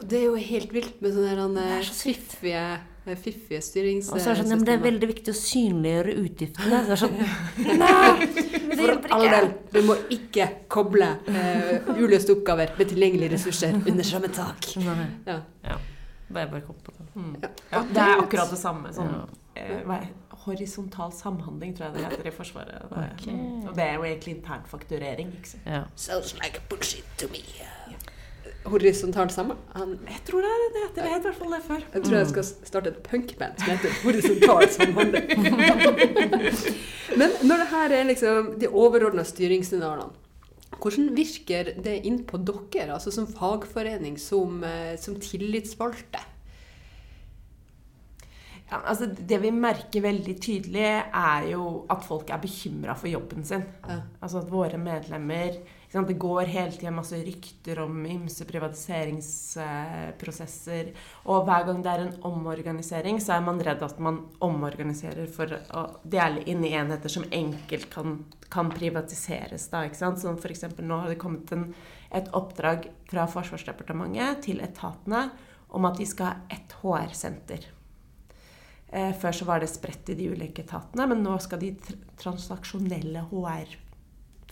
Det 0.00 0.18
er 0.18 0.24
jo 0.26 0.34
helt 0.34 0.74
vilt 0.74 1.00
med 1.04 1.14
sånne 1.14 1.62
eh, 1.62 1.76
er 1.78 1.86
så 1.86 1.94
sykt. 1.96 2.36
fiffige, 2.40 3.60
styrings... 3.62 4.08
Og 4.10 4.20
så 4.20 4.32
er 4.32 4.38
det 4.38 4.42
sånn, 4.42 4.50
ja, 4.50 4.58
men 4.58 4.66
det 4.66 4.74
er 4.74 4.82
veldig 4.84 5.08
viktig 5.10 5.32
å 5.32 5.38
synliggjøre 5.38 6.14
utgiftene. 6.24 6.80
Det 6.86 6.94
er 6.94 7.00
sånn 7.02 7.16
Nei! 7.84 8.28
Det 8.74 8.78
For 8.80 9.14
all 9.16 9.26
del, 9.30 9.48
du 9.74 9.80
må 9.86 9.96
ikke 10.16 10.48
koble 10.72 11.10
uh, 11.28 11.92
uløste 11.94 12.34
oppgaver 12.34 12.74
med 12.78 12.90
tilgjengelige 12.90 13.36
ressurser 13.36 13.76
under 13.78 14.08
samme 14.08 14.32
tak. 14.34 14.70
Ja. 14.80 15.38
Ja. 15.62 15.78
Bare, 16.34 16.48
bare 16.50 16.64
kom 16.66 16.80
på 16.82 16.92
det. 16.96 17.06
Mm. 17.14 17.36
Ja. 17.42 17.50
Ja, 17.70 17.82
det 17.92 18.04
er 18.04 18.22
akkurat 18.24 18.50
det 18.50 18.58
samme. 18.58 18.92
Sånn, 18.96 19.12
Ja. 19.12 19.24
eh, 19.60 19.76
er, 19.96 20.08
horisontal 20.44 21.12
samhandling, 21.12 21.76
tror 21.76 21.86
jeg 21.86 21.94
det 21.94 22.04
heter 22.08 22.26
i 22.26 22.34
Forsvaret. 22.34 22.88
Det, 22.90 23.04
okay. 23.12 23.36
Og 23.68 23.76
det 23.76 23.84
er 23.84 23.94
jo 23.94 24.04
egentlig 24.08 24.36
internfakturering. 24.36 25.32
Ikke 25.38 25.48
sant? 25.54 25.62
Ja. 25.66 25.84
Sounds 25.94 26.34
like 26.42 26.60
bullshit 26.68 27.04
to 27.18 27.28
me. 27.32 27.44
Horisontalt 28.64 29.32
sammen. 29.32 29.56
Han, 29.74 29.98
Jeg 30.08 30.20
tror 30.24 30.40
det, 30.40 30.50
er- 30.50 30.72
det 30.74 30.82
heter 30.82 31.02
det. 31.02 31.12
het 31.12 31.18
i 31.20 31.28
hvert 31.28 31.38
fall 31.42 31.52
det 31.52 31.62
før. 31.66 31.82
jeg 31.94 32.02
tror 32.04 32.16
jeg 32.16 32.28
skal 32.30 32.44
starte 32.64 32.88
et 32.88 33.02
punkband 33.04 33.58
som 33.60 33.68
heter 33.74 33.90
Horisontal 34.02 34.68
samhandling. 34.72 35.28
Men 37.20 37.30
når 37.44 37.56
det 37.62 37.68
her 37.74 37.92
er 37.98 38.04
liksom 38.08 38.54
de 38.60 38.68
overordna 38.68 39.22
styringssignalene, 39.24 40.10
hvordan 40.80 41.10
virker 41.16 41.68
det 41.84 41.98
inn 42.08 42.22
på 42.26 42.40
dere, 42.44 42.94
altså 42.96 43.12
som 43.14 43.26
fagforening, 43.30 44.16
som, 44.18 44.64
eh, 44.64 44.96
som 44.98 45.14
tillitsvalgte? 45.22 46.18
Ja, 48.70 48.80
altså 48.88 49.06
det 49.06 49.38
vi 49.42 49.50
merker 49.52 50.00
veldig 50.02 50.34
tydelig, 50.42 50.86
er 51.14 51.46
jo 51.52 51.84
at 51.92 52.02
folk 52.08 52.30
er 52.32 52.40
bekymra 52.42 52.96
for 52.98 53.08
jobben 53.12 53.44
sin. 53.46 53.62
Ja. 53.86 54.00
Altså 54.24 54.40
at 54.40 54.50
våre 54.50 54.78
medlemmer 54.80 55.60
Det 55.94 56.18
går 56.18 56.50
hele 56.50 56.74
tida 56.74 56.90
masse 56.90 57.14
rykter 57.22 57.78
om 57.84 58.06
ymse 58.06 58.44
privatiseringsprosesser. 58.48 60.90
Og 61.30 61.44
hver 61.46 61.64
gang 61.68 61.82
det 61.84 61.90
er 61.92 62.00
en 62.02 62.16
omorganisering, 62.26 63.20
så 63.22 63.32
er 63.36 63.42
man 63.46 63.62
redd 63.62 63.82
at 63.86 63.98
man 64.02 64.16
omorganiserer 64.42 65.26
for 65.30 65.46
å 65.54 66.02
dele 66.02 66.42
inn 66.50 66.66
i 66.66 66.74
enheter 66.74 67.10
som 67.14 67.22
enkelt 67.30 67.86
kan, 67.94 68.26
kan 68.50 68.74
privatiseres. 68.74 69.70
Da, 69.70 69.86
ikke 69.86 70.02
sant? 70.02 70.18
Som 70.18 70.34
f.eks. 70.40 70.66
nå 70.82 70.98
har 71.04 71.08
det 71.12 71.22
kommet 71.22 71.46
en, 71.54 71.70
et 72.10 72.26
oppdrag 72.34 72.90
fra 73.10 73.26
Forsvarsdepartementet 73.30 74.42
til 74.48 74.58
etatene 74.66 75.30
om 75.74 75.86
at 75.86 75.98
de 75.98 76.06
skal 76.10 76.26
ha 76.26 76.34
ett 76.54 76.70
HR-senter. 76.82 77.62
Eh, 78.94 79.10
før 79.18 79.32
så 79.34 79.44
var 79.46 79.58
det 79.62 79.70
spredt 79.72 80.10
i 80.12 80.18
de 80.18 80.28
ulike 80.30 80.62
etatene, 80.62 81.06
men 81.10 81.22
nå 81.22 81.34
skal 81.42 81.58
de 81.62 81.70
tr 81.82 81.94
transaksjonelle 82.20 83.22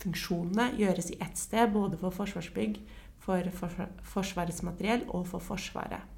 HR-funksjonene 0.03 0.73
gjøres 0.77 1.11
i 1.13 1.19
ett 1.21 1.37
sted, 1.37 1.71
både 1.71 1.97
for 1.97 2.11
Forsvarsbygg, 2.11 2.79
for 3.23 3.47
forsvar 3.55 3.93
Forsvarets 4.03 4.63
materiell 4.63 5.05
og 5.09 5.27
for 5.27 5.39
Forsvaret. 5.39 6.09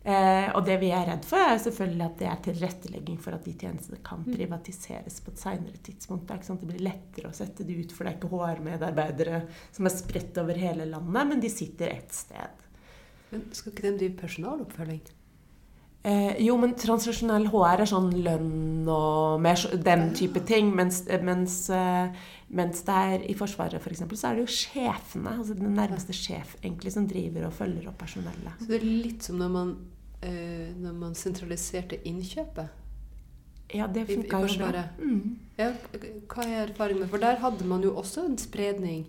Eh, 0.00 0.48
og 0.56 0.64
det 0.64 0.78
vi 0.80 0.88
er 0.96 1.04
redd 1.10 1.26
for, 1.28 1.42
er 1.42 1.58
selvfølgelig 1.60 2.04
at 2.06 2.20
det 2.20 2.28
er 2.30 2.38
tilrettelegging 2.46 3.18
for 3.20 3.36
at 3.36 3.44
de 3.44 3.52
tjenestene 3.52 3.98
kan 4.00 4.22
privatiseres 4.24 5.18
på 5.20 5.34
et 5.34 5.42
seinere 5.42 5.76
tidspunkt. 5.84 6.24
Det, 6.24 6.32
er 6.32 6.40
ikke 6.40 6.48
sant? 6.48 6.62
det 6.64 6.70
blir 6.70 6.86
lettere 6.86 7.28
å 7.28 7.36
sette 7.36 7.66
det 7.68 7.76
ut, 7.76 7.92
for 7.92 8.06
det 8.06 8.14
er 8.14 8.16
ikke 8.16 8.32
HR-medarbeidere 8.32 9.42
som 9.76 9.90
er 9.90 9.96
spredt 9.98 10.40
over 10.40 10.56
hele 10.56 10.88
landet, 10.88 11.32
men 11.34 11.42
de 11.42 11.52
sitter 11.52 11.92
ett 11.92 12.16
sted. 12.16 12.66
Men 13.30 13.44
skal 13.52 13.74
ikke 13.74 13.90
de 13.90 13.96
drive 13.98 14.16
personaloppfølging? 14.22 15.04
Eh, 16.02 16.38
jo, 16.46 16.54
men 16.56 16.72
transisjonell 16.80 17.50
HR 17.52 17.82
er 17.82 17.88
sånn 17.90 18.08
lønn 18.24 18.88
og 18.88 19.40
mer 19.44 19.60
den 19.84 20.06
type 20.16 20.40
ting. 20.48 20.70
Mens, 20.76 21.02
mens, 21.20 21.56
eh, 21.76 22.28
mens 22.56 22.80
det 22.86 23.00
er 23.12 23.24
i 23.28 23.36
Forsvaret 23.36 23.82
for 23.84 23.92
eksempel, 23.92 24.16
så 24.16 24.30
er 24.30 24.38
det 24.38 24.46
jo 24.46 24.54
sjefene, 24.54 25.34
altså 25.36 25.56
den 25.58 25.74
nærmeste 25.76 26.16
sjef, 26.16 26.54
egentlig, 26.62 26.94
som 26.94 27.08
driver 27.08 27.50
og 27.50 27.56
følger 27.58 27.90
opp 27.90 27.98
personellet. 28.00 28.62
Så 28.62 28.70
det 28.70 28.78
er 28.80 28.86
litt 28.88 29.28
som 29.28 29.36
når 29.42 29.50
man, 29.52 29.74
eh, 30.22 30.70
når 30.80 30.94
man 31.02 31.14
sentraliserte 31.14 32.00
innkjøpet 32.08 32.78
Ja, 33.74 33.86
det 33.86 34.06
funka 34.08 34.40
jo 34.40 34.54
bra. 34.58 34.86
Mm. 34.98 35.36
Ja, 35.58 35.68
hva 36.26 36.46
er 36.46 36.64
erfaringen 36.64 37.04
med 37.04 37.10
For 37.10 37.18
der 37.22 37.36
hadde 37.38 37.64
man 37.64 37.82
jo 37.82 37.92
også 37.94 38.24
en 38.24 38.38
spredning 38.38 39.04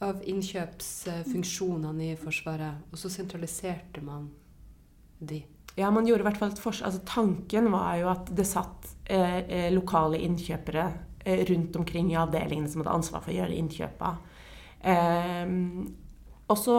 av 0.00 0.20
innkjøpsfunksjonene 0.22 2.12
i 2.12 2.16
Forsvaret, 2.16 2.84
og 2.92 2.98
så 3.00 3.08
sentraliserte 3.08 4.04
man 4.04 4.28
de. 5.18 5.42
Ja, 5.80 5.90
man 5.94 6.06
gjorde 6.08 6.24
i 6.24 6.28
hvert 6.28 6.40
fall 6.40 6.52
et 6.52 6.60
forsøk. 6.60 6.84
Altså, 6.88 7.00
tanken 7.08 7.70
var 7.72 7.94
jo 8.00 8.10
at 8.12 8.28
det 8.36 8.46
satt 8.48 8.90
eh, 9.08 9.38
eh, 9.40 9.70
lokale 9.72 10.20
innkjøpere 10.26 10.84
eh, 11.24 11.44
rundt 11.48 11.78
omkring 11.80 12.10
i 12.12 12.18
avdelingene 12.20 12.68
som 12.68 12.82
hadde 12.82 12.98
ansvar 12.98 13.24
for 13.24 13.32
å 13.32 13.38
gjøre 13.38 13.56
innkjøpa. 13.56 14.12
Eh, 14.92 15.56
og 16.50 16.58
så 16.58 16.76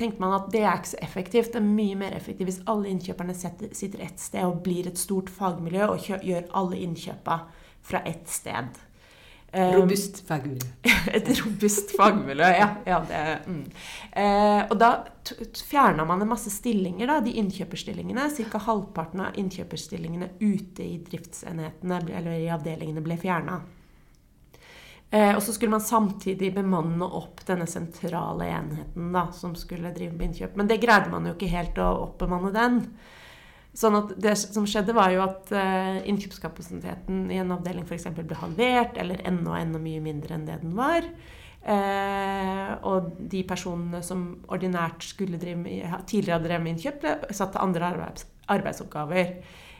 tenkte 0.00 0.22
man 0.22 0.34
at 0.38 0.48
det 0.52 0.62
er 0.64 0.78
ikke 0.78 0.94
så 0.94 1.02
effektivt. 1.04 1.52
Det 1.52 1.60
er 1.60 1.68
mye 1.68 1.98
mer 2.00 2.16
effektivt 2.16 2.48
hvis 2.48 2.62
alle 2.72 2.88
innkjøperne 2.94 3.36
sitter 3.36 4.02
ett 4.06 4.22
sted 4.22 4.46
og 4.46 4.62
blir 4.64 4.88
et 4.88 5.00
stort 5.00 5.28
fagmiljø 5.32 5.90
og 5.92 6.10
gjør 6.24 6.48
alle 6.56 6.80
innkjøpa 6.86 7.42
fra 7.86 8.00
ett 8.08 8.24
sted. 8.32 8.80
Ehm, 9.56 9.74
Robust 9.80 10.18
fagmiljø. 10.28 10.68
et 11.16 11.28
robust 11.40 11.94
fagmiljø, 11.96 12.48
ja. 12.58 12.68
ja 12.84 12.98
det, 13.08 13.20
mm. 13.46 13.62
eh, 14.12 14.58
og 14.66 14.74
da 14.80 14.90
fjerna 15.64 16.04
man 16.04 16.20
en 16.20 16.28
masse 16.28 16.52
stillinger, 16.52 17.08
da, 17.08 17.22
de 17.24 17.32
innkjøperstillingene. 17.40 18.28
Ca. 18.36 18.60
halvparten 18.66 19.24
av 19.24 19.38
innkjøperstillingene 19.40 20.34
ute 20.42 20.84
i 20.84 20.98
driftsenhetene 21.06 22.02
eller 22.18 22.36
i 22.36 22.52
avdelingene 22.52 23.04
ble 23.06 23.16
fjerna. 23.22 23.62
Eh, 25.10 25.32
og 25.32 25.40
så 25.42 25.54
skulle 25.54 25.72
man 25.72 25.84
samtidig 25.84 26.52
bemanne 26.52 27.08
opp 27.16 27.40
denne 27.48 27.64
sentrale 27.70 28.50
enheten 28.58 29.12
da, 29.14 29.28
som 29.32 29.56
skulle 29.56 29.94
drive 29.96 30.12
med 30.12 30.32
innkjøp. 30.34 30.60
Men 30.60 30.68
det 30.68 30.82
greide 30.84 31.08
man 31.14 31.30
jo 31.30 31.36
ikke 31.36 31.52
helt 31.54 31.80
å 31.80 31.92
oppbemanne 32.10 32.52
den. 32.52 32.82
Sånn 33.76 33.96
at 33.98 34.14
Det 34.16 34.32
som 34.40 34.64
skjedde, 34.68 34.94
var 34.96 35.12
jo 35.12 35.24
at 35.26 35.50
eh, 35.52 35.98
innkjøpskapasiteten 36.08 37.26
i 37.34 37.40
en 37.42 37.52
avdeling 37.52 37.84
f.eks. 37.84 38.08
ble 38.16 38.38
halvert, 38.40 38.96
eller 39.02 39.20
enda, 39.28 39.58
enda 39.60 39.80
mye 39.82 40.00
mindre 40.04 40.38
enn 40.38 40.46
det 40.48 40.62
den 40.62 40.72
var. 40.78 41.04
Eh, 41.66 42.72
og 42.86 43.12
de 43.18 43.42
personene 43.48 44.00
som 44.06 44.24
ordinært 44.54 45.04
skulle 45.04 45.40
drive 45.42 45.60
med, 45.60 45.84
tidligere 46.08 46.44
drevet 46.46 46.64
med 46.64 46.76
innkjøp, 46.76 47.04
ble 47.26 47.36
satt 47.36 47.52
til 47.56 47.64
andre 47.66 47.92
arbeids, 47.92 48.28
arbeidsoppgaver. 48.54 49.36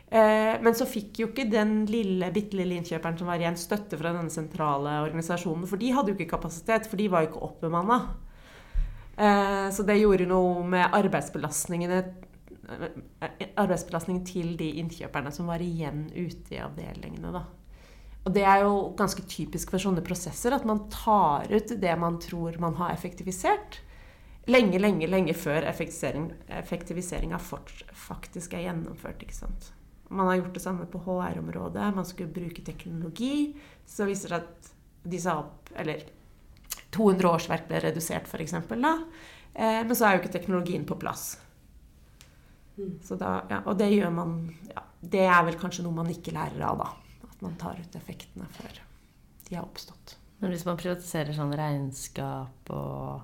Eh, 0.07 0.53
men 0.63 0.77
så 0.79 0.87
fikk 0.87 1.23
jo 1.23 1.31
ikke 1.31 1.49
den 1.51 1.81
lille, 1.91 2.29
bitte 2.35 2.59
lille 2.59 2.77
innkjøperen 2.79 3.17
som 3.19 3.31
var 3.31 3.41
igjen, 3.41 3.57
støtte 3.59 3.99
fra 3.99 4.13
denne 4.13 4.35
sentrale 4.35 5.01
organisasjonen. 5.07 5.65
For 5.71 5.81
de 5.81 5.95
hadde 5.97 6.13
jo 6.13 6.19
ikke 6.19 6.35
kapasitet, 6.37 6.91
for 6.91 7.01
de 7.01 7.09
var 7.11 7.25
jo 7.25 7.33
ikke 7.33 7.45
oppbemanna. 7.49 8.01
Eh, 9.17 9.67
så 9.73 9.87
det 9.89 9.97
gjorde 10.03 10.29
noe 10.29 10.67
med 10.69 10.93
arbeidsbelastningene 10.95 12.03
arbeidsbelastningen 12.67 14.25
til 14.27 14.57
de 14.59 14.73
innkjøperne 14.81 15.31
som 15.35 15.51
var 15.51 15.63
igjen 15.63 16.09
ute 16.15 16.57
i 16.57 16.63
avdelingene. 16.63 17.33
Da. 17.35 17.45
Og 18.27 18.35
det 18.35 18.43
er 18.43 18.65
jo 18.65 18.91
ganske 18.99 19.23
typisk 19.31 19.71
for 19.71 19.83
sånne 19.83 20.03
prosesser 20.07 20.55
at 20.57 20.67
man 20.67 20.87
tar 20.91 21.47
ut 21.53 21.77
det 21.81 21.95
man 22.01 22.19
tror 22.23 22.59
man 22.63 22.75
har 22.81 22.95
effektivisert, 22.95 23.81
lenge, 24.51 24.81
lenge, 24.83 25.07
lenge 25.11 25.35
før 25.35 25.67
effektivisering, 25.71 26.33
effektiviseringa 26.59 27.39
faktisk 27.39 28.55
er 28.55 28.67
gjennomført. 28.67 29.23
ikke 29.23 29.39
sant? 29.39 29.71
Man 30.09 30.27
har 30.27 30.41
gjort 30.41 30.55
det 30.55 30.63
samme 30.63 30.87
på 30.91 30.99
HR-området. 31.03 31.95
Man 31.95 32.07
skulle 32.07 32.35
bruke 32.35 32.63
teknologi. 32.63 33.57
Så 33.87 34.07
viser 34.07 34.35
det 34.35 34.43
at 34.43 34.71
de 35.07 35.19
sa 35.23 35.39
opp 35.41 35.71
Eller 35.75 36.03
200 36.95 37.29
årsverk 37.29 37.67
ble 37.69 37.81
redusert, 37.83 38.27
f.eks. 38.31 38.55
Eh, 38.55 39.83
men 39.85 39.95
så 39.95 40.07
er 40.07 40.15
jo 40.15 40.23
ikke 40.23 40.33
teknologien 40.33 40.87
på 40.89 40.97
plass. 40.99 41.37
Mm. 42.77 42.99
Så 43.05 43.17
da, 43.21 43.39
ja, 43.51 43.63
og 43.65 43.79
det 43.81 43.89
gjør 43.95 44.11
man 44.13 44.35
ja, 44.69 44.83
Det 45.01 45.23
er 45.25 45.47
vel 45.47 45.57
kanskje 45.57 45.87
noe 45.87 45.97
man 45.97 46.11
ikke 46.13 46.35
lærer 46.37 46.61
av, 46.69 46.83
da. 46.83 47.29
At 47.31 47.45
man 47.45 47.57
tar 47.61 47.81
ut 47.81 47.97
effektene 47.99 48.49
før 48.57 48.83
de 49.47 49.57
har 49.57 49.65
oppstått. 49.65 50.17
Men 50.43 50.53
hvis 50.53 50.67
man 50.69 50.77
privatiserer 50.77 51.37
sånn 51.37 51.55
regnskap 51.57 52.71
og 52.75 53.23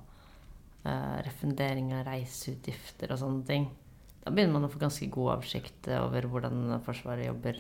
eh, 0.89 1.19
refundering 1.27 1.91
av 1.99 2.07
reiseutgifter 2.09 3.13
og 3.13 3.21
sånne 3.21 3.47
ting, 3.49 3.69
da 4.23 4.31
begynner 4.31 4.57
man 4.57 4.69
å 4.69 4.73
få 4.73 4.81
ganske 4.81 5.09
god 5.13 5.37
oversikt 5.37 5.89
over 5.99 6.29
hvordan 6.31 6.77
Forsvaret 6.87 7.27
jobber 7.27 7.59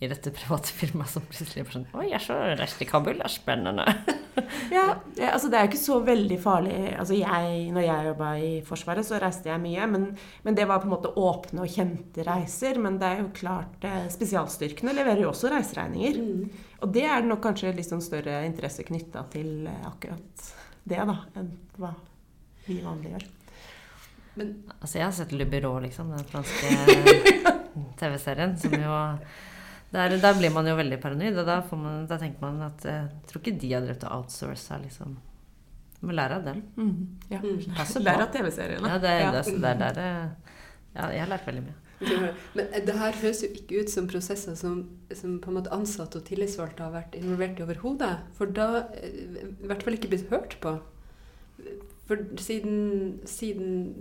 i 0.00 0.10
dette 0.10 0.32
private 0.34 0.72
firmaet 0.74 1.10
som 1.10 1.26
plutselig 1.26 1.64
er 1.64 1.74
sånn 1.74 1.88
Oi, 1.98 2.08
jeg 2.12 2.22
så 2.22 2.38
reiste 2.54 2.82
til 2.82 2.90
Kabul, 2.90 3.18
det 3.18 3.26
er 3.26 3.34
spennende. 3.34 3.86
ja, 4.74 4.84
altså 5.30 5.48
det 5.50 5.58
er 5.58 5.68
ikke 5.68 5.80
så 5.80 5.98
veldig 6.04 6.38
farlig. 6.42 6.74
Altså 6.98 7.16
jeg, 7.18 7.60
når 7.74 7.86
jeg 7.86 8.08
jobba 8.08 8.30
i 8.40 8.50
Forsvaret, 8.66 9.06
så 9.06 9.20
reiste 9.22 9.50
jeg 9.50 9.62
mye. 9.62 9.86
Men, 9.90 10.08
men, 10.46 10.56
det 10.58 10.66
var 10.70 10.82
på 10.82 10.88
en 10.88 10.94
måte 10.94 11.12
åpne 11.20 11.64
og 11.64 11.70
kjente 11.70 12.26
reiser. 12.26 12.80
Men 12.82 12.98
det 13.00 13.10
er 13.10 13.22
jo 13.22 13.30
klart 13.36 13.86
eh, 13.86 14.08
Spesialstyrkene 14.12 14.96
leverer 14.96 15.24
jo 15.24 15.30
også 15.30 15.52
reiseregninger. 15.52 16.20
Mm. 16.20 16.66
Og 16.82 16.92
det 16.94 17.06
er 17.06 17.22
det 17.22 17.30
nok 17.30 17.44
kanskje 17.46 17.74
litt 17.76 17.90
sånn 17.90 18.04
større 18.04 18.42
interesse 18.48 18.86
knytta 18.86 19.26
til 19.34 19.70
eh, 19.70 19.86
akkurat 19.88 20.50
det, 20.84 21.00
da, 21.00 21.16
enn 21.38 21.54
hva 21.80 21.94
vi 22.66 22.80
vanlige 22.84 23.16
gjør. 23.16 23.30
Men, 24.34 24.54
altså 24.80 24.98
jeg 24.98 25.06
har 25.06 25.14
sett 25.14 25.32
Le 25.36 25.46
Byrå, 25.46 25.76
liksom. 25.84 26.10
Den 26.10 26.26
franske 26.28 27.34
TV-serien. 28.00 28.56
Som 28.58 28.74
jo 28.78 28.94
der, 29.94 30.16
der, 30.18 30.34
blir 30.38 30.50
man 30.50 30.66
jo 30.66 30.74
veldig 30.78 30.98
paranoid, 31.02 31.38
og 31.38 31.46
da, 31.46 31.60
man, 31.78 32.02
da 32.10 32.18
tenker 32.18 32.42
man 32.42 32.62
at 32.66 32.84
jeg 32.88 33.06
tror 33.30 33.42
ikke 33.42 33.54
de 33.62 33.72
har 33.72 33.84
drevet 33.84 34.04
og 34.08 34.18
outsourca, 34.18 34.80
liksom. 34.82 35.14
Du 36.00 36.08
må 36.08 36.16
lære 36.16 36.40
av 36.40 36.48
dem. 36.48 36.60
Mm. 36.76 36.96
Ja. 37.30 37.38
Mm. 37.40 37.60
Lære 38.02 38.26
av 38.26 38.32
TV-seriene. 38.34 38.90
Ja, 38.90 38.98
det, 39.00 39.14
ja. 39.22 39.30
Det, 39.38 39.54
det, 39.62 39.70
er 39.70 39.78
der 39.80 40.00
Ja, 40.94 41.06
jeg 41.14 41.22
har 41.22 41.30
lært 41.30 41.46
veldig 41.46 41.62
mye. 41.68 41.78
Men 42.58 42.74
det 42.86 42.96
her 42.98 43.20
høres 43.22 43.44
jo 43.44 43.48
ikke 43.54 43.80
ut 43.80 43.92
som 43.92 44.08
prosesser 44.10 44.58
som, 44.58 44.82
som 45.14 45.38
på 45.40 45.50
en 45.50 45.56
måte 45.56 45.72
ansatte 45.72 46.20
og 46.20 46.26
tillitsvalgte 46.26 46.84
har 46.84 46.92
vært 46.92 47.14
involvert 47.18 47.62
i 47.62 47.64
overhodet. 47.64 48.10
For 48.36 48.50
da 48.50 48.68
eh, 48.98 49.46
i 49.54 49.70
hvert 49.70 49.86
fall 49.86 49.96
ikke 49.96 50.10
blitt 50.12 50.28
hørt 50.34 50.58
på. 50.60 50.74
For 52.04 52.20
siden, 52.36 53.22
siden, 53.24 53.94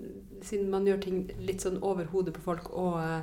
siden 0.44 0.74
man 0.74 0.90
gjør 0.90 1.06
ting 1.06 1.24
litt 1.40 1.64
sånn 1.64 1.80
over 1.86 2.10
hodet 2.12 2.36
på 2.36 2.44
folk 2.50 2.74
og 2.74 3.00
Eh, 3.00 3.22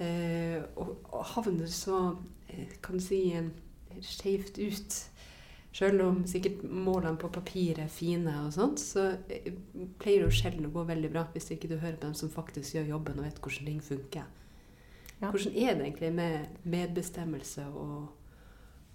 og, 0.00 0.96
og, 1.10 1.22
havner 1.34 1.70
så 1.70 2.00
eh, 2.48 2.74
kan 2.82 2.98
du 2.98 3.02
si 3.02 3.22
skeivt 4.04 4.58
ut. 4.58 4.98
Selv 5.78 6.02
om 6.02 6.22
sikkert 6.26 6.62
målene 6.64 7.18
på 7.20 7.28
papiret 7.30 7.84
er 7.84 7.90
fine, 7.92 8.32
og 8.46 8.54
sånt, 8.54 8.80
så 8.80 9.12
pleier 10.00 10.24
det 10.24 10.34
sjelden 10.34 10.66
å 10.66 10.72
gå 10.74 10.82
veldig 10.88 11.10
bra 11.12 11.26
hvis 11.34 11.52
ikke 11.54 11.70
du 11.70 11.76
hører 11.76 11.98
på 11.98 12.06
dem 12.06 12.16
som 12.18 12.32
faktisk 12.32 12.74
gjør 12.74 12.94
jobben 12.94 13.20
og 13.20 13.28
vet 13.28 13.40
hvordan 13.42 13.68
ting 13.68 13.82
funker. 13.84 14.24
Ja. 15.18 15.28
Hvordan 15.28 15.54
er 15.54 15.76
det 15.76 15.84
egentlig 15.84 16.10
med 16.14 16.64
medbestemmelse 16.64 17.66
og, 17.68 18.08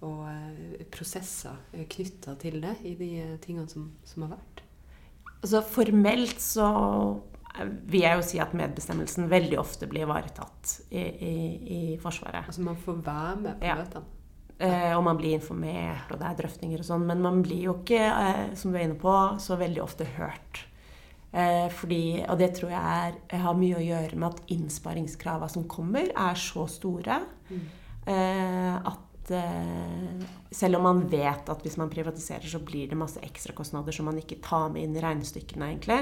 og 0.08 0.20
uh, 0.26 0.84
prosesser 0.91 1.60
knytta 1.93 2.36
til 2.41 2.62
det 2.64 2.78
i 2.88 2.95
de 2.99 3.12
tingene 3.43 3.70
som, 3.72 3.89
som 4.08 4.26
har 4.26 4.38
vært? 4.38 4.64
Altså 5.43 5.62
Formelt 5.68 6.39
så 6.41 6.68
vil 7.62 8.01
jeg 8.01 8.18
jo 8.18 8.26
si 8.26 8.41
at 8.41 8.56
medbestemmelsen 8.58 9.30
veldig 9.32 9.60
ofte 9.62 9.88
blir 9.89 10.08
ivaretatt 10.08 10.74
i, 10.89 11.04
i, 11.04 11.38
i 11.78 11.82
Forsvaret. 12.01 12.47
Altså 12.49 12.66
man 12.66 12.80
får 12.82 12.99
være 13.06 13.39
med 13.43 13.58
på 13.62 13.70
ja. 13.70 13.78
møtene? 13.78 14.20
Eh, 14.64 14.91
og 14.95 15.01
man 15.06 15.18
blir 15.20 15.36
informert, 15.36 16.12
og 16.14 16.20
det 16.22 16.28
er 16.30 16.38
drøftinger 16.39 16.82
og 16.82 16.88
sånn. 16.88 17.08
Men 17.10 17.24
man 17.24 17.41
blir 17.45 17.68
jo 17.68 17.78
ikke, 17.82 18.01
eh, 18.01 18.43
som 18.58 18.72
du 18.72 18.78
er 18.80 18.88
inne 18.88 18.99
på, 18.99 19.14
så 19.41 19.58
veldig 19.60 19.82
ofte 19.84 20.08
hørt. 20.18 20.66
Eh, 21.34 21.68
fordi, 21.74 22.22
og 22.30 22.38
det 22.41 22.51
tror 22.60 22.74
jeg 22.74 22.82
er, 23.08 23.39
har 23.41 23.58
mye 23.58 23.80
å 23.80 23.86
gjøre 23.86 24.20
med 24.22 24.36
at 24.36 24.54
innsparingskravene 24.54 25.56
som 25.56 25.66
kommer, 25.70 26.12
er 26.14 26.38
så 26.39 26.68
store 26.70 27.24
mm. 27.49 27.64
Eh, 28.04 28.74
at 28.84 29.30
eh, 29.32 30.24
selv 30.51 30.76
om 30.76 30.84
man 30.84 30.97
vet 31.08 31.47
at 31.47 31.62
hvis 31.64 31.78
man 31.80 31.88
privatiserer, 31.88 32.43
så 32.51 32.60
blir 32.60 32.89
det 32.91 32.97
masse 32.99 33.22
ekstrakostnader 33.24 33.95
som 33.95 34.10
man 34.10 34.20
ikke 34.20 34.41
tar 34.43 34.66
med 34.74 34.84
inn 34.84 34.97
i 34.99 35.04
regnestykkene, 35.06 35.70
egentlig 35.72 36.01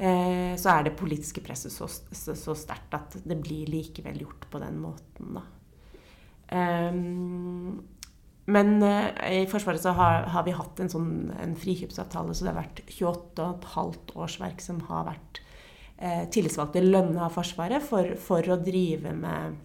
så 0.00 0.70
er 0.72 0.86
det 0.86 0.94
politiske 0.96 1.42
presset 1.44 1.74
så, 1.74 1.84
så, 1.86 2.32
så 2.32 2.54
sterkt 2.56 2.94
at 2.96 3.18
det 3.20 3.36
blir 3.36 3.68
likevel 3.68 4.22
gjort 4.22 4.46
på 4.48 4.60
den 4.62 4.78
måten, 4.80 5.34
da. 5.36 5.42
Um, 6.50 7.82
men 8.50 8.82
eh, 8.82 9.42
i 9.42 9.46
Forsvaret 9.50 9.82
så 9.82 9.92
har, 9.96 10.24
har, 10.32 10.44
vi 10.46 10.56
hatt 10.56 10.80
en 10.82 10.90
sånn 10.90 11.10
en 11.40 11.54
frikjøpsavtale, 11.58 12.34
så 12.34 12.46
det 12.46 12.52
har 12.52 12.62
vært 12.62 12.82
28,5 12.88 14.16
årsverk 14.16 14.64
som 14.64 14.80
har 14.88 15.06
vært 15.10 15.42
eh, 15.98 16.24
tillitsvalgte 16.32 16.82
lønna 16.84 17.26
av 17.28 17.36
Forsvaret 17.36 17.84
for, 17.84 18.16
for 18.20 18.50
å 18.50 18.58
drive 18.60 19.14
med, 19.16 19.60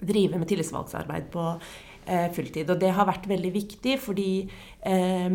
drive 0.00 0.40
med 0.40 0.50
tillitsvalgtsarbeid 0.50 1.30
på 1.34 1.46
eh, 1.52 2.26
fulltid. 2.34 2.72
Og 2.72 2.82
det 2.82 2.94
har 2.96 3.08
vært 3.10 3.30
veldig 3.30 3.54
viktig, 3.54 3.98
fordi 4.02 4.32
eh, 4.42 5.28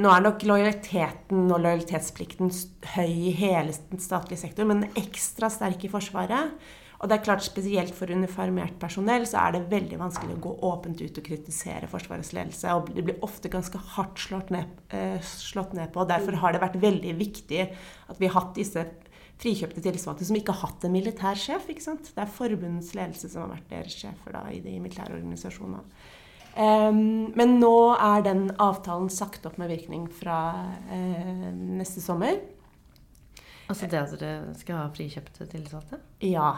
nå 0.00 0.08
er 0.08 0.22
nok 0.24 0.44
lojaliteten 0.48 1.50
og 1.52 1.58
lojalitetsplikten 1.60 2.52
høy 2.94 3.10
i 3.10 3.34
hele 3.36 3.74
den 3.90 4.00
statlige 4.00 4.40
sektor, 4.40 4.68
men 4.68 4.86
ekstra 4.96 5.50
sterk 5.52 5.84
i 5.84 5.90
Forsvaret. 5.92 6.54
Og 7.02 7.10
det 7.10 7.16
er 7.16 7.24
klart 7.26 7.42
Spesielt 7.42 7.94
for 7.96 8.10
uniformert 8.14 8.76
personell 8.80 9.26
så 9.26 9.40
er 9.42 9.56
det 9.56 9.72
veldig 9.72 9.98
vanskelig 9.98 10.36
å 10.36 10.42
gå 10.44 10.52
åpent 10.68 11.02
ut 11.02 11.18
og 11.18 11.26
kritisere 11.26 11.90
Forsvarets 11.90 12.30
ledelse. 12.32 12.72
og 12.72 12.92
Det 12.94 13.04
blir 13.04 13.24
ofte 13.26 13.50
ganske 13.50 13.78
hardt 13.96 14.22
slått 14.22 14.52
ned, 14.54 14.70
eh, 14.88 15.18
slått 15.20 15.74
ned 15.74 15.92
på. 15.92 16.06
Derfor 16.06 16.38
har 16.38 16.52
det 16.52 16.62
vært 16.62 16.80
veldig 16.80 17.18
viktig 17.18 17.62
at 18.08 18.20
vi 18.20 18.26
har 18.28 18.40
hatt 18.40 18.54
disse 18.54 18.86
frikjøpte 19.42 19.82
tillitsvalgte 19.82 20.24
som 20.28 20.38
ikke 20.38 20.54
har 20.54 20.68
hatt 20.68 20.84
en 20.84 20.92
militær 20.94 21.34
sjef. 21.34 21.68
ikke 21.68 21.82
sant? 21.82 22.14
Det 22.14 22.22
er 22.22 22.26
forbundets 22.38 22.94
ledelse 22.94 23.28
som 23.28 23.42
har 23.42 23.58
vært 23.58 23.68
deres 23.68 23.98
sjefer 23.98 24.32
da, 24.32 24.46
i 24.48 24.60
de 24.60 24.78
militære 24.78 25.18
organisasjonene. 25.18 25.82
Um, 26.52 27.32
men 27.32 27.54
nå 27.62 27.76
er 27.96 28.24
den 28.26 28.50
avtalen 28.60 29.08
sagt 29.12 29.46
opp 29.48 29.56
med 29.60 29.70
virkning 29.72 30.04
fra 30.12 30.38
uh, 30.90 31.48
neste 31.52 32.02
sommer. 32.04 32.42
Altså 33.72 33.88
det 33.88 34.00
at 34.02 34.12
dere 34.20 34.52
skal 34.60 34.82
ha 34.82 34.90
frikjøpte 34.92 35.46
tillitsvalgte? 35.48 36.02
Ja. 36.28 36.50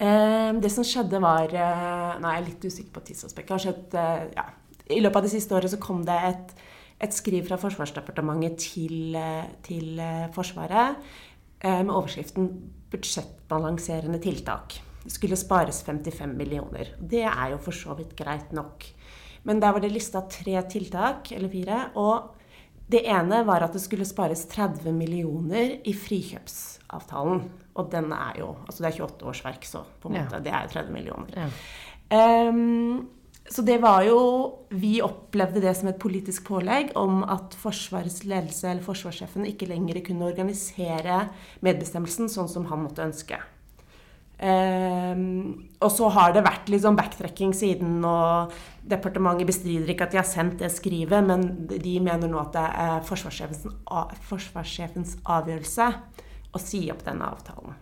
Um, 0.00 0.62
det 0.64 0.70
som 0.72 0.86
skjedde, 0.88 1.20
var 1.22 1.52
uh, 1.52 2.20
Nå 2.22 2.30
er 2.30 2.38
jeg 2.38 2.46
litt 2.46 2.64
usikker 2.64 2.94
på 2.94 3.02
tidsaspektet. 3.10 3.66
Skjedd, 3.66 3.98
uh, 3.98 4.24
ja. 4.32 4.46
I 4.88 5.02
løpet 5.04 5.20
av 5.20 5.26
det 5.28 5.34
siste 5.34 5.56
året 5.56 5.72
så 5.72 5.80
kom 5.82 6.00
det 6.08 6.16
et, 6.30 6.54
et 7.04 7.16
skriv 7.16 7.44
fra 7.50 7.60
Forsvarsdepartementet 7.60 8.56
til, 8.72 9.18
til 9.64 10.00
Forsvaret 10.34 10.98
med 11.62 11.92
overskriften 11.94 12.48
'Budsjettbalanserende 12.90 14.18
tiltak' 14.20 14.80
skulle 15.10 15.38
spares 15.38 15.82
55 15.86 16.36
millioner. 16.36 16.92
Det 16.98 17.24
er 17.26 17.54
jo 17.54 17.58
for 17.62 17.74
så 17.74 17.96
vidt 17.98 18.14
greit 18.18 18.52
nok. 18.54 18.86
Men 19.42 19.60
der 19.62 19.74
var 19.74 19.82
det 19.82 19.90
lista 19.90 20.22
tre 20.30 20.60
tiltak, 20.70 21.32
eller 21.34 21.50
fire. 21.50 21.80
Og 21.98 22.42
det 22.92 23.02
ene 23.08 23.42
var 23.46 23.64
at 23.64 23.74
det 23.74 23.82
skulle 23.82 24.06
spares 24.06 24.44
30 24.52 24.92
millioner 24.94 25.78
i 25.88 25.94
frikjøpsavtalen. 25.96 27.42
Og 27.72 27.88
den 27.90 28.12
er 28.12 28.38
jo 28.42 28.52
Altså 28.66 28.84
det 28.84 28.92
er 28.92 29.00
28 29.00 29.32
årsverk, 29.32 29.64
så 29.64 29.82
på 30.00 30.10
en 30.10 30.20
måte. 30.20 30.38
Ja. 30.38 30.44
Det 30.44 30.52
er 30.52 30.62
jo 30.66 30.72
30 30.76 30.94
millioner. 30.94 31.34
Ja. 31.36 31.48
Um, 32.48 33.08
så 33.50 33.62
det 33.66 33.80
var 33.82 34.04
jo 34.06 34.18
Vi 34.70 35.00
opplevde 35.02 35.60
det 35.60 35.72
som 35.76 35.88
et 35.90 35.98
politisk 35.98 36.44
pålegg 36.46 36.92
om 36.96 37.22
at 37.24 37.56
Forsvarets 37.58 38.22
ledelse 38.24 38.68
eller 38.70 38.84
forsvarssjefen 38.84 39.48
ikke 39.48 39.66
lenger 39.66 40.02
kunne 40.06 40.28
organisere 40.28 41.26
medbestemmelsen 41.60 42.30
sånn 42.32 42.48
som 42.48 42.68
han 42.70 42.84
måtte 42.84 43.04
ønske. 43.04 43.40
Um, 44.42 45.68
og 45.78 45.90
så 45.94 46.08
har 46.16 46.32
det 46.34 46.40
vært 46.42 46.70
litt 46.72 46.82
sånn 46.82 46.96
backtracking 46.98 47.52
siden, 47.54 48.00
og 48.02 48.50
departementet 48.90 49.46
bestrider 49.46 49.92
ikke 49.92 50.08
at 50.08 50.16
de 50.16 50.18
har 50.18 50.26
sendt 50.26 50.58
det 50.64 50.72
skrivet, 50.74 51.22
men 51.22 51.44
de 51.70 51.94
mener 52.02 52.30
nå 52.30 52.40
at 52.40 52.56
det 52.56 52.64
er 52.82 53.06
forsvarssjefens, 53.06 53.70
forsvarssjefens 54.26 55.14
avgjørelse 55.30 55.88
å 56.52 56.62
si 56.62 56.82
opp 56.90 57.06
denne 57.06 57.30
avtalen. 57.30 57.78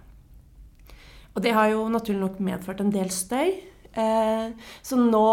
Og 1.32 1.40
det 1.46 1.56
har 1.56 1.72
jo 1.72 1.88
naturlig 1.88 2.20
nok 2.26 2.38
medført 2.44 2.84
en 2.84 2.92
del 2.92 3.08
støy. 3.14 3.56
Uh, 3.90 4.52
så 4.86 4.94
nå 4.94 5.24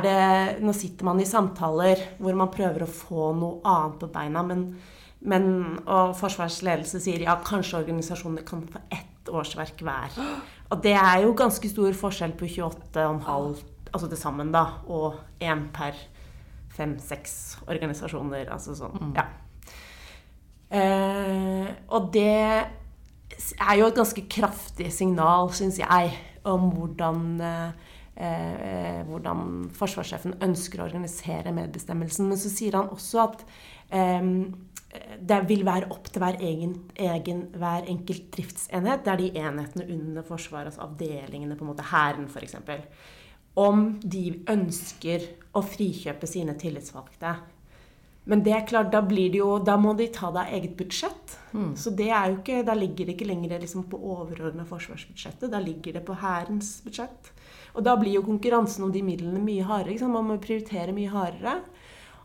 det 0.00 0.62
Nå 0.64 0.72
sitter 0.72 1.04
man 1.04 1.18
i 1.20 1.26
samtaler 1.28 2.00
hvor 2.16 2.38
man 2.38 2.48
prøver 2.54 2.86
å 2.86 2.88
få 2.88 3.32
noe 3.36 3.58
annet 3.68 3.98
på 4.00 4.08
beina, 4.14 4.46
men, 4.46 4.68
men 5.28 5.48
og 5.82 6.14
forsvarsledelse 6.16 7.02
sier 7.02 7.26
ja, 7.26 7.36
kanskje 7.44 7.82
organisasjonene 7.82 8.46
kan 8.46 8.62
få 8.70 8.86
ett 8.88 9.11
årsverk 9.32 9.82
hver. 9.84 10.16
Og 10.72 10.80
det 10.84 10.94
er 10.96 11.22
jo 11.24 11.34
ganske 11.36 11.68
stor 11.68 11.92
forskjell 11.96 12.34
på 12.38 12.48
28,5 12.48 13.72
altså 13.92 14.08
til 14.08 14.18
sammen, 14.18 14.52
da, 14.52 14.64
og 14.88 15.20
én 15.42 15.66
per 15.74 15.96
fem-seks 16.72 17.34
organisasjoner. 17.68 18.48
Altså 18.52 18.76
sånn, 18.76 18.96
mm. 18.96 19.14
ja. 19.18 19.26
Eh, 20.72 21.68
og 21.92 22.08
det 22.14 22.30
er 22.32 23.74
jo 23.76 23.88
et 23.90 23.98
ganske 23.98 24.24
kraftig 24.32 24.88
signal, 24.94 25.52
syns 25.52 25.80
jeg, 25.82 26.14
om 26.48 26.70
hvordan, 26.72 27.26
eh, 27.44 27.91
hvordan 28.12 29.70
forsvarssjefen 29.72 30.34
ønsker 30.44 30.82
å 30.82 30.84
organisere 30.84 31.54
medbestemmelsen. 31.56 32.26
Men 32.28 32.38
så 32.38 32.50
sier 32.52 32.76
han 32.76 32.90
også 32.92 33.22
at 33.22 33.44
eh, 33.88 34.26
det 35.20 35.38
vil 35.48 35.64
være 35.64 35.88
opp 35.94 36.10
til 36.12 36.22
hver, 36.22 36.36
egen, 36.44 36.74
egen, 37.00 37.46
hver 37.56 37.88
enkelt 37.88 38.28
driftsenhet. 38.34 39.04
Det 39.04 39.12
er 39.12 39.22
de 39.22 39.30
enhetene 39.40 39.88
under 39.94 40.26
Forsvaret, 40.26 40.72
altså 40.72 40.84
avdelingene, 40.84 41.56
på 41.56 41.64
en 41.64 41.72
måte 41.72 41.88
Hæren 41.88 42.28
f.eks. 42.28 42.58
om 43.60 43.86
de 44.02 44.26
ønsker 44.52 45.24
å 45.56 45.64
frikjøpe 45.64 46.28
sine 46.28 46.56
tillitsvalgte. 46.60 47.34
Men 48.28 48.44
det 48.44 48.52
er 48.54 48.66
klart, 48.68 48.92
da, 48.92 49.00
blir 49.02 49.32
det 49.32 49.40
jo, 49.40 49.56
da 49.64 49.74
må 49.80 49.96
de 49.98 50.06
ta 50.14 50.28
det 50.30 50.44
av 50.44 50.52
eget 50.54 50.76
budsjett. 50.78 51.38
Så 51.74 51.90
det 51.98 52.10
er 52.12 52.30
jo 52.30 52.36
ikke, 52.38 52.60
da 52.66 52.76
ligger 52.78 53.08
det 53.08 53.16
ikke 53.16 53.26
lenger 53.26 53.56
liksom 53.64 53.88
på 53.90 53.98
overordna 53.98 54.66
forsvarsbudsjettet. 54.68 55.50
Da 55.50 55.58
ligger 55.62 55.98
det 55.98 56.04
på 56.06 56.14
Hærens 56.20 56.76
budsjett. 56.84 57.32
Og 57.72 57.84
da 57.86 57.94
blir 57.96 58.18
jo 58.18 58.26
konkurransen 58.26 58.84
om 58.86 58.92
de 58.92 59.02
midlene 59.04 59.40
mye 59.42 59.64
hardere. 59.64 60.10
Man 60.10 60.28
må 60.28 60.38
prioritere 60.42 60.94
mye 60.96 61.12
hardere. 61.12 61.56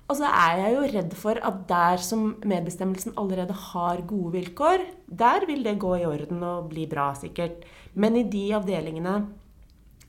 Og 0.08 0.16
så 0.20 0.28
er 0.30 0.62
jeg 0.62 0.76
jo 0.76 0.84
redd 0.94 1.16
for 1.20 1.40
at 1.50 1.64
der 1.68 2.04
som 2.04 2.30
medbestemmelsen 2.48 3.16
allerede 3.20 3.56
har 3.72 4.06
gode 4.08 4.38
vilkår, 4.38 4.86
der 5.08 5.44
vil 5.50 5.66
det 5.66 5.76
gå 5.84 5.98
i 6.00 6.06
orden 6.08 6.46
og 6.48 6.70
bli 6.72 6.86
bra, 6.88 7.10
sikkert. 7.16 7.66
Men 7.94 8.16
i 8.16 8.24
de 8.24 8.46
avdelingene 8.56 9.18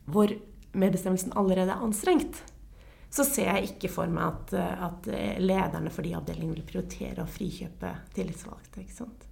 hvor 0.08 0.30
medbestemmelsen 0.78 1.34
allerede 1.36 1.74
er 1.74 1.82
anstrengt, 1.82 2.38
så 3.10 3.24
ser 3.24 3.50
jeg 3.56 3.72
ikke 3.72 3.90
for 3.90 4.10
meg 4.12 4.28
at, 4.28 4.54
at 4.86 5.08
lederne 5.40 5.90
for 5.90 6.06
de 6.06 6.14
avdelingene 6.16 6.60
vil 6.60 6.68
prioritere 6.68 7.24
å 7.24 7.30
frikjøpe 7.30 7.90
tillitsvalgte. 8.14 8.84
ikke 8.84 8.98
sant? 9.00 9.26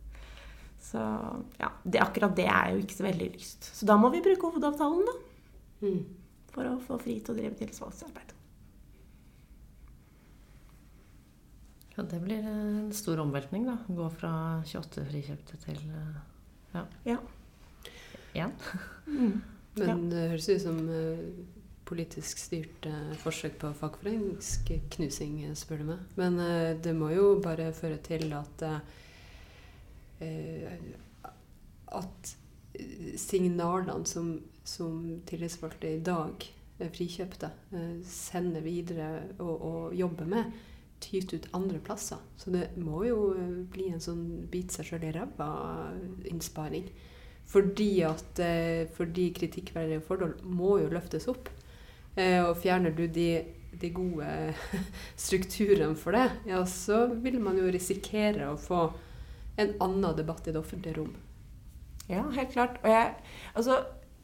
Så 0.87 1.03
ja, 1.61 1.71
det, 1.85 2.01
akkurat 2.03 2.35
det 2.39 2.47
er 2.49 2.73
jo 2.73 2.83
ikke 2.83 2.97
så 2.97 3.07
veldig 3.07 3.31
lyst. 3.35 3.71
Så 3.77 3.87
da 3.89 3.99
må 4.01 4.11
vi 4.15 4.25
bruke 4.25 4.51
hovedavtalen, 4.51 5.07
da. 5.07 5.17
Mm. 5.83 6.01
For 6.55 6.69
å 6.71 6.79
få 6.81 6.97
fri 7.03 7.19
til 7.21 7.35
å 7.35 7.39
drive 7.39 7.59
tillitsvalgtsarbeid. 7.59 8.33
Ja, 11.97 12.03
det 12.03 12.21
blir 12.21 12.45
en 12.45 12.93
stor 12.93 13.21
omveltning, 13.23 13.65
da. 13.65 13.79
Gå 13.89 14.07
fra 14.19 14.31
28 14.69 15.05
frikjøpte 15.09 15.61
til 15.65 15.79
eh, 15.89 16.17
ja, 16.75 16.83
Ja. 17.09 17.19
én. 18.35 18.53
Mm. 19.07 19.39
Men 19.81 20.11
det 20.11 20.27
høres 20.31 20.49
ut 20.49 20.61
som 20.61 20.83
eh, 20.93 21.23
politisk 21.89 22.41
styrt 22.41 22.89
eh, 22.89 23.15
forsøk 23.23 23.57
på 23.63 23.73
fagforeningsknusing, 23.81 25.39
spør 25.57 25.81
du 25.81 25.87
meg. 25.95 26.05
Men 26.21 26.37
det 26.85 26.93
må 26.97 27.09
jo 27.15 27.31
bare 27.45 27.71
føre 27.77 28.01
til 28.05 28.33
at 28.37 28.67
At 31.97 32.37
signalene 33.21 34.05
som, 34.09 34.31
som 34.67 35.01
tillitsvalgte 35.29 35.95
i 35.95 36.05
dag 36.05 36.47
er 36.83 36.93
frikjøpte, 36.93 37.51
eh, 37.73 37.93
sender 38.05 38.65
videre 38.65 39.11
og, 39.39 39.55
og 39.55 39.95
jobber 39.97 40.29
med, 40.29 40.57
tyter 41.01 41.39
ut 41.39 41.51
andre 41.57 41.81
plasser. 41.85 42.21
Så 42.37 42.53
det 42.55 42.69
må 42.81 43.05
jo 43.07 43.21
eh, 43.37 43.61
bli 43.73 43.91
en 43.93 44.03
sånn 44.03 44.25
bit 44.53 44.75
seg 44.75 44.91
sjøl 44.91 45.07
i 45.09 45.13
ræva-innsparing. 45.17 46.89
Fordi 47.47 47.91
at 48.07 48.41
eh, 48.43 48.89
fordi 48.97 49.31
kritikkverdige 49.37 50.03
forhold 50.07 50.43
må 50.43 50.81
jo 50.83 50.91
løftes 50.93 51.29
opp. 51.31 51.51
Eh, 52.17 52.41
og 52.43 52.57
fjerner 52.59 52.95
du 52.97 53.07
de, 53.13 53.29
de 53.77 53.93
gode 53.95 54.31
strukturene 55.27 55.97
for 56.01 56.17
det, 56.17 56.31
ja, 56.49 56.63
så 56.67 57.07
vil 57.13 57.39
man 57.43 57.61
jo 57.61 57.71
risikere 57.71 58.51
å 58.51 58.61
få 58.61 58.89
en 59.61 59.77
annen 59.81 60.17
debatt 60.17 60.49
i 60.49 60.53
det 60.53 60.61
offentlige 60.61 60.99
rom. 60.99 61.15
Ja, 62.07 62.23
helt 62.37 62.53
klart. 62.53 62.81
Og 62.85 62.91
jeg, 62.91 63.15
altså, 63.59 63.81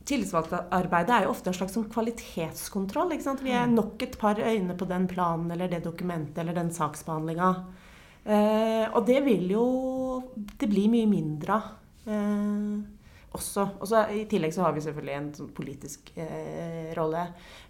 Tillitsvalgtarbeidet 0.08 1.14
er 1.14 1.26
jo 1.26 1.32
ofte 1.32 1.52
en 1.52 1.56
slags 1.56 1.76
sånn 1.76 1.90
kvalitetskontroll. 1.92 3.12
Vi 3.42 3.54
er 3.54 3.70
nok 3.70 4.02
et 4.02 4.16
par 4.18 4.40
øyne 4.40 4.74
på 4.78 4.88
den 4.90 5.06
planen 5.10 5.52
eller 5.54 5.70
det 5.70 5.84
dokumentet 5.84 6.42
eller 6.42 6.56
den 6.56 6.72
saksbehandlinga. 6.74 7.52
Eh, 8.22 8.86
og 8.90 9.06
det 9.06 9.20
vil 9.26 9.48
jo 9.50 9.66
det 10.34 10.68
blir 10.70 10.90
mye 10.90 11.08
mindre 11.10 11.54
av. 11.54 11.70
Eh, 12.06 12.98
også. 13.32 13.68
også. 13.80 14.02
I 14.12 14.24
tillegg 14.30 14.54
så 14.54 14.66
har 14.66 14.74
vi 14.76 14.82
selvfølgelig 14.84 15.14
en 15.16 15.30
sånn 15.38 15.52
politisk 15.56 16.12
eh, 16.20 16.92
rolle. 16.98 17.24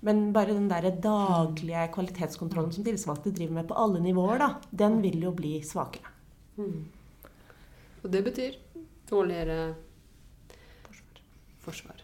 Men 0.07 0.25
bare 0.35 0.57
den 0.57 0.71
der 0.73 0.89
daglige 1.05 1.87
kvalitetskontrollen 1.95 2.73
som 2.75 2.87
tillitsvalgte 2.87 3.35
driver 3.37 3.61
med 3.61 3.69
på 3.71 3.79
alle 3.79 4.03
nivåer, 4.03 4.43
da, 4.43 4.51
den 4.85 5.01
vil 5.05 5.21
jo 5.29 5.35
bli 5.37 5.59
svakere. 5.67 6.11
Og 8.03 8.11
det 8.11 8.25
betyr 8.27 8.59
dårligere 9.09 9.75
forsvar. 11.63 12.02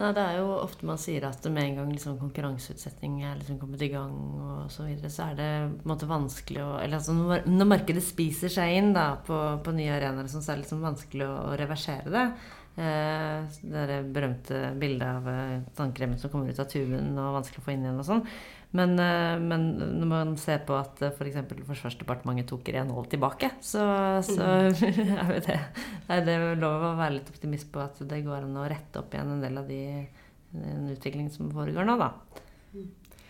Nei, 0.00 0.12
det 0.16 0.22
er 0.22 0.38
jo 0.38 0.52
ofte 0.54 0.86
man 0.88 1.00
sier 1.00 1.26
at 1.28 1.44
med 1.52 1.66
en 1.66 1.74
gang 1.80 1.88
liksom 1.92 2.14
konkurranseutsetting 2.20 3.18
er 3.26 3.34
liksom 3.36 3.58
kommet 3.60 3.82
i 3.84 3.90
gang, 3.92 4.14
og 4.40 4.70
så, 4.72 4.86
videre, 4.86 5.10
så 5.12 5.26
er 5.26 5.34
det 5.36 5.48
på 5.74 5.84
en 5.84 5.92
måte 5.92 6.08
vanskelig 6.08 6.62
å 6.62 6.70
Eller 6.78 7.00
altså 7.00 7.16
når, 7.18 7.66
markedet 7.68 8.04
spiser 8.06 8.52
seg 8.54 8.78
inn 8.78 8.94
da, 8.96 9.10
på, 9.26 9.36
på 9.64 9.74
nye 9.76 9.92
arenaer, 9.98 10.30
så 10.30 10.40
er 10.40 10.54
det 10.54 10.62
liksom 10.62 10.86
vanskelig 10.86 11.26
å, 11.26 11.34
å 11.50 11.58
reversere 11.60 12.14
det. 12.14 12.24
Eh, 12.80 13.58
det 13.66 13.98
berømte 14.14 14.62
bildet 14.80 15.04
av 15.04 15.28
eh, 15.28 15.58
tannkremen 15.76 16.20
som 16.22 16.32
kommer 16.32 16.48
ut 16.48 16.62
av 16.62 16.70
tuben 16.70 17.12
og 17.18 17.34
vanskelig 17.40 17.60
å 17.60 17.66
få 17.66 17.74
inn 17.74 17.84
igjen 17.84 18.00
og 18.00 18.08
sånn. 18.08 18.24
Men, 18.78 18.92
eh, 19.02 19.36
men 19.42 19.64
når 19.98 20.06
man 20.06 20.36
ser 20.38 20.60
på 20.66 20.76
at 20.78 21.00
eh, 21.02 21.10
f.eks. 21.10 21.40
For 21.48 21.70
Forsvarsdepartementet 21.72 22.46
tok 22.52 22.68
renhold 22.74 23.08
tilbake, 23.10 23.50
så, 23.66 23.82
så 24.22 24.36
er 24.46 25.32
jo 25.34 25.40
det, 25.48 25.56
er 26.14 26.22
det 26.28 26.36
lov 26.60 26.84
å 26.92 26.94
være 27.00 27.16
litt 27.16 27.32
optimist 27.32 27.70
på 27.74 27.82
at 27.82 27.98
det 28.12 28.22
går 28.26 28.46
an 28.46 28.60
å 28.62 28.68
rette 28.70 29.02
opp 29.02 29.16
igjen 29.16 29.34
en 29.34 29.42
del 29.42 29.58
av 29.58 29.66
de, 29.70 29.80
den 30.54 30.86
utviklingen 30.94 31.32
som 31.34 31.50
foregår 31.54 31.88
nå, 31.88 31.98
da. 31.98 32.12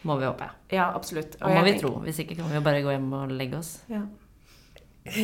Må 0.04 0.16
vi 0.20 0.28
håpe. 0.28 0.46
Ja, 0.72 0.90
absolutt. 0.96 1.38
Og 1.40 1.48
må 1.52 1.64
vi 1.64 1.72
tenker- 1.72 1.86
tro. 1.86 1.94
Hvis 2.04 2.20
ikke 2.22 2.36
kan 2.38 2.48
vi 2.48 2.56
jo 2.60 2.64
bare 2.64 2.84
gå 2.84 2.92
hjem 2.92 3.08
og 3.16 3.32
legge 3.36 3.58
oss. 3.60 3.72
Ja. 3.88 4.04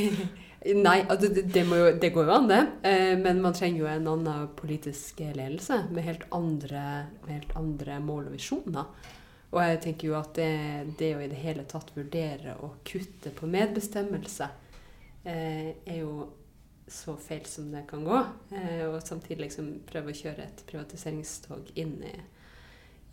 Nei, 0.66 0.96
altså 1.04 1.28
det, 1.30 1.44
det, 1.54 1.62
må 1.68 1.76
jo, 1.78 1.90
det 2.00 2.10
går 2.14 2.26
jo 2.26 2.34
an, 2.34 2.48
det. 2.50 2.62
Eh, 2.88 3.12
men 3.20 3.38
man 3.44 3.54
trenger 3.54 3.84
jo 3.84 3.90
en 3.92 4.08
annen 4.16 4.48
politisk 4.58 5.20
ledelse 5.36 5.82
med 5.92 6.08
helt 6.08 6.24
andre, 6.34 6.82
med 7.26 7.36
helt 7.36 7.54
andre 7.60 8.00
mål 8.02 8.30
og 8.30 8.34
visjoner. 8.34 9.12
Og 9.54 9.60
jeg 9.62 9.82
tenker 9.84 10.10
jo 10.10 10.16
at 10.18 10.32
det, 10.36 10.96
det 10.98 11.12
å 11.16 11.22
i 11.22 11.30
det 11.30 11.38
hele 11.40 11.64
tatt 11.70 11.92
vurdere 11.94 12.56
å 12.64 12.74
kutte 12.86 13.30
på 13.34 13.48
medbestemmelse 13.50 14.48
eh, 15.24 15.70
er 15.86 16.00
jo 16.00 16.26
så 16.86 17.16
feil 17.16 17.44
som 17.44 17.70
det 17.72 17.86
kan 17.90 18.04
gå. 18.04 18.18
Eh, 18.50 18.84
og 18.88 19.00
samtidig 19.06 19.46
liksom 19.46 19.70
prøve 19.88 20.12
å 20.12 20.16
kjøre 20.16 20.44
et 20.46 20.62
privatiseringstog 20.68 21.72
inn 21.78 21.96
i, 22.06 22.14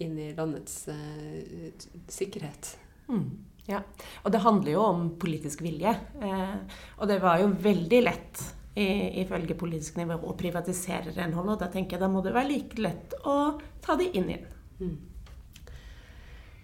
inn 0.06 0.18
i 0.20 0.32
landets 0.38 0.88
eh, 0.94 1.72
sikkerhet. 2.12 2.76
Mm, 3.10 3.30
ja. 3.70 3.82
Og 4.24 4.34
det 4.34 4.44
handler 4.44 4.76
jo 4.76 4.84
om 4.86 5.08
politisk 5.22 5.64
vilje. 5.66 5.96
Eh, 6.22 6.60
og 7.00 7.10
det 7.10 7.22
var 7.24 7.42
jo 7.42 7.54
veldig 7.64 8.04
lett 8.04 8.44
i, 8.76 8.86
ifølge 9.24 9.58
politisk 9.58 9.98
nivå 10.02 10.20
å 10.22 10.38
privatisere 10.38 11.16
renholdet. 11.16 11.56
Og 11.56 11.66
da 11.66 11.72
tenker 11.74 11.98
jeg 11.98 12.06
da 12.06 12.12
må 12.14 12.22
det 12.26 12.36
være 12.36 12.54
like 12.54 12.82
lett 12.82 13.18
å 13.26 13.38
ta 13.84 13.98
det 14.00 14.12
inn 14.14 14.30
igjen. 14.34 14.54
Mm. 14.84 14.96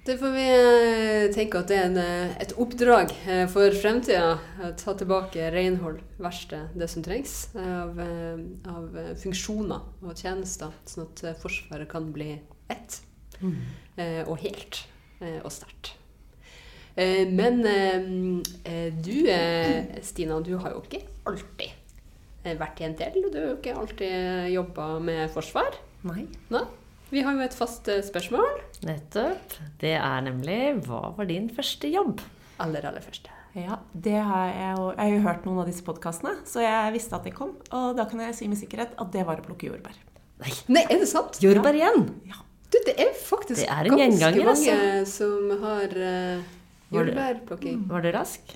Det 0.06 0.18
får 0.18 0.32
vi 0.32 0.43
eh, 0.50 1.26
tenke 1.36 1.60
at 1.60 1.70
det 1.70 1.76
er 1.76 1.88
en, 1.89 1.97
eh, 2.00 2.36
et 2.39 2.54
oppdrag 2.58 3.12
eh, 3.28 3.43
for 3.52 3.74
fremtida. 3.76 4.38
Ta 4.80 4.93
tilbake 4.97 5.50
renhold, 5.52 6.00
verste 6.22 6.62
det 6.74 6.88
som 6.91 7.04
trengs 7.04 7.34
av, 7.60 8.00
av 8.70 8.95
funksjoner 9.20 10.06
og 10.06 10.16
tjenester, 10.16 10.72
sånn 10.88 11.10
at 11.10 11.24
Forsvaret 11.41 11.89
kan 11.91 12.10
bli 12.16 12.32
ett 12.72 13.00
mm. 13.41 13.56
og 14.28 14.36
helt 14.43 14.82
og 15.43 15.50
sterkt. 15.52 15.93
Men 16.95 17.62
du, 17.64 19.16
Stina, 20.06 20.39
du 20.43 20.54
har 20.60 20.76
jo 20.76 20.84
ikke 20.84 21.02
alltid 21.30 22.56
vært 22.60 22.82
i 22.84 22.89
NTL. 22.91 23.20
del, 23.20 23.32
Du 23.32 23.39
har 23.39 23.47
jo 23.47 23.58
ikke 23.58 23.78
alltid 23.84 24.52
jobba 24.54 24.89
med 25.04 25.26
forsvar. 25.34 25.80
Nei. 26.08 26.28
Nå, 26.54 26.66
Vi 27.10 27.24
har 27.26 27.34
jo 27.34 27.47
et 27.47 27.58
fast 27.58 27.89
spørsmål. 28.12 28.68
Nettopp. 28.88 29.55
Det 29.82 29.95
er 29.97 30.21
nemlig 30.23 30.59
Hva 30.88 31.09
var 31.17 31.27
din 31.30 31.49
første 31.51 31.89
jobb? 31.91 32.21
Aller, 32.63 32.86
aller 32.89 33.03
første. 33.03 33.32
Ja, 33.57 33.80
det 33.97 34.13
har 34.21 34.49
jeg, 34.53 34.73
jo, 34.77 34.84
jeg 34.93 34.99
har 34.99 35.13
jo 35.15 35.21
hørt 35.25 35.45
noen 35.47 35.61
av 35.63 35.69
disse 35.71 35.84
podkastene, 35.84 36.36
så 36.47 36.61
jeg 36.61 36.93
visste 36.93 37.17
at 37.17 37.25
de 37.25 37.32
kom. 37.34 37.55
Og 37.75 37.95
da 37.97 38.05
kan 38.07 38.21
jeg 38.21 38.36
si 38.38 38.47
med 38.51 38.59
sikkerhet 38.59 38.93
at 39.01 39.11
det 39.15 39.23
var 39.27 39.41
å 39.41 39.45
plukke 39.47 39.71
jordbær. 39.71 39.97
Nei, 40.43 40.53
Nei, 40.71 40.84
er 40.86 41.01
det 41.01 41.09
sant? 41.11 41.39
jordbær 41.43 41.75
igjen! 41.75 42.05
Du, 42.69 42.77
det 42.86 42.93
er 43.01 43.15
faktisk 43.17 43.63
Det 43.63 43.65
er 43.73 43.88
en 43.89 43.97
ganske 43.97 44.30
mange 44.30 44.45
mange 44.45 45.05
som 45.09 45.49
har 45.63 45.89
uh, 45.89 46.43
det- 46.43 46.93
jordbærplukking. 46.93 47.82
Var 47.89 48.05
du 48.05 48.11
rask? 48.13 48.53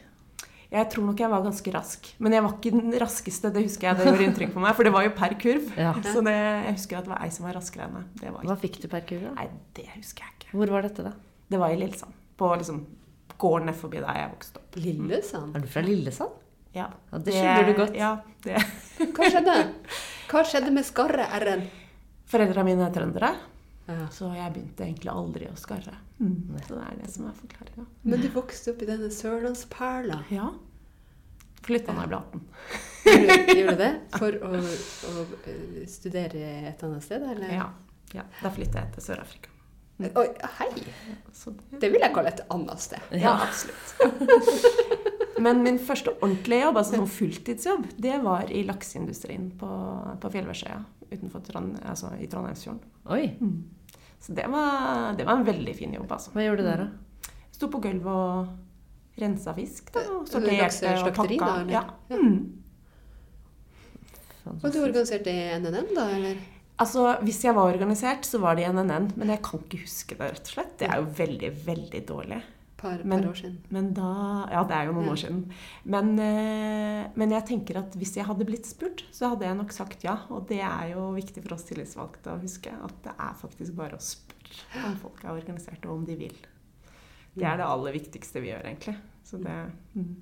Jeg 0.74 0.88
tror 0.90 1.06
nok 1.06 1.20
jeg 1.22 1.30
var 1.30 1.44
ganske 1.46 1.72
rask. 1.76 2.08
Men 2.26 2.34
jeg 2.34 2.44
var 2.46 2.54
ikke 2.58 2.72
den 2.74 2.96
raskeste, 3.04 3.52
det 3.54 3.62
husker 3.68 3.88
jeg. 3.92 3.98
Det 4.00 4.08
gjorde 4.10 4.26
inntrykk 4.26 4.54
på 4.56 4.62
meg, 4.64 4.74
for 4.78 4.88
det 4.88 4.94
var 4.96 5.06
jo 5.06 5.12
per 5.20 5.36
kurv. 5.44 5.68
Ja. 5.78 5.92
Så 6.02 6.24
det, 6.26 6.34
jeg 6.34 6.74
husker 6.80 6.98
at 6.98 7.06
det 7.06 7.12
var 7.14 7.22
ei 7.28 7.30
som 7.36 7.46
var 7.46 7.54
raskere 7.60 7.86
enn 7.86 7.94
meg. 8.00 8.40
Hva 8.50 8.56
fikk 8.64 8.80
du 8.82 8.88
per 8.90 9.06
kule? 9.06 9.34
Nei, 9.38 9.46
det 9.78 9.86
husker 9.94 10.26
jeg 10.26 10.34
ikke. 10.40 10.50
Hvor 10.58 10.74
var 10.74 10.88
dette, 10.88 11.06
da? 11.06 11.14
Det 11.54 11.60
var 11.62 11.76
i 11.76 11.78
Lillesand. 11.78 12.16
På 12.42 12.50
liksom 12.58 12.82
gården 13.44 13.70
ned 13.70 13.78
forbi 13.78 14.02
der 14.02 14.18
jeg 14.24 14.32
vokste 14.34 14.62
opp. 14.64 14.80
Lillesand? 14.82 15.54
Er 15.56 15.62
du 15.62 15.70
fra 15.70 15.86
Lillesand? 15.86 16.40
Ja, 16.74 16.88
Ja, 17.12 17.20
det 17.22 17.34
skjønner 17.38 17.68
du 17.70 17.74
godt. 17.78 17.94
Ja, 18.00 18.12
det. 18.48 18.58
Hva 19.14 19.30
skjedde? 19.30 19.58
Hva 20.32 20.42
skjedde 20.50 20.72
med 20.74 20.88
skarre-r-en? 20.88 21.68
Foreldrene 22.34 22.66
mine 22.72 22.88
er 22.88 22.96
trøndere, 22.96 23.30
Ja. 23.88 24.08
så 24.16 24.30
jeg 24.36 24.54
begynte 24.56 24.86
egentlig 24.86 25.12
aldri 25.12 25.48
å 25.52 25.56
skarre. 25.60 25.96
Så 26.20 26.76
det 26.78 26.84
er 26.88 27.00
det 27.02 27.10
som 27.12 27.26
er 27.28 27.34
forklaringa. 27.36 27.86
Men 28.08 28.22
du 28.24 28.30
vokste 28.32 28.72
opp 28.72 28.82
i 28.82 28.88
denne 28.88 29.10
sørlandsperla. 29.12 30.22
Ja. 30.32 30.50
Flytta 31.64 31.94
ned 31.96 32.06
jeg 32.06 32.12
ble 32.12 32.20
18. 32.20 32.46
Gjorde 33.04 33.58
gjorde 33.60 33.74
du 33.76 33.82
det 33.84 33.92
for 34.20 34.38
å, 34.48 34.52
å 34.60 35.26
eh, 35.52 35.82
studere 35.92 36.46
et 36.72 36.84
annet 36.88 37.04
sted, 37.04 37.24
eller? 37.34 37.52
Ja. 37.56 37.68
Ja, 38.14 38.24
da 38.44 38.52
flytta 38.54 38.84
jeg 38.84 38.94
til 38.96 39.04
Sør-Afrika. 39.10 39.50
Oi, 40.04 40.26
hei! 40.60 40.70
Det- 40.76 41.80
Det 41.82 41.90
vil 41.94 42.02
jeg 42.04 42.14
kalle 42.16 42.32
et 42.34 42.42
annet 42.52 42.80
sted. 42.84 43.00
Ja. 43.20 43.36
absolutt. 43.48 43.96
Men 45.44 45.64
min 45.64 45.80
første 45.82 46.14
ordentlige 46.22 46.62
jobb, 46.64 46.78
altså 46.80 46.96
sånn 47.00 47.10
fulltidsjobb, 47.10 47.88
det 48.00 48.16
var 48.24 48.52
i 48.54 48.64
lakseindustrien 48.68 49.50
på, 49.60 49.70
på 50.24 50.30
Fjellversøya 50.36 50.78
utenfor 51.14 51.44
Trond, 51.48 51.78
altså 51.86 52.12
i 52.20 52.28
Trondheimsfjorden. 52.32 52.82
Oi. 53.14 53.24
Så 54.24 54.34
det 54.38 54.46
var, 54.52 55.14
det 55.20 55.26
var 55.28 55.40
en 55.40 55.46
veldig 55.48 55.76
fin 55.76 55.94
jobb, 55.94 56.12
altså. 56.16 56.32
Hva 56.36 56.46
gjorde 56.46 56.64
du 56.64 56.68
der, 56.70 56.84
da? 56.86 57.32
Sto 57.54 57.68
på 57.70 57.82
gulvet 57.84 58.08
og 58.08 59.20
rensa 59.20 59.54
fisk. 59.58 59.92
Da, 59.94 60.04
og 60.10 60.24
Eh, 60.24 60.30
sorterte 60.30 60.94
og 61.04 61.16
pakka. 61.18 61.38
da, 61.46 61.56
eller? 61.62 61.74
Ja. 61.74 61.84
Mm. 62.18 62.64
Var 64.44 64.72
du 64.74 64.80
organiserte 64.84 64.84
organisert 64.84 65.28
i 65.32 65.38
NNN, 65.60 65.94
da, 65.96 66.08
eller? 66.18 66.42
Altså, 66.84 67.04
Hvis 67.24 67.44
jeg 67.46 67.56
var 67.56 67.70
organisert, 67.74 68.26
så 68.28 68.40
var 68.42 68.56
det 68.56 68.66
i 68.66 68.72
NNN, 68.74 69.12
men 69.16 69.30
jeg 69.30 69.42
kan 69.46 69.60
ikke 69.62 69.84
huske 69.86 70.18
det, 70.18 70.32
rett 70.34 70.50
og 70.50 70.54
slett. 70.56 70.78
Det 70.80 70.90
er 70.90 71.00
jo 71.00 71.06
veldig, 71.20 71.52
veldig 71.68 72.02
dårlig. 72.10 72.42
Par, 72.84 73.00
Men- 73.04 73.24
par 73.24 73.30
år 73.32 73.38
siden. 73.40 73.58
Men 73.72 73.94
da 73.96 74.10
Ja, 74.52 74.64
det 74.68 74.76
er 74.76 74.86
jo 74.90 74.94
noen 74.98 75.06
Ja. 75.06 75.12
år 75.14 75.22
siden. 75.24 75.44
Men, 75.86 76.20
eh, 76.20 77.08
men 77.16 77.30
jeg 77.32 77.46
tenker 77.48 77.78
at 77.80 77.96
hvis 77.96 78.16
jeg 78.18 78.26
hadde 78.28 78.46
blitt 78.46 78.66
spurt, 78.68 79.06
så 79.12 79.30
hadde 79.32 79.46
jeg 79.48 79.58
nok 79.58 79.72
sagt 79.72 80.04
ja. 80.04 80.18
Og 80.30 80.48
det 80.50 80.60
er 80.60 80.92
jo 80.94 81.14
viktig 81.16 81.42
for 81.44 81.56
oss 81.56 81.64
tillitsvalgte 81.64 82.34
å 82.34 82.42
huske 82.42 82.74
at 82.74 82.98
det 83.04 83.14
er 83.18 83.34
faktisk 83.40 83.76
bare 83.76 83.96
å 83.96 84.04
spørre 84.04 84.86
om 84.86 84.96
folk 84.98 85.24
er 85.24 85.30
organisert, 85.32 85.86
og 85.86 85.92
om 86.02 86.06
de 86.06 86.16
vil. 86.16 86.36
Det 87.36 87.46
er 87.46 87.58
det 87.58 87.66
aller 87.66 87.94
viktigste 87.94 88.42
vi 88.42 88.52
gjør, 88.52 88.64
egentlig. 88.66 88.98
Så 89.24 89.42
det 89.42 89.72
mm. 89.96 90.16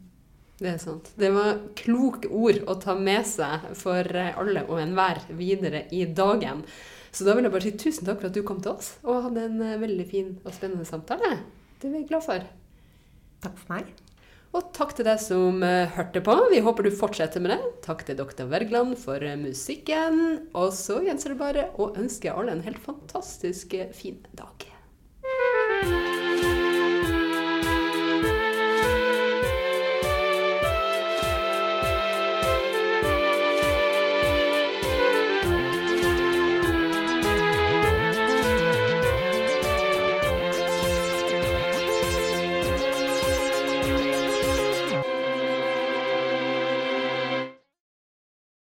Det 0.61 0.75
er 0.75 0.77
sant. 0.77 1.09
Det 1.17 1.31
var 1.33 1.57
kloke 1.75 2.29
ord 2.29 2.59
å 2.69 2.79
ta 2.79 2.93
med 2.93 3.25
seg 3.25 3.75
for 3.75 4.03
alle 4.03 4.61
og 4.69 4.77
enhver 4.77 5.23
videre 5.35 5.87
i 5.91 6.05
dagen. 6.05 6.61
Så 7.11 7.25
da 7.25 7.33
vil 7.33 7.43
jeg 7.47 7.51
bare 7.51 7.65
si 7.65 7.71
tusen 7.71 8.05
takk 8.05 8.21
for 8.21 8.27
at 8.27 8.33
du 8.37 8.43
kom 8.43 8.61
til 8.61 8.73
oss 8.73 8.91
og 9.03 9.23
hadde 9.23 9.41
en 9.47 9.61
eh, 9.65 9.79
veldig 9.81 10.05
fin 10.07 10.39
og 10.45 10.53
spennende 10.53 10.85
samtale. 10.85 11.39
Det 11.81 11.89
er 11.89 11.97
vi 11.97 12.05
glad 12.05 12.21
for. 12.25 12.47
Takk 13.41 13.57
for 13.57 13.73
meg. 13.73 13.91
Og 14.51 14.67
takk 14.75 14.91
til 14.97 15.07
deg 15.07 15.19
som 15.23 15.63
eh, 15.63 15.89
hørte 15.95 16.21
på. 16.25 16.35
Vi 16.51 16.59
håper 16.61 16.85
du 16.85 16.91
fortsetter 16.93 17.43
med 17.43 17.55
det. 17.55 17.71
Takk 17.85 18.03
til 18.07 18.19
Dr. 18.19 18.43
Wergeland 18.51 18.97
for 18.99 19.23
eh, 19.23 19.39
musikken. 19.39 20.21
Og 20.51 20.75
så 20.75 20.99
gjenstår 21.05 21.33
det 21.33 21.41
bare 21.41 21.67
å 21.79 21.93
ønske 21.95 22.33
alle 22.35 22.57
en 22.57 22.65
helt 22.67 22.81
fantastisk 22.83 23.77
eh, 23.79 23.93
fin 23.95 24.19
dag. 24.35 24.67